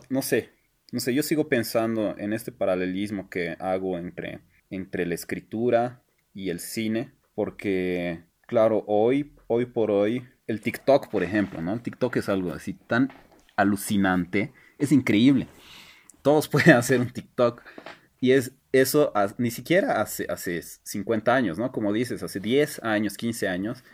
no 0.09 0.23
sé, 0.23 0.51
no 0.93 1.01
sé, 1.01 1.15
yo 1.15 1.25
sigo 1.25 1.49
pensando 1.49 2.17
en 2.17 2.33
este 2.33 2.53
paralelismo 2.53 3.29
que 3.29 3.57
hago 3.59 3.99
entre, 3.99 4.41
entre 4.71 5.05
la 5.07 5.15
escritura 5.15 6.05
y 6.33 6.51
el 6.51 6.61
cine, 6.61 7.13
porque, 7.35 8.23
claro, 8.47 8.85
hoy, 8.87 9.35
hoy 9.55 9.67
por 9.67 9.91
hoy, 9.91 10.27
el 10.47 10.61
TikTok, 10.61 11.09
por 11.09 11.23
ejemplo, 11.23 11.63
¿no? 11.63 11.73
El 11.73 11.81
TikTok 11.81 12.17
es 12.17 12.29
algo 12.29 12.53
así 12.53 12.75
tan 12.75 13.11
alucinante, 13.57 14.53
es 14.79 14.93
increíble. 14.93 15.47
Todos 16.23 16.49
pueden 16.51 16.77
hacer 16.77 17.01
un 17.01 17.11
TikTok 17.11 17.63
y 18.21 18.33
es 18.33 18.53
eso 18.73 19.13
ni 19.39 19.51
siquiera 19.51 20.01
hace, 20.01 20.27
hace 20.29 20.61
50 20.61 21.35
años, 21.35 21.59
¿no? 21.59 21.71
Como 21.71 21.93
dices, 21.93 22.23
hace 22.23 22.41
10 22.41 22.83
años, 22.83 23.17
15 23.17 23.49
años, 23.49 23.85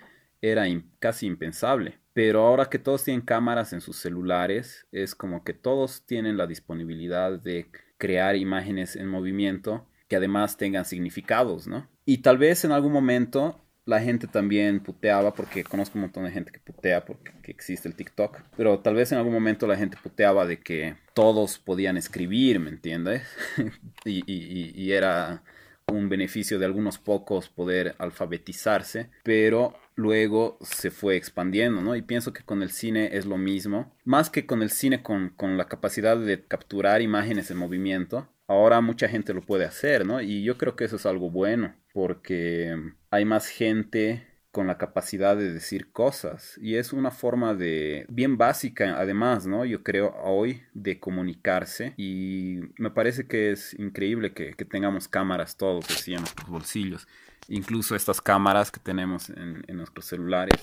era 0.41 0.65
casi 0.99 1.27
impensable. 1.27 1.99
Pero 2.15 2.47
ahora 2.47 2.71
que 2.71 2.79
todos 2.79 3.05
tienen 3.05 3.21
cámaras 3.21 3.73
en 3.73 3.81
sus 3.81 3.97
celulares, 3.97 4.87
es 4.91 5.15
como 5.15 5.45
que 5.45 5.53
todos 5.53 6.07
tienen 6.07 6.37
la 6.37 6.47
disponibilidad 6.47 7.39
de 7.39 7.71
crear 7.99 8.37
imágenes 8.37 8.97
en 8.97 9.07
movimiento 9.07 9.87
que 10.09 10.17
además 10.17 10.57
tengan 10.57 10.85
significados, 10.85 11.69
¿no? 11.69 11.89
Y 12.05 12.19
tal 12.19 12.39
vez 12.39 12.65
en 12.65 12.73
algún 12.73 12.93
momento 12.93 13.60
la 13.85 14.01
gente 14.01 14.27
también 14.27 14.81
puteaba, 14.81 15.35
porque 15.35 15.65
conozco 15.65 15.99
un 15.99 16.03
montón 16.03 16.25
de 16.25 16.31
gente 16.31 16.53
que 16.53 16.61
putea 16.61 17.05
porque 17.05 17.33
existe 17.45 17.89
el 17.89 17.95
TikTok, 17.95 18.41
pero 18.57 18.79
tal 18.81 18.95
vez 18.95 19.13
en 19.13 19.19
algún 19.19 19.33
momento 19.33 19.67
la 19.67 19.77
gente 19.77 19.97
puteaba 20.03 20.47
de 20.47 20.61
que 20.61 20.97
todos 21.15 21.59
podían 21.59 21.97
escribir, 21.97 22.61
¿me 22.61 22.71
entiendes? 22.71 23.23
y, 24.05 24.91
era 24.91 25.43
un 25.87 26.09
beneficio 26.09 26.59
de 26.59 26.67
algunos 26.67 26.99
pocos 26.99 27.49
poder 27.49 27.95
alfabetizarse, 27.99 29.11
pero 29.23 29.75
luego 29.97 30.59
se 30.63 30.91
fue 30.91 31.17
expandiendo, 31.17 31.81
¿no? 31.81 31.97
Y 31.97 32.03
pienso 32.03 32.33
que 32.33 32.43
con 32.43 32.63
el 32.63 32.71
cine 32.71 33.11
es 33.13 33.27
lo 33.27 33.39
mismo, 33.39 33.93
más 34.05 34.31
que 34.31 34.47
con 34.47 34.63
el 34.63 34.71
cine 34.71 35.03
con, 35.03 35.33
la 35.57 35.69
capacidad 35.69 36.17
de 36.17 36.45
capturar 36.45 37.03
imágenes 37.03 37.51
en 37.51 37.57
movimiento, 37.57 38.29
ahora 38.47 38.81
mucha 38.81 39.09
gente 39.09 39.35
lo 39.35 39.43
puede 39.43 39.65
hacer, 39.65 40.07
¿no? 40.07 40.21
Y 40.21 40.43
yo 40.43 40.59
creo 40.59 40.77
que 40.77 40.85
eso 40.85 40.97
es 40.97 41.07
algo 41.07 41.31
bueno, 41.31 41.75
porque 41.93 42.77
hay 43.11 43.25
más 43.25 43.49
gente 43.49 44.27
con 44.51 44.67
la 44.67 44.79
capacidad 44.79 45.37
de 45.37 45.53
decir 45.53 45.93
cosas 45.93 46.59
y 46.61 46.75
es 46.75 46.93
una 46.93 47.13
forma 47.13 47.55
de 47.55 48.05
bien 48.09 48.37
básica 48.37 48.97
además, 48.99 49.47
¿no? 49.47 49.65
Yo 49.65 49.85
creo 49.85 50.15
hoy 50.25 50.63
de 50.75 50.99
comunicarse 50.99 51.95
y 51.97 52.61
me 52.77 52.91
parece 52.91 53.29
que 53.29 53.53
es 53.53 53.79
increíble 53.79 54.33
que, 54.33 54.55
tengamos 54.65 55.09
cámaras 55.09 55.57
todos 55.57 55.89
así 55.91 56.15
en 56.15 56.21
nuestros 56.21 56.49
bolsillos, 56.49 57.07
incluso 57.49 57.95
estas 57.95 58.21
cámaras 58.21 58.71
que 58.71 58.81
tenemos 58.81 59.31
en, 59.31 59.63
en 59.67 59.77
nuestros 59.77 60.07
celulares 60.07 60.61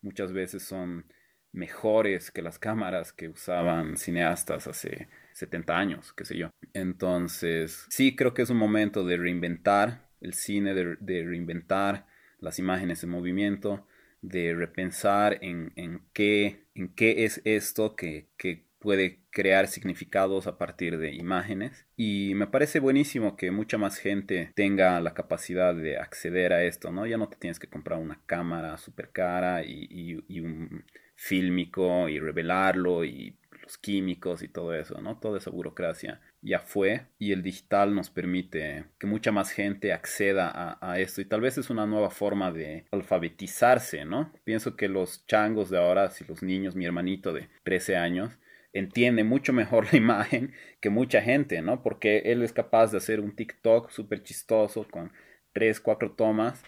muchas 0.00 0.32
veces 0.32 0.62
son 0.62 1.04
mejores 1.52 2.30
que 2.30 2.42
las 2.42 2.58
cámaras 2.58 3.12
que 3.12 3.28
usaban 3.28 3.96
cineastas 3.96 4.66
hace 4.66 5.08
70 5.32 5.76
años, 5.76 6.12
qué 6.12 6.24
sé 6.24 6.36
yo. 6.36 6.50
Entonces, 6.74 7.86
sí 7.88 8.14
creo 8.14 8.34
que 8.34 8.42
es 8.42 8.50
un 8.50 8.58
momento 8.58 9.04
de 9.04 9.16
reinventar 9.16 10.05
el 10.20 10.34
cine, 10.34 10.74
de, 10.74 11.24
reinventar 11.24 12.06
las 12.40 12.58
imágenes 12.58 13.02
en 13.02 13.10
movimiento, 13.10 13.86
de 14.22 14.54
repensar 14.54 15.38
en, 15.42 15.72
qué, 16.12 16.64
en 16.74 16.88
qué 16.88 17.24
es 17.24 17.40
esto 17.44 17.96
que, 17.96 18.28
que 18.36 18.66
puede 18.78 19.18
crear 19.30 19.66
significados 19.66 20.46
a 20.46 20.58
partir 20.58 20.98
de 20.98 21.12
imágenes 21.12 21.86
y 21.96 22.34
me 22.36 22.46
parece 22.46 22.78
buenísimo 22.78 23.36
que 23.36 23.50
mucha 23.50 23.78
más 23.78 23.98
gente 23.98 24.52
tenga 24.54 25.00
la 25.00 25.12
capacidad 25.12 25.74
de 25.74 25.96
acceder 25.96 26.52
a 26.52 26.62
esto, 26.62 26.92
¿no? 26.92 27.06
Ya 27.06 27.16
no 27.16 27.28
te 27.28 27.36
tienes 27.36 27.58
que 27.58 27.68
comprar 27.68 27.98
una 27.98 28.20
cámara 28.26 28.76
súper 28.78 29.10
cara 29.10 29.64
y, 29.64 30.22
y, 30.28 30.40
un 30.40 30.84
fílmico 31.16 32.08
y 32.08 32.20
revelarlo 32.20 33.04
y 33.04 33.36
químicos 33.76 34.42
y 34.42 34.48
todo 34.48 34.74
eso, 34.74 35.00
¿no? 35.00 35.18
Toda 35.18 35.38
esa 35.38 35.50
burocracia 35.50 36.20
ya 36.42 36.60
fue 36.60 37.06
y 37.18 37.32
el 37.32 37.42
digital 37.42 37.94
nos 37.94 38.10
permite 38.10 38.84
que 38.98 39.06
mucha 39.06 39.32
más 39.32 39.50
gente 39.50 39.92
acceda 39.92 40.48
a, 40.48 40.78
a, 40.80 41.00
esto 41.00 41.20
y 41.20 41.24
tal 41.24 41.40
vez 41.40 41.58
es 41.58 41.70
una 41.70 41.86
nueva 41.86 42.10
forma 42.10 42.52
de 42.52 42.86
alfabetizarse, 42.92 44.04
¿no? 44.04 44.32
Pienso 44.44 44.76
que 44.76 44.88
los 44.88 45.26
changos 45.26 45.70
de 45.70 45.78
ahora, 45.78 46.10
si 46.10 46.24
los 46.24 46.42
niños, 46.42 46.76
mi 46.76 46.86
hermanito 46.86 47.32
de 47.32 47.48
13 47.64 47.96
años, 47.96 48.38
entiende 48.78 49.24
mucho 49.24 49.52
mejor 49.52 49.86
la 49.92 49.98
imagen 49.98 50.52
que 50.80 50.90
mucha 50.90 51.22
gente, 51.22 51.62
¿no? 51.62 51.82
Porque 51.82 52.18
él 52.26 52.42
es 52.42 52.52
capaz 52.52 52.92
de 52.92 52.98
hacer 52.98 53.20
un 53.20 53.34
TikTok 53.34 53.90
súper 53.90 54.22
chistoso 54.22 54.86
con 54.88 55.12
tres, 55.52 55.80
cuatro 55.80 56.12
tomas, 56.12 56.62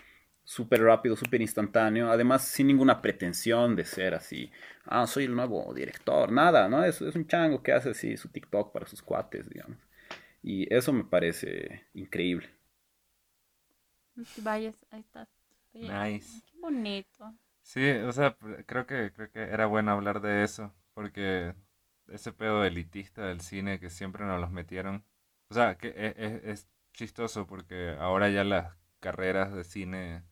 súper 0.49 0.82
rápido, 0.82 1.14
súper 1.14 1.42
instantáneo, 1.42 2.11
además 2.11 2.42
sin 2.42 2.68
ninguna 2.68 3.03
pretensión 3.03 3.76
de 3.76 3.84
ser 3.84 4.14
así, 4.14 4.51
ah, 4.86 5.07
soy 5.07 5.24
el 5.24 5.36
nuevo 5.36 5.74
director, 5.74 6.32
nada, 6.32 6.70
¿no? 6.70 6.82
Es, 6.82 7.03
es 7.03 7.14
un 7.14 7.26
chango 7.26 7.62
que 7.62 7.72
hace 7.72 7.90
así 7.90 8.16
su 8.16 8.30
TikTok 8.30 8.72
para 8.72 8.86
sus 8.86 9.03
cuates, 9.03 9.46
digamos. 9.51 9.76
Y 10.42 10.72
eso 10.74 10.94
me 10.94 11.05
parece 11.05 11.86
increíble. 11.92 12.49
Vaya, 14.38 14.72
ahí 14.90 15.01
está. 15.01 15.28
Nice. 15.74 16.40
Qué 16.51 16.59
bonito. 16.59 17.34
Sí, 17.61 17.86
o 17.90 18.12
sea, 18.12 18.34
creo 18.64 18.86
que, 18.86 19.12
creo 19.12 19.30
que 19.30 19.42
era 19.42 19.66
bueno 19.66 19.92
hablar 19.92 20.22
de 20.22 20.44
eso, 20.44 20.74
porque 20.94 21.55
ese 22.07 22.32
pedo 22.32 22.64
elitista 22.64 23.26
del 23.26 23.42
cine 23.42 23.80
que 23.80 23.90
siempre 23.90 24.24
nos 24.24 24.40
los 24.40 24.51
metieron. 24.51 25.05
O 25.51 25.55
sea, 25.55 25.76
que 25.76 25.88
e, 25.88 26.14
e, 26.16 26.51
es, 26.53 26.66
chistoso 26.94 27.46
porque 27.46 27.94
ahora 28.01 28.30
ya 28.30 28.44
las 28.44 28.74
carreras 29.01 29.53
de 29.53 29.64
cine 29.64 30.24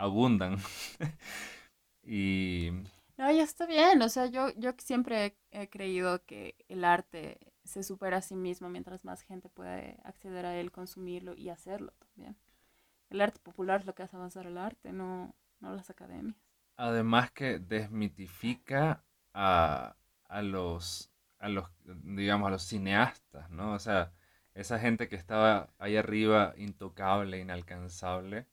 abundan. 0.00 0.56
y... 2.02 2.70
No, 3.18 3.30
ya 3.30 3.42
está 3.42 3.66
bien. 3.66 4.00
O 4.02 4.08
sea, 4.08 4.26
yo, 4.26 4.48
yo 4.56 4.72
siempre 4.78 5.36
he, 5.50 5.68
creído 5.68 6.24
que 6.24 6.56
el 6.68 6.84
arte 6.84 7.38
se 7.64 7.82
supera 7.82 8.16
a 8.16 8.22
sí 8.22 8.34
mismo 8.34 8.70
mientras 8.70 9.04
más 9.04 9.22
gente 9.22 9.50
puede 9.50 9.98
acceder 10.04 10.46
a 10.46 10.56
él, 10.56 10.72
consumirlo 10.72 11.34
y 11.34 11.50
hacerlo 11.50 11.92
también. 11.98 12.36
El 13.10 13.20
arte 13.20 13.40
popular 13.40 13.80
es 13.80 13.86
lo 13.86 13.94
que 13.94 14.04
hace 14.04 14.16
avanzar 14.16 14.46
el 14.46 14.56
arte, 14.56 14.92
no, 14.92 15.34
no 15.60 15.74
las 15.74 15.90
academias. 15.90 16.36
Además 16.76 17.30
que 17.32 17.58
desmitifica 17.58 19.04
a, 19.34 19.96
a 20.24 20.42
los, 20.42 21.12
a 21.38 21.50
los, 21.50 21.68
digamos, 21.84 22.48
a 22.48 22.50
los 22.52 22.62
cineastas, 22.62 23.50
¿no? 23.50 23.74
O 23.74 23.78
sea, 23.78 24.12
esa 24.54 24.78
gente 24.78 25.08
que 25.08 25.16
estaba 25.16 25.68
ahí 25.78 25.96
arriba, 25.96 26.54
intocable, 26.56 27.38
inalcanzable, 27.38 28.46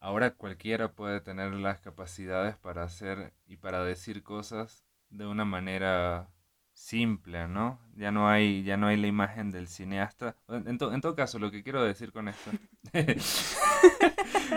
ahora 0.00 0.32
cualquiera 0.32 0.92
puede 0.92 1.20
tener 1.20 1.52
las 1.54 1.80
capacidades 1.80 2.56
para 2.56 2.84
hacer 2.84 3.32
y 3.46 3.56
para 3.58 3.84
decir 3.84 4.22
cosas 4.22 4.84
de 5.10 5.26
una 5.26 5.44
manera 5.44 6.30
simple, 6.72 7.48
¿no? 7.48 7.80
Ya 7.96 8.10
no 8.10 8.28
hay, 8.28 8.62
ya 8.64 8.76
no 8.76 8.86
hay 8.88 8.96
la 8.96 9.06
imagen 9.06 9.50
del 9.50 9.68
cineasta. 9.68 10.36
En, 10.48 10.66
en 10.68 10.78
todo 11.00 11.14
caso, 11.14 11.38
lo 11.38 11.50
que 11.50 11.62
quiero 11.62 11.84
decir 11.84 12.12
con 12.12 12.28
esto, 12.28 12.50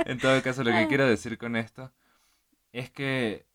en 0.05 0.17
todo 0.19 0.41
caso, 0.41 0.63
lo 0.63 0.71
que 0.71 0.87
quiero 0.87 1.05
decir 1.07 1.37
con 1.37 1.55
esto 1.55 1.91
es 2.71 2.89
que 2.91 3.45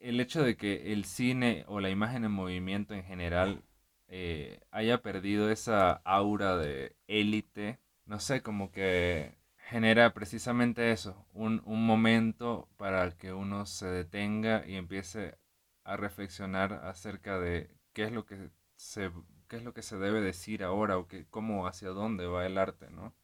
el 0.00 0.20
hecho 0.20 0.42
de 0.42 0.56
que 0.56 0.92
el 0.92 1.04
cine 1.04 1.64
o 1.68 1.80
la 1.80 1.90
imagen 1.90 2.24
en 2.24 2.32
movimiento 2.32 2.94
en 2.94 3.04
general 3.04 3.62
eh, 4.08 4.60
haya 4.70 5.02
perdido 5.02 5.50
esa 5.50 5.92
aura 6.04 6.56
de 6.56 6.96
élite, 7.06 7.78
no 8.06 8.18
sé, 8.20 8.42
como 8.42 8.72
que 8.72 9.39
genera 9.70 10.12
precisamente 10.12 10.90
eso, 10.90 11.24
un, 11.32 11.62
un, 11.64 11.86
momento 11.86 12.68
para 12.76 13.16
que 13.16 13.32
uno 13.32 13.66
se 13.66 13.86
detenga 13.86 14.66
y 14.66 14.74
empiece 14.74 15.38
a 15.84 15.96
reflexionar 15.96 16.72
acerca 16.72 17.38
de 17.38 17.70
qué 17.92 18.02
es 18.02 18.12
lo 18.12 18.26
que 18.26 18.50
se, 18.74 19.12
qué 19.48 19.56
es 19.58 19.62
lo 19.62 19.72
que 19.72 19.82
se 19.82 19.96
debe 19.96 20.20
decir 20.20 20.64
ahora 20.64 20.98
o 20.98 21.06
que, 21.06 21.24
cómo, 21.30 21.68
hacia 21.68 21.90
dónde 21.90 22.26
va 22.26 22.46
el 22.46 22.58
arte, 22.58 22.90
¿no? 22.90 23.14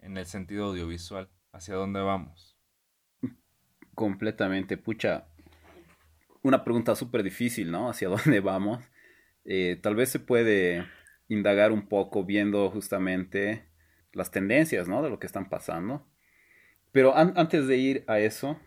En 0.00 0.16
el 0.16 0.26
sentido 0.26 0.66
audiovisual, 0.66 1.28
hacia 1.52 1.76
dónde 1.76 2.00
vamos. 2.00 2.56
Completamente, 3.94 4.76
pucha, 4.76 5.28
una 6.42 6.64
pregunta 6.64 6.96
súper 6.96 7.22
difícil, 7.22 7.70
¿no? 7.70 7.88
¿Hacia 7.88 8.08
dónde 8.24 8.40
vamos? 8.40 8.82
Eh, 9.44 9.78
tal 9.80 9.94
vez 9.94 10.10
se 10.10 10.18
puede 10.18 10.84
indagar 11.28 11.70
un 11.70 11.86
poco 11.86 12.24
viendo 12.24 12.68
justamente 12.70 13.65
las 14.16 14.30
tendencias, 14.30 14.88
¿no? 14.88 15.02
De 15.02 15.10
lo 15.10 15.18
que 15.18 15.26
están 15.26 15.48
pasando. 15.48 16.06
Pero 16.92 17.16
antes 17.16 17.66
de 17.66 17.76
ir 17.76 18.04
a 18.06 18.18
eso, 18.18 18.58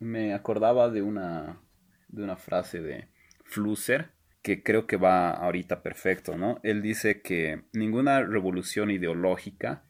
me 0.00 0.32
acordaba 0.32 0.88
de 0.88 1.02
una, 1.02 1.60
de 2.08 2.24
una 2.24 2.36
frase 2.36 2.80
de 2.80 3.08
Flusser 3.44 4.10
que 4.42 4.62
creo 4.62 4.86
que 4.86 4.96
va 4.96 5.30
ahorita 5.30 5.82
perfecto, 5.82 6.36
¿no? 6.36 6.60
Él 6.62 6.80
dice 6.80 7.20
que 7.20 7.64
ninguna 7.72 8.22
revolución 8.22 8.90
ideológica 8.90 9.84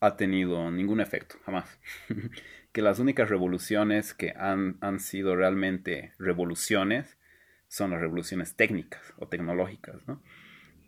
ha 0.00 0.16
tenido 0.16 0.70
ningún 0.70 1.00
efecto, 1.00 1.36
jamás. 1.44 1.80
que 2.72 2.82
las 2.82 2.98
únicas 2.98 3.28
revoluciones 3.28 4.14
que 4.14 4.34
han, 4.36 5.00
sido 5.00 5.34
realmente 5.34 6.12
revoluciones 6.18 7.18
son 7.66 7.90
las 7.90 8.00
revoluciones 8.00 8.54
técnicas 8.54 9.14
o 9.16 9.26
tecnológicas, 9.26 10.06
¿no? 10.06 10.22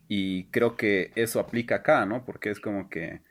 Y 0.06 0.46
creo 0.50 0.76
que 0.76 1.12
eso 1.14 1.40
aplica 1.40 1.76
acá, 1.76 2.04
¿no? 2.06 2.24
Porque 2.24 2.50
es 2.50 2.60
como 2.60 2.88
que, 2.88 3.22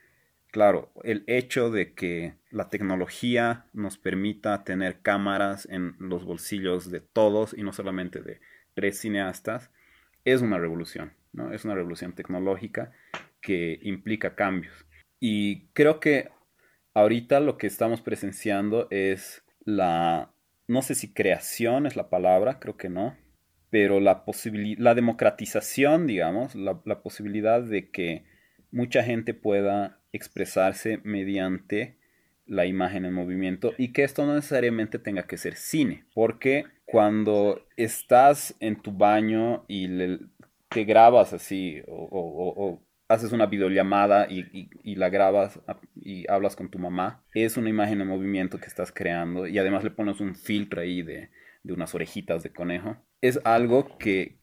claro, 0.52 0.92
el 1.04 1.24
hecho 1.28 1.72
de 1.72 1.94
que 1.94 2.36
la 2.52 2.70
tecnología 2.70 3.66
nos 3.74 3.98
permita 3.98 4.64
tener 4.64 5.02
cámaras 5.02 5.68
en 5.70 5.96
los 6.00 6.26
bolsillos 6.26 6.92
de 6.92 7.02
todos 7.02 7.54
y 7.58 7.64
no 7.64 7.74
solamente 7.74 8.22
de 8.22 8.40
tres 8.74 9.00
cineastas, 9.00 9.72
es 10.26 10.42
una 10.42 10.58
revolución, 10.58 11.14
¿no? 11.34 11.54
Es 11.54 11.66
una 11.66 11.76
revolución 11.76 12.14
tecnológica 12.14 12.92
que 13.42 13.80
implica 13.84 14.36
cambios. 14.36 14.86
Y 15.20 15.68
creo 15.74 16.00
que 16.00 16.30
ahorita 16.94 17.40
lo 17.40 17.58
que 17.58 17.68
estamos 17.68 18.02
presenciando 18.02 18.88
es 18.90 19.44
la, 19.66 20.34
no 20.68 20.82
sé 20.82 20.96
si 20.96 21.14
creación 21.14 21.86
es 21.86 21.96
la 21.96 22.10
palabra, 22.10 22.60
creo 22.60 22.78
que 22.78 22.90
no, 22.90 23.18
pero 23.70 24.00
la, 24.00 24.24
la 24.78 24.96
democratización, 24.96 26.08
digamos, 26.08 26.56
la, 26.56 26.82
la 26.86 27.02
posibilidad 27.02 27.62
de 27.62 27.90
que 27.92 28.26
mucha 28.72 29.04
gente 29.04 29.34
pueda 29.34 29.99
expresarse 30.12 31.00
mediante 31.04 31.98
la 32.46 32.66
imagen 32.66 33.06
en 33.06 33.14
movimiento 33.14 33.74
y 33.78 33.94
que 33.94 34.04
esto 34.04 34.26
no 34.26 34.34
necesariamente 34.34 34.98
tenga 35.00 35.24
que 35.28 35.38
ser 35.38 35.56
cine, 35.56 36.06
porque 36.14 36.66
cuando 36.86 37.68
estás 37.78 38.56
en 38.60 38.82
tu 38.82 38.92
baño 38.92 39.64
y 39.68 39.88
te 40.70 40.84
grabas 40.84 41.34
así 41.34 41.82
o, 41.88 42.82
haces 43.08 43.32
una 43.32 43.48
videollamada 43.48 44.28
y, 44.30 44.96
la 44.96 45.10
grabas 45.10 45.60
y 45.96 46.30
hablas 46.30 46.56
con 46.56 46.70
tu 46.70 46.80
mamá, 46.80 47.24
es 47.34 47.58
una 47.58 47.70
imagen 47.70 48.02
en 48.02 48.08
movimiento 48.08 48.60
que 48.60 48.68
estás 48.68 48.92
creando 48.92 49.48
y 49.48 49.58
además 49.58 49.84
le 49.84 49.92
pones 49.92 50.20
un 50.20 50.36
filtro 50.36 50.82
ahí 50.82 51.02
de, 51.02 51.30
unas 51.64 51.94
orejitas 51.94 52.42
de 52.42 52.52
conejo. 52.52 52.98
Es 53.22 53.40
algo 53.44 53.98
que, 53.98 54.38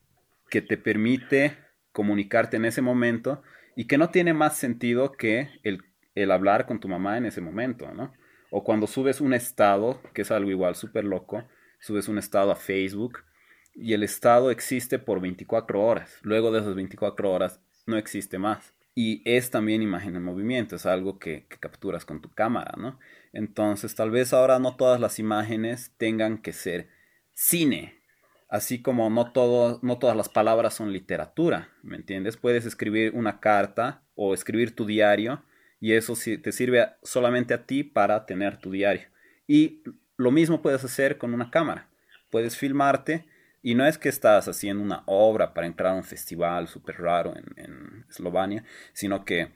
que 0.49 0.61
te 0.61 0.77
permite 0.77 1.57
comunicarte 1.91 2.57
en 2.57 2.65
ese 2.65 2.81
momento 2.81 3.41
y 3.77 3.85
que 3.85 3.99
no 3.99 4.09
tiene 4.09 4.33
más 4.33 4.57
sentido 4.57 5.11
que 5.11 5.49
el, 5.61 5.83
el 6.15 6.31
hablar 6.31 6.65
con 6.65 6.79
tu 6.79 6.87
mamá 6.87 7.17
en 7.19 7.27
ese 7.27 7.41
momento, 7.41 7.93
¿no? 7.93 8.11
O 8.49 8.63
cuando 8.63 8.87
subes 8.87 9.21
un 9.21 9.35
estado, 9.35 10.01
que 10.15 10.23
es 10.23 10.31
algo 10.31 10.49
igual 10.49 10.73
súper 10.73 11.05
loco, 11.05 11.47
subes 11.79 12.07
un 12.07 12.17
estado 12.17 12.51
a 12.51 12.55
Facebook 12.55 13.19
y 13.75 13.93
el 13.93 14.01
estado 14.01 14.49
existe 14.49 14.97
por 14.97 15.21
24 15.21 15.79
horas. 15.79 16.17
Luego 16.23 16.51
de 16.51 16.61
esas 16.61 16.73
24 16.73 17.31
horas 17.31 17.61
no 17.85 17.97
existe 17.97 18.39
más. 18.39 18.73
Y 18.95 19.21
es 19.29 19.51
también 19.51 19.83
imagen 19.83 20.15
en 20.15 20.23
movimiento, 20.23 20.75
es 20.75 20.87
algo 20.87 21.19
que, 21.19 21.45
capturas 21.59 22.03
con 22.03 22.19
tu 22.19 22.31
cámara, 22.31 22.73
¿no? 22.79 22.97
Entonces 23.31 23.93
tal 23.93 24.09
vez 24.09 24.33
ahora 24.33 24.57
no 24.57 24.75
todas 24.75 24.99
las 24.99 25.19
imágenes 25.19 25.93
tengan 25.97 26.39
que 26.39 26.51
ser 26.51 26.89
cine, 27.35 27.96
así 28.49 28.81
como 28.81 29.09
no, 29.09 29.31
todas 29.31 30.15
las 30.15 30.29
palabras 30.29 30.73
son 30.73 30.93
literatura, 30.93 31.69
¿me 31.83 31.97
entiendes? 31.97 32.37
Puedes 32.37 32.65
escribir 32.65 33.13
una 33.13 33.39
carta 33.39 34.03
o 34.15 34.33
escribir 34.33 34.75
tu 34.75 34.85
diario 34.85 35.43
y 35.79 35.93
eso 35.93 36.13
te 36.15 36.51
sirve 36.51 36.89
solamente 37.03 37.53
a 37.53 37.65
ti 37.65 37.83
para 37.83 38.25
tener 38.25 38.57
tu 38.57 38.71
diario. 38.71 39.07
Y 39.47 39.83
lo 40.17 40.31
mismo 40.31 40.61
puedes 40.61 40.83
hacer 40.83 41.17
con 41.17 41.33
una 41.33 41.51
cámara. 41.51 41.89
Puedes 42.29 42.57
filmarte 42.57 43.25
Y 43.61 43.75
no 43.75 43.85
es 43.85 43.97
que 43.97 44.09
estás 44.09 44.47
haciendo 44.47 44.83
una 44.83 45.03
obra 45.07 45.53
para 45.53 45.67
entrar 45.67 45.93
a 45.93 45.95
un 45.95 46.03
festival 46.03 46.67
súper 46.67 47.01
raro 47.01 47.35
en, 47.35 47.45
en 47.57 48.05
Eslovenia, 48.09 48.63
sino 48.93 49.25
que, 49.25 49.51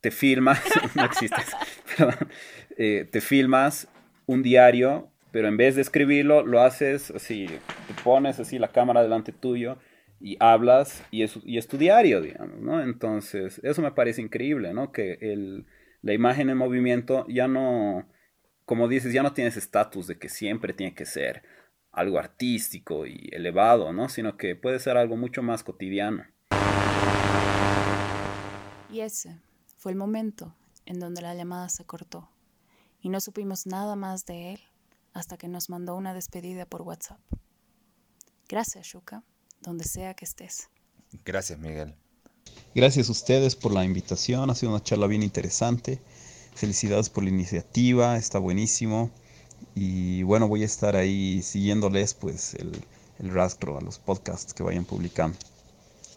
te 0.00 0.10
filmas, 0.10 0.60
eh, 2.76 3.08
te 3.10 3.20
filmas 3.20 3.88
un 4.26 4.42
diario, 4.42 5.10
pero 5.34 5.48
en 5.48 5.56
vez 5.56 5.74
de 5.74 5.82
escribirlo, 5.82 6.46
lo 6.46 6.60
haces 6.60 7.10
así, 7.10 7.46
te 7.48 8.02
pones 8.04 8.38
así 8.38 8.56
la 8.56 8.70
cámara 8.70 9.02
delante 9.02 9.32
tuyo 9.32 9.78
y 10.20 10.36
hablas 10.38 11.02
y 11.10 11.24
es, 11.24 11.40
y 11.42 11.58
es 11.58 11.66
tu 11.66 11.76
diario, 11.76 12.20
digamos, 12.20 12.60
¿no? 12.60 12.80
Entonces, 12.80 13.60
eso 13.64 13.82
me 13.82 13.90
parece 13.90 14.22
increíble, 14.22 14.72
¿no? 14.72 14.92
Que 14.92 15.18
el, 15.20 15.66
la 16.02 16.12
imagen 16.12 16.50
en 16.50 16.56
movimiento 16.56 17.26
ya 17.28 17.48
no, 17.48 18.08
como 18.64 18.86
dices, 18.86 19.12
ya 19.12 19.24
no 19.24 19.32
tienes 19.32 19.56
estatus 19.56 20.06
de 20.06 20.20
que 20.20 20.28
siempre 20.28 20.72
tiene 20.72 20.94
que 20.94 21.04
ser 21.04 21.42
algo 21.90 22.20
artístico 22.20 23.04
y 23.04 23.28
elevado, 23.32 23.92
¿no? 23.92 24.08
Sino 24.08 24.36
que 24.36 24.54
puede 24.54 24.78
ser 24.78 24.96
algo 24.96 25.16
mucho 25.16 25.42
más 25.42 25.64
cotidiano. 25.64 26.24
Y 28.88 29.00
ese 29.00 29.40
fue 29.78 29.90
el 29.90 29.98
momento 29.98 30.54
en 30.86 31.00
donde 31.00 31.22
la 31.22 31.34
llamada 31.34 31.68
se 31.70 31.84
cortó 31.84 32.30
y 33.00 33.08
no 33.08 33.18
supimos 33.18 33.66
nada 33.66 33.96
más 33.96 34.26
de 34.26 34.52
él 34.52 34.60
hasta 35.14 35.38
que 35.38 35.48
nos 35.48 35.70
mandó 35.70 35.96
una 35.96 36.12
despedida 36.12 36.66
por 36.66 36.82
WhatsApp. 36.82 37.20
Gracias, 38.48 38.86
Shuka, 38.86 39.22
donde 39.60 39.84
sea 39.84 40.14
que 40.14 40.24
estés. 40.24 40.68
Gracias, 41.24 41.58
Miguel. 41.58 41.94
Gracias 42.74 43.08
a 43.08 43.12
ustedes 43.12 43.56
por 43.56 43.72
la 43.72 43.84
invitación, 43.84 44.50
ha 44.50 44.54
sido 44.54 44.72
una 44.72 44.82
charla 44.82 45.06
bien 45.06 45.22
interesante. 45.22 46.02
Felicidades 46.54 47.08
por 47.08 47.24
la 47.24 47.30
iniciativa, 47.30 48.16
está 48.16 48.38
buenísimo. 48.38 49.10
Y 49.74 50.22
bueno, 50.24 50.48
voy 50.48 50.62
a 50.62 50.66
estar 50.66 50.96
ahí 50.96 51.40
siguiéndoles 51.42 52.14
pues 52.14 52.54
el, 52.54 52.84
el 53.18 53.32
rastro 53.32 53.78
a 53.78 53.80
los 53.80 53.98
podcasts 53.98 54.52
que 54.52 54.62
vayan 54.62 54.84
publicando. 54.84 55.38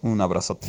Un 0.01 0.19
abrazote. 0.21 0.67